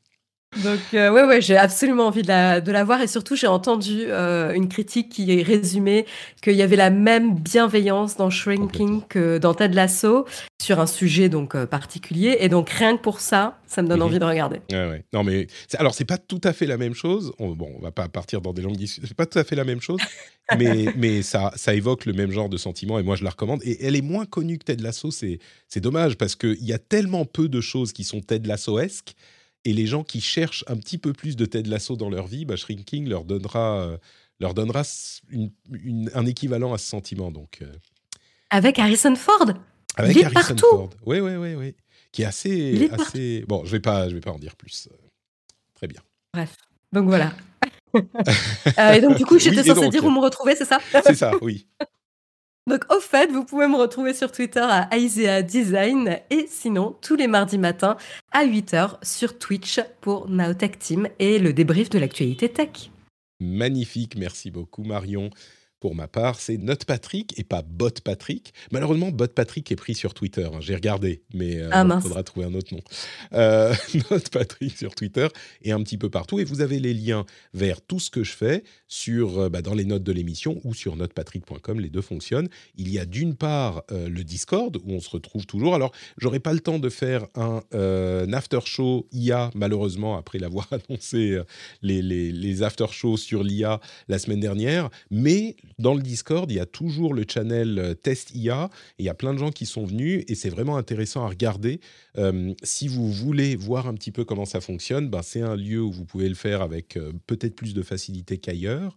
Donc, 0.57 0.81
euh, 0.93 1.11
ouais, 1.11 1.25
ouais, 1.25 1.41
j'ai 1.41 1.57
absolument 1.57 2.07
envie 2.07 2.21
de 2.21 2.29
la, 2.29 2.61
de 2.61 2.71
la 2.71 2.85
voir. 2.85 3.01
Et 3.01 3.07
surtout, 3.07 3.37
j'ai 3.37 3.47
entendu 3.47 4.05
euh, 4.09 4.53
une 4.53 4.69
critique 4.69 5.09
qui 5.09 5.43
résumait 5.43 6.05
qu'il 6.43 6.55
y 6.55 6.63
avait 6.63 6.77
la 6.77 6.91
même 6.91 7.37
bienveillance 7.37 8.19
dans 8.19 8.29
Shrinking 8.29 9.03
que 9.09 9.39
dans 9.39 9.55
Ted 9.55 9.75
Lasso 9.75 10.27
sur 10.63 10.79
un 10.79 10.87
sujet 10.87 11.31
donc 11.31 11.55
euh, 11.55 11.65
particulier. 11.65 12.37
Et 12.41 12.51
donc, 12.51 12.69
rien 12.69 12.99
que 12.99 13.03
pour 13.03 13.21
ça, 13.21 13.59
ça 13.67 13.81
me 13.81 13.89
donne 13.89 14.01
mhm. 14.01 14.07
envie 14.07 14.19
de 14.19 14.25
regarder. 14.25 14.61
Ouais, 14.71 14.89
ouais. 14.89 15.05
Non, 15.15 15.25
mais 15.25 15.47
alors, 15.79 15.95
c'est 15.95 16.05
pas 16.05 16.19
tout 16.19 16.41
à 16.45 16.53
fait 16.53 16.67
la 16.67 16.77
même 16.77 16.95
chose. 16.95 17.33
bon, 17.39 17.73
on 17.79 17.83
va 17.83 17.91
pas 17.91 18.09
partir 18.09 18.43
dans 18.43 18.53
des 18.53 18.61
longues 18.61 18.77
discussions. 18.77 19.09
C'est 19.09 19.17
pas 19.17 19.27
tout 19.27 19.39
à 19.39 19.45
fait 19.45 19.57
la 19.57 19.65
même 19.65 19.81
chose, 19.81 20.01
mais, 20.59 20.93
mais 20.97 21.23
ça, 21.23 21.51
ça 21.57 21.73
évoque 21.73 22.05
le 22.05 22.13
même 22.13 22.31
genre 22.31 22.51
de 22.51 22.59
sentiment. 22.59 22.99
Et 22.99 23.03
moi, 23.03 23.17
je 23.17 23.25
la 23.25 23.31
recommande. 23.31 23.63
Et 23.65 23.83
elle 23.87 23.97
est 23.97 24.03
moins 24.03 24.27
connue 24.27 24.59
que 24.59 24.65
Ted 24.65 24.83
Lasso. 24.83 25.11
C'est 25.11 25.81
dommage 25.81 26.19
parce 26.19 26.37
qu'il 26.37 26.63
y 26.63 26.75
a 26.75 26.79
tellement 26.79 27.25
peu 27.25 27.49
de 27.49 27.63
choses 27.63 27.95
qui 27.95 28.05
sont 28.05 28.21
Ted 28.21 28.47
Lasso-esques 28.47 29.15
et 29.65 29.73
les 29.73 29.87
gens 29.87 30.03
qui 30.05 30.21
cherchent 30.21 30.65
un 30.67 30.77
petit 30.77 30.99
peu 30.99 31.13
plus 31.13 31.37
de 31.37 31.45
Ted 31.45 31.69
Lasso 31.69 31.97
dans 31.97 32.11
leur 32.11 32.27
vie, 32.27 32.45
bah, 32.45 32.57
Shrinking 32.57 33.09
leur 33.09 33.25
donnera, 33.25 33.81
euh, 33.81 33.97
leur 34.41 34.55
donnera 34.55 34.83
un 36.15 36.27
équivalent 36.27 36.73
à 36.73 36.79
ce 36.79 36.87
sentiment. 36.87 37.31
Donc, 37.31 37.61
euh. 37.63 37.73
Avec 38.51 38.79
Harrison 38.79 39.15
Ford 39.15 39.53
Avec 39.97 40.23
Harrison 40.23 40.57
Ford. 40.57 40.91
Oui, 41.07 41.21
oui, 41.21 41.37
oui, 41.37 41.55
oui. 41.55 41.75
Qui 42.11 42.23
est 42.23 42.27
assez. 42.27 42.91
assez... 42.93 43.45
Bon, 43.49 43.61
je 43.65 43.69
ne 43.69 43.73
vais, 43.73 43.81
pas, 43.81 44.09
je 44.09 44.15
vais 44.15 44.21
pas 44.21 44.33
en 44.33 44.39
dire 44.39 44.57
plus. 44.57 44.89
Très 45.75 45.87
bien. 45.87 46.01
Bref. 46.35 46.57
Donc 46.93 47.07
voilà. 47.07 47.33
Euh, 48.79 48.93
et 48.93 49.03
donc, 49.03 49.19
du 49.19 49.27
coup, 49.27 49.39
j'étais 49.39 49.63
censé 49.63 49.91
dire 49.91 50.03
où 50.03 50.11
me 50.11 50.19
retrouver, 50.19 50.57
c'est 50.57 50.65
ça? 50.65 50.79
C'est 51.05 51.15
ça, 51.15 51.33
oui. 51.43 51.67
Donc, 52.69 52.85
au 52.95 53.01
fait, 53.01 53.31
vous 53.31 53.45
pouvez 53.45 53.67
me 53.67 53.77
retrouver 53.77 54.15
sur 54.15 54.31
Twitter 54.31 54.61
à 54.63 54.89
Isaiah 54.97 55.43
Design 55.43 56.21
et 56.31 56.47
sinon, 56.49 56.97
tous 57.03 57.17
les 57.17 57.27
mardis 57.27 57.59
matins 57.59 57.97
à 58.31 58.47
8h 58.47 59.05
sur 59.05 59.37
Twitch 59.39 59.81
pour 60.01 60.29
Naotech 60.29 60.79
Team 60.79 61.09
et 61.19 61.41
le 61.41 61.53
débrief 61.53 61.91
de 61.91 61.99
l'actualité 61.99 62.49
tech. 62.49 62.91
Magnifique, 63.41 64.15
merci 64.17 64.53
beaucoup 64.53 64.85
Marion. 64.85 65.31
Pour 65.83 65.97
ma 65.97 66.07
part, 66.07 66.39
c'est 66.39 66.59
Note 66.59 66.85
Patrick 66.85 67.37
et 67.41 67.43
pas 67.43 67.63
Bot 67.63 67.91
Patrick. 68.05 68.55
Malheureusement, 68.71 69.11
Bot 69.11 69.27
Patrick 69.35 69.73
est 69.73 69.75
pris 69.75 69.97
sur 69.97 70.15
Twitter. 70.15 70.45
Hein. 70.45 70.61
J'ai 70.61 70.77
regardé, 70.77 71.25
mais 71.35 71.57
euh, 71.57 71.71
ah, 71.73 71.85
il 71.85 72.01
faudra 72.01 72.23
trouver 72.23 72.47
un 72.47 72.55
autre 72.55 72.73
nom. 72.73 72.81
Euh, 73.33 73.75
Note 74.13 74.29
Patrick 74.31 74.79
sur 74.79 74.95
Twitter 74.95 75.27
et 75.63 75.73
un 75.73 75.83
petit 75.83 75.99
peu 75.99 76.09
partout. 76.09 76.39
Et 76.39 76.45
vous 76.45 76.61
avez 76.61 76.79
les 76.79 76.95
liens 76.95 77.27
vers 77.53 77.83
tout 77.83 77.99
ce 77.99 78.11
que 78.11 78.23
je 78.23 78.31
fais 78.31 78.63
sur, 78.87 79.41
euh, 79.41 79.49
bah, 79.49 79.61
dans 79.61 79.75
les 79.75 79.85
notes 79.85 80.05
de 80.05 80.13
l'émission 80.13 80.61
ou 80.63 80.73
sur 80.73 80.95
notepatrick.com. 80.95 81.81
Les 81.81 81.91
deux 81.91 82.01
fonctionnent. 82.01 82.49
Il 82.77 82.89
y 82.89 83.01
a 83.01 83.05
d'une 83.05 83.35
part 83.35 83.83
le 83.91 84.23
Discord 84.23 84.77
où 84.77 84.93
on 84.93 85.01
se 85.01 85.11
retrouve 85.11 85.47
toujours. 85.47 85.75
Alors, 85.75 85.91
j'aurai 86.17 86.39
pas 86.39 86.53
le 86.53 86.61
temps 86.61 86.79
de 86.79 86.91
faire 86.91 87.27
un, 87.35 87.61
after 88.33 88.61
show 88.65 89.09
IA, 89.11 89.51
malheureusement, 89.57 90.17
après 90.17 90.39
l'avoir 90.39 90.69
annoncé 90.89 91.41
les, 91.83 92.03
les, 92.03 92.31
les 92.31 92.63
after 92.63 92.87
shows 92.93 93.17
sur 93.17 93.43
l'IA 93.43 93.81
la 94.07 94.21
semaine 94.21 94.39
dernière. 94.39 94.89
Mais 95.11 95.57
dans 95.79 95.95
le 95.95 96.03
Discord, 96.03 96.51
il 96.51 96.57
y 96.57 96.61
a 96.61 96.67
toujours 96.67 97.15
le 97.15 97.25
channel 97.29 97.79
euh, 97.79 97.95
Test 97.95 98.35
IA. 98.35 98.71
Et 98.99 99.03
il 99.03 99.07
y 99.07 99.09
a 99.09 99.15
plein 99.15 99.33
de 99.35 99.39
gens 99.39 99.51
qui 99.51 99.67
sont 99.67 99.85
venus 99.85 100.25
et 100.29 100.35
c'est 100.35 100.51
vraiment 100.51 100.77
intéressant 100.77 101.25
à 101.25 101.29
regarder. 101.29 101.81
Euh, 102.19 102.55
si 102.63 102.89
vous 102.89 103.11
voulez 103.11 103.57
voir 103.57 103.87
un 103.87 103.95
petit 103.95 104.13
peu 104.13 104.25
comment 104.25 104.45
ça 104.45 104.61
fonctionne, 104.61 105.09
ben 105.09 105.23
c'est 105.23 105.43
un 105.43 105.57
lieu 105.57 105.81
où 105.81 105.91
vous 105.91 106.05
pouvez 106.05 106.29
le 106.29 106.35
faire 106.35 106.63
avec 106.63 106.97
euh, 106.97 107.13
peut-être 107.27 107.55
plus 107.55 107.75
de 107.75 107.83
facilité 107.83 108.39
qu'ailleurs. 108.39 108.97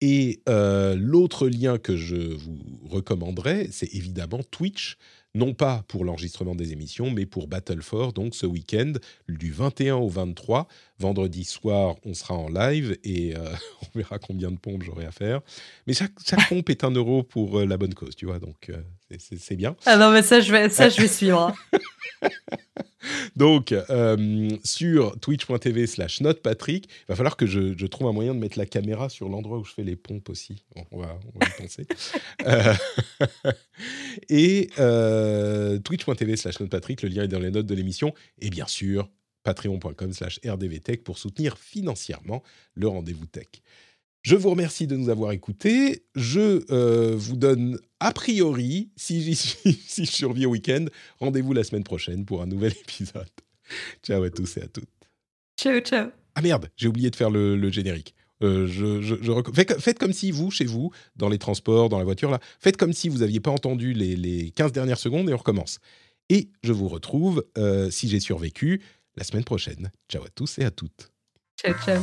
Et 0.00 0.42
l'autre 0.46 1.48
lien 1.48 1.78
que 1.78 1.96
je 1.96 2.16
vous 2.16 2.58
recommanderais, 2.84 3.68
c'est 3.70 3.94
évidemment 3.94 4.40
Twitch 4.50 4.98
non 5.34 5.52
pas 5.52 5.84
pour 5.88 6.04
l'enregistrement 6.04 6.54
des 6.54 6.72
émissions, 6.72 7.10
mais 7.10 7.26
pour 7.26 7.48
Battle 7.48 7.82
for, 7.82 8.12
donc 8.12 8.34
ce 8.34 8.46
week-end, 8.46 8.92
du 9.28 9.50
21 9.50 9.96
au 9.96 10.08
23. 10.08 10.68
Vendredi 11.00 11.44
soir, 11.44 11.96
on 12.04 12.14
sera 12.14 12.34
en 12.34 12.48
live 12.48 12.96
et 13.02 13.34
euh, 13.36 13.52
on 13.82 13.98
verra 13.98 14.18
combien 14.18 14.50
de 14.50 14.56
pompes 14.56 14.84
j'aurai 14.84 15.06
à 15.06 15.10
faire. 15.10 15.40
Mais 15.86 15.92
chaque, 15.92 16.12
chaque 16.24 16.48
pompe 16.48 16.70
est 16.70 16.84
un 16.84 16.92
euro 16.92 17.24
pour 17.24 17.58
euh, 17.58 17.66
la 17.66 17.76
bonne 17.76 17.94
cause, 17.94 18.14
tu 18.14 18.26
vois, 18.26 18.38
donc 18.38 18.70
euh, 18.70 18.76
c'est 19.18 19.56
bien. 19.56 19.76
Ah 19.86 19.96
non, 19.96 20.12
mais 20.12 20.22
ça, 20.22 20.40
je 20.40 20.52
vais, 20.52 20.68
ça, 20.70 20.88
je 20.88 21.00
vais 21.00 21.08
suivre. 21.08 21.52
Donc, 23.36 23.72
euh, 23.72 24.50
sur 24.64 25.18
twitch.tv 25.20 25.86
slash 25.86 26.20
notepatrick, 26.20 26.86
il 26.86 27.04
va 27.08 27.16
falloir 27.16 27.36
que 27.36 27.46
je, 27.46 27.76
je, 27.76 27.86
trouve 27.86 28.06
un 28.06 28.12
moyen 28.12 28.34
de 28.34 28.38
mettre 28.38 28.58
la 28.58 28.66
caméra 28.66 29.08
sur 29.08 29.28
l'endroit 29.28 29.58
où 29.58 29.64
je 29.64 29.72
fais 29.72 29.82
les 29.82 29.96
pompes 29.96 30.28
aussi. 30.28 30.64
Bon, 30.74 30.84
on, 30.92 31.00
va, 31.00 31.18
on 31.34 31.38
va 31.38 31.46
y 31.46 31.62
penser. 31.62 31.86
euh, 32.46 32.74
et 34.28 34.70
euh, 34.78 35.78
twitch.tv 35.78 36.36
slash 36.36 36.60
notepatrick, 36.60 37.02
le 37.02 37.08
lien 37.08 37.24
est 37.24 37.28
dans 37.28 37.40
les 37.40 37.50
notes 37.50 37.66
de 37.66 37.74
l'émission. 37.74 38.14
Et 38.40 38.50
bien 38.50 38.66
sûr, 38.66 39.08
patreon.com 39.42 40.12
slash 40.12 40.40
rdvtech 40.46 41.02
pour 41.02 41.18
soutenir 41.18 41.58
financièrement 41.58 42.42
le 42.74 42.88
rendez-vous 42.88 43.26
tech. 43.26 43.48
Je 44.24 44.36
vous 44.36 44.48
remercie 44.48 44.86
de 44.86 44.96
nous 44.96 45.10
avoir 45.10 45.32
écoutés. 45.32 46.02
Je 46.14 46.64
euh, 46.72 47.14
vous 47.14 47.36
donne, 47.36 47.78
a 48.00 48.10
priori, 48.10 48.88
si, 48.96 49.22
j'y 49.22 49.34
suis, 49.34 49.78
si 49.86 50.06
je 50.06 50.10
survis 50.10 50.46
au 50.46 50.50
week-end, 50.50 50.86
rendez-vous 51.20 51.52
la 51.52 51.62
semaine 51.62 51.84
prochaine 51.84 52.24
pour 52.24 52.40
un 52.40 52.46
nouvel 52.46 52.72
épisode. 52.80 53.28
Ciao 54.02 54.22
à 54.22 54.30
tous 54.30 54.56
et 54.56 54.62
à 54.62 54.68
toutes. 54.68 54.88
Ciao, 55.60 55.78
ciao. 55.80 56.08
Ah 56.34 56.40
merde, 56.40 56.70
j'ai 56.76 56.88
oublié 56.88 57.10
de 57.10 57.16
faire 57.16 57.28
le, 57.28 57.54
le 57.54 57.70
générique. 57.70 58.14
Euh, 58.42 58.66
je, 58.66 59.02
je, 59.02 59.14
je 59.20 59.30
rec... 59.30 59.46
faites, 59.54 59.78
faites, 59.78 59.98
comme 59.98 60.14
si 60.14 60.30
vous, 60.30 60.50
chez 60.50 60.64
vous, 60.64 60.90
dans 61.16 61.28
les 61.28 61.38
transports, 61.38 61.90
dans 61.90 61.98
la 61.98 62.04
voiture, 62.04 62.30
là, 62.30 62.40
faites 62.60 62.78
comme 62.78 62.94
si 62.94 63.10
vous 63.10 63.18
n'aviez 63.18 63.40
pas 63.40 63.50
entendu 63.50 63.92
les, 63.92 64.16
les 64.16 64.50
15 64.52 64.72
dernières 64.72 64.98
secondes 64.98 65.28
et 65.28 65.34
on 65.34 65.38
recommence. 65.38 65.80
Et 66.30 66.48
je 66.62 66.72
vous 66.72 66.88
retrouve, 66.88 67.44
euh, 67.58 67.90
si 67.90 68.08
j'ai 68.08 68.20
survécu, 68.20 68.80
la 69.16 69.24
semaine 69.24 69.44
prochaine. 69.44 69.92
Ciao 70.08 70.24
à 70.24 70.28
tous 70.34 70.58
et 70.58 70.64
à 70.64 70.70
toutes. 70.70 71.12
Ciao, 71.60 71.74
ciao. 71.84 72.02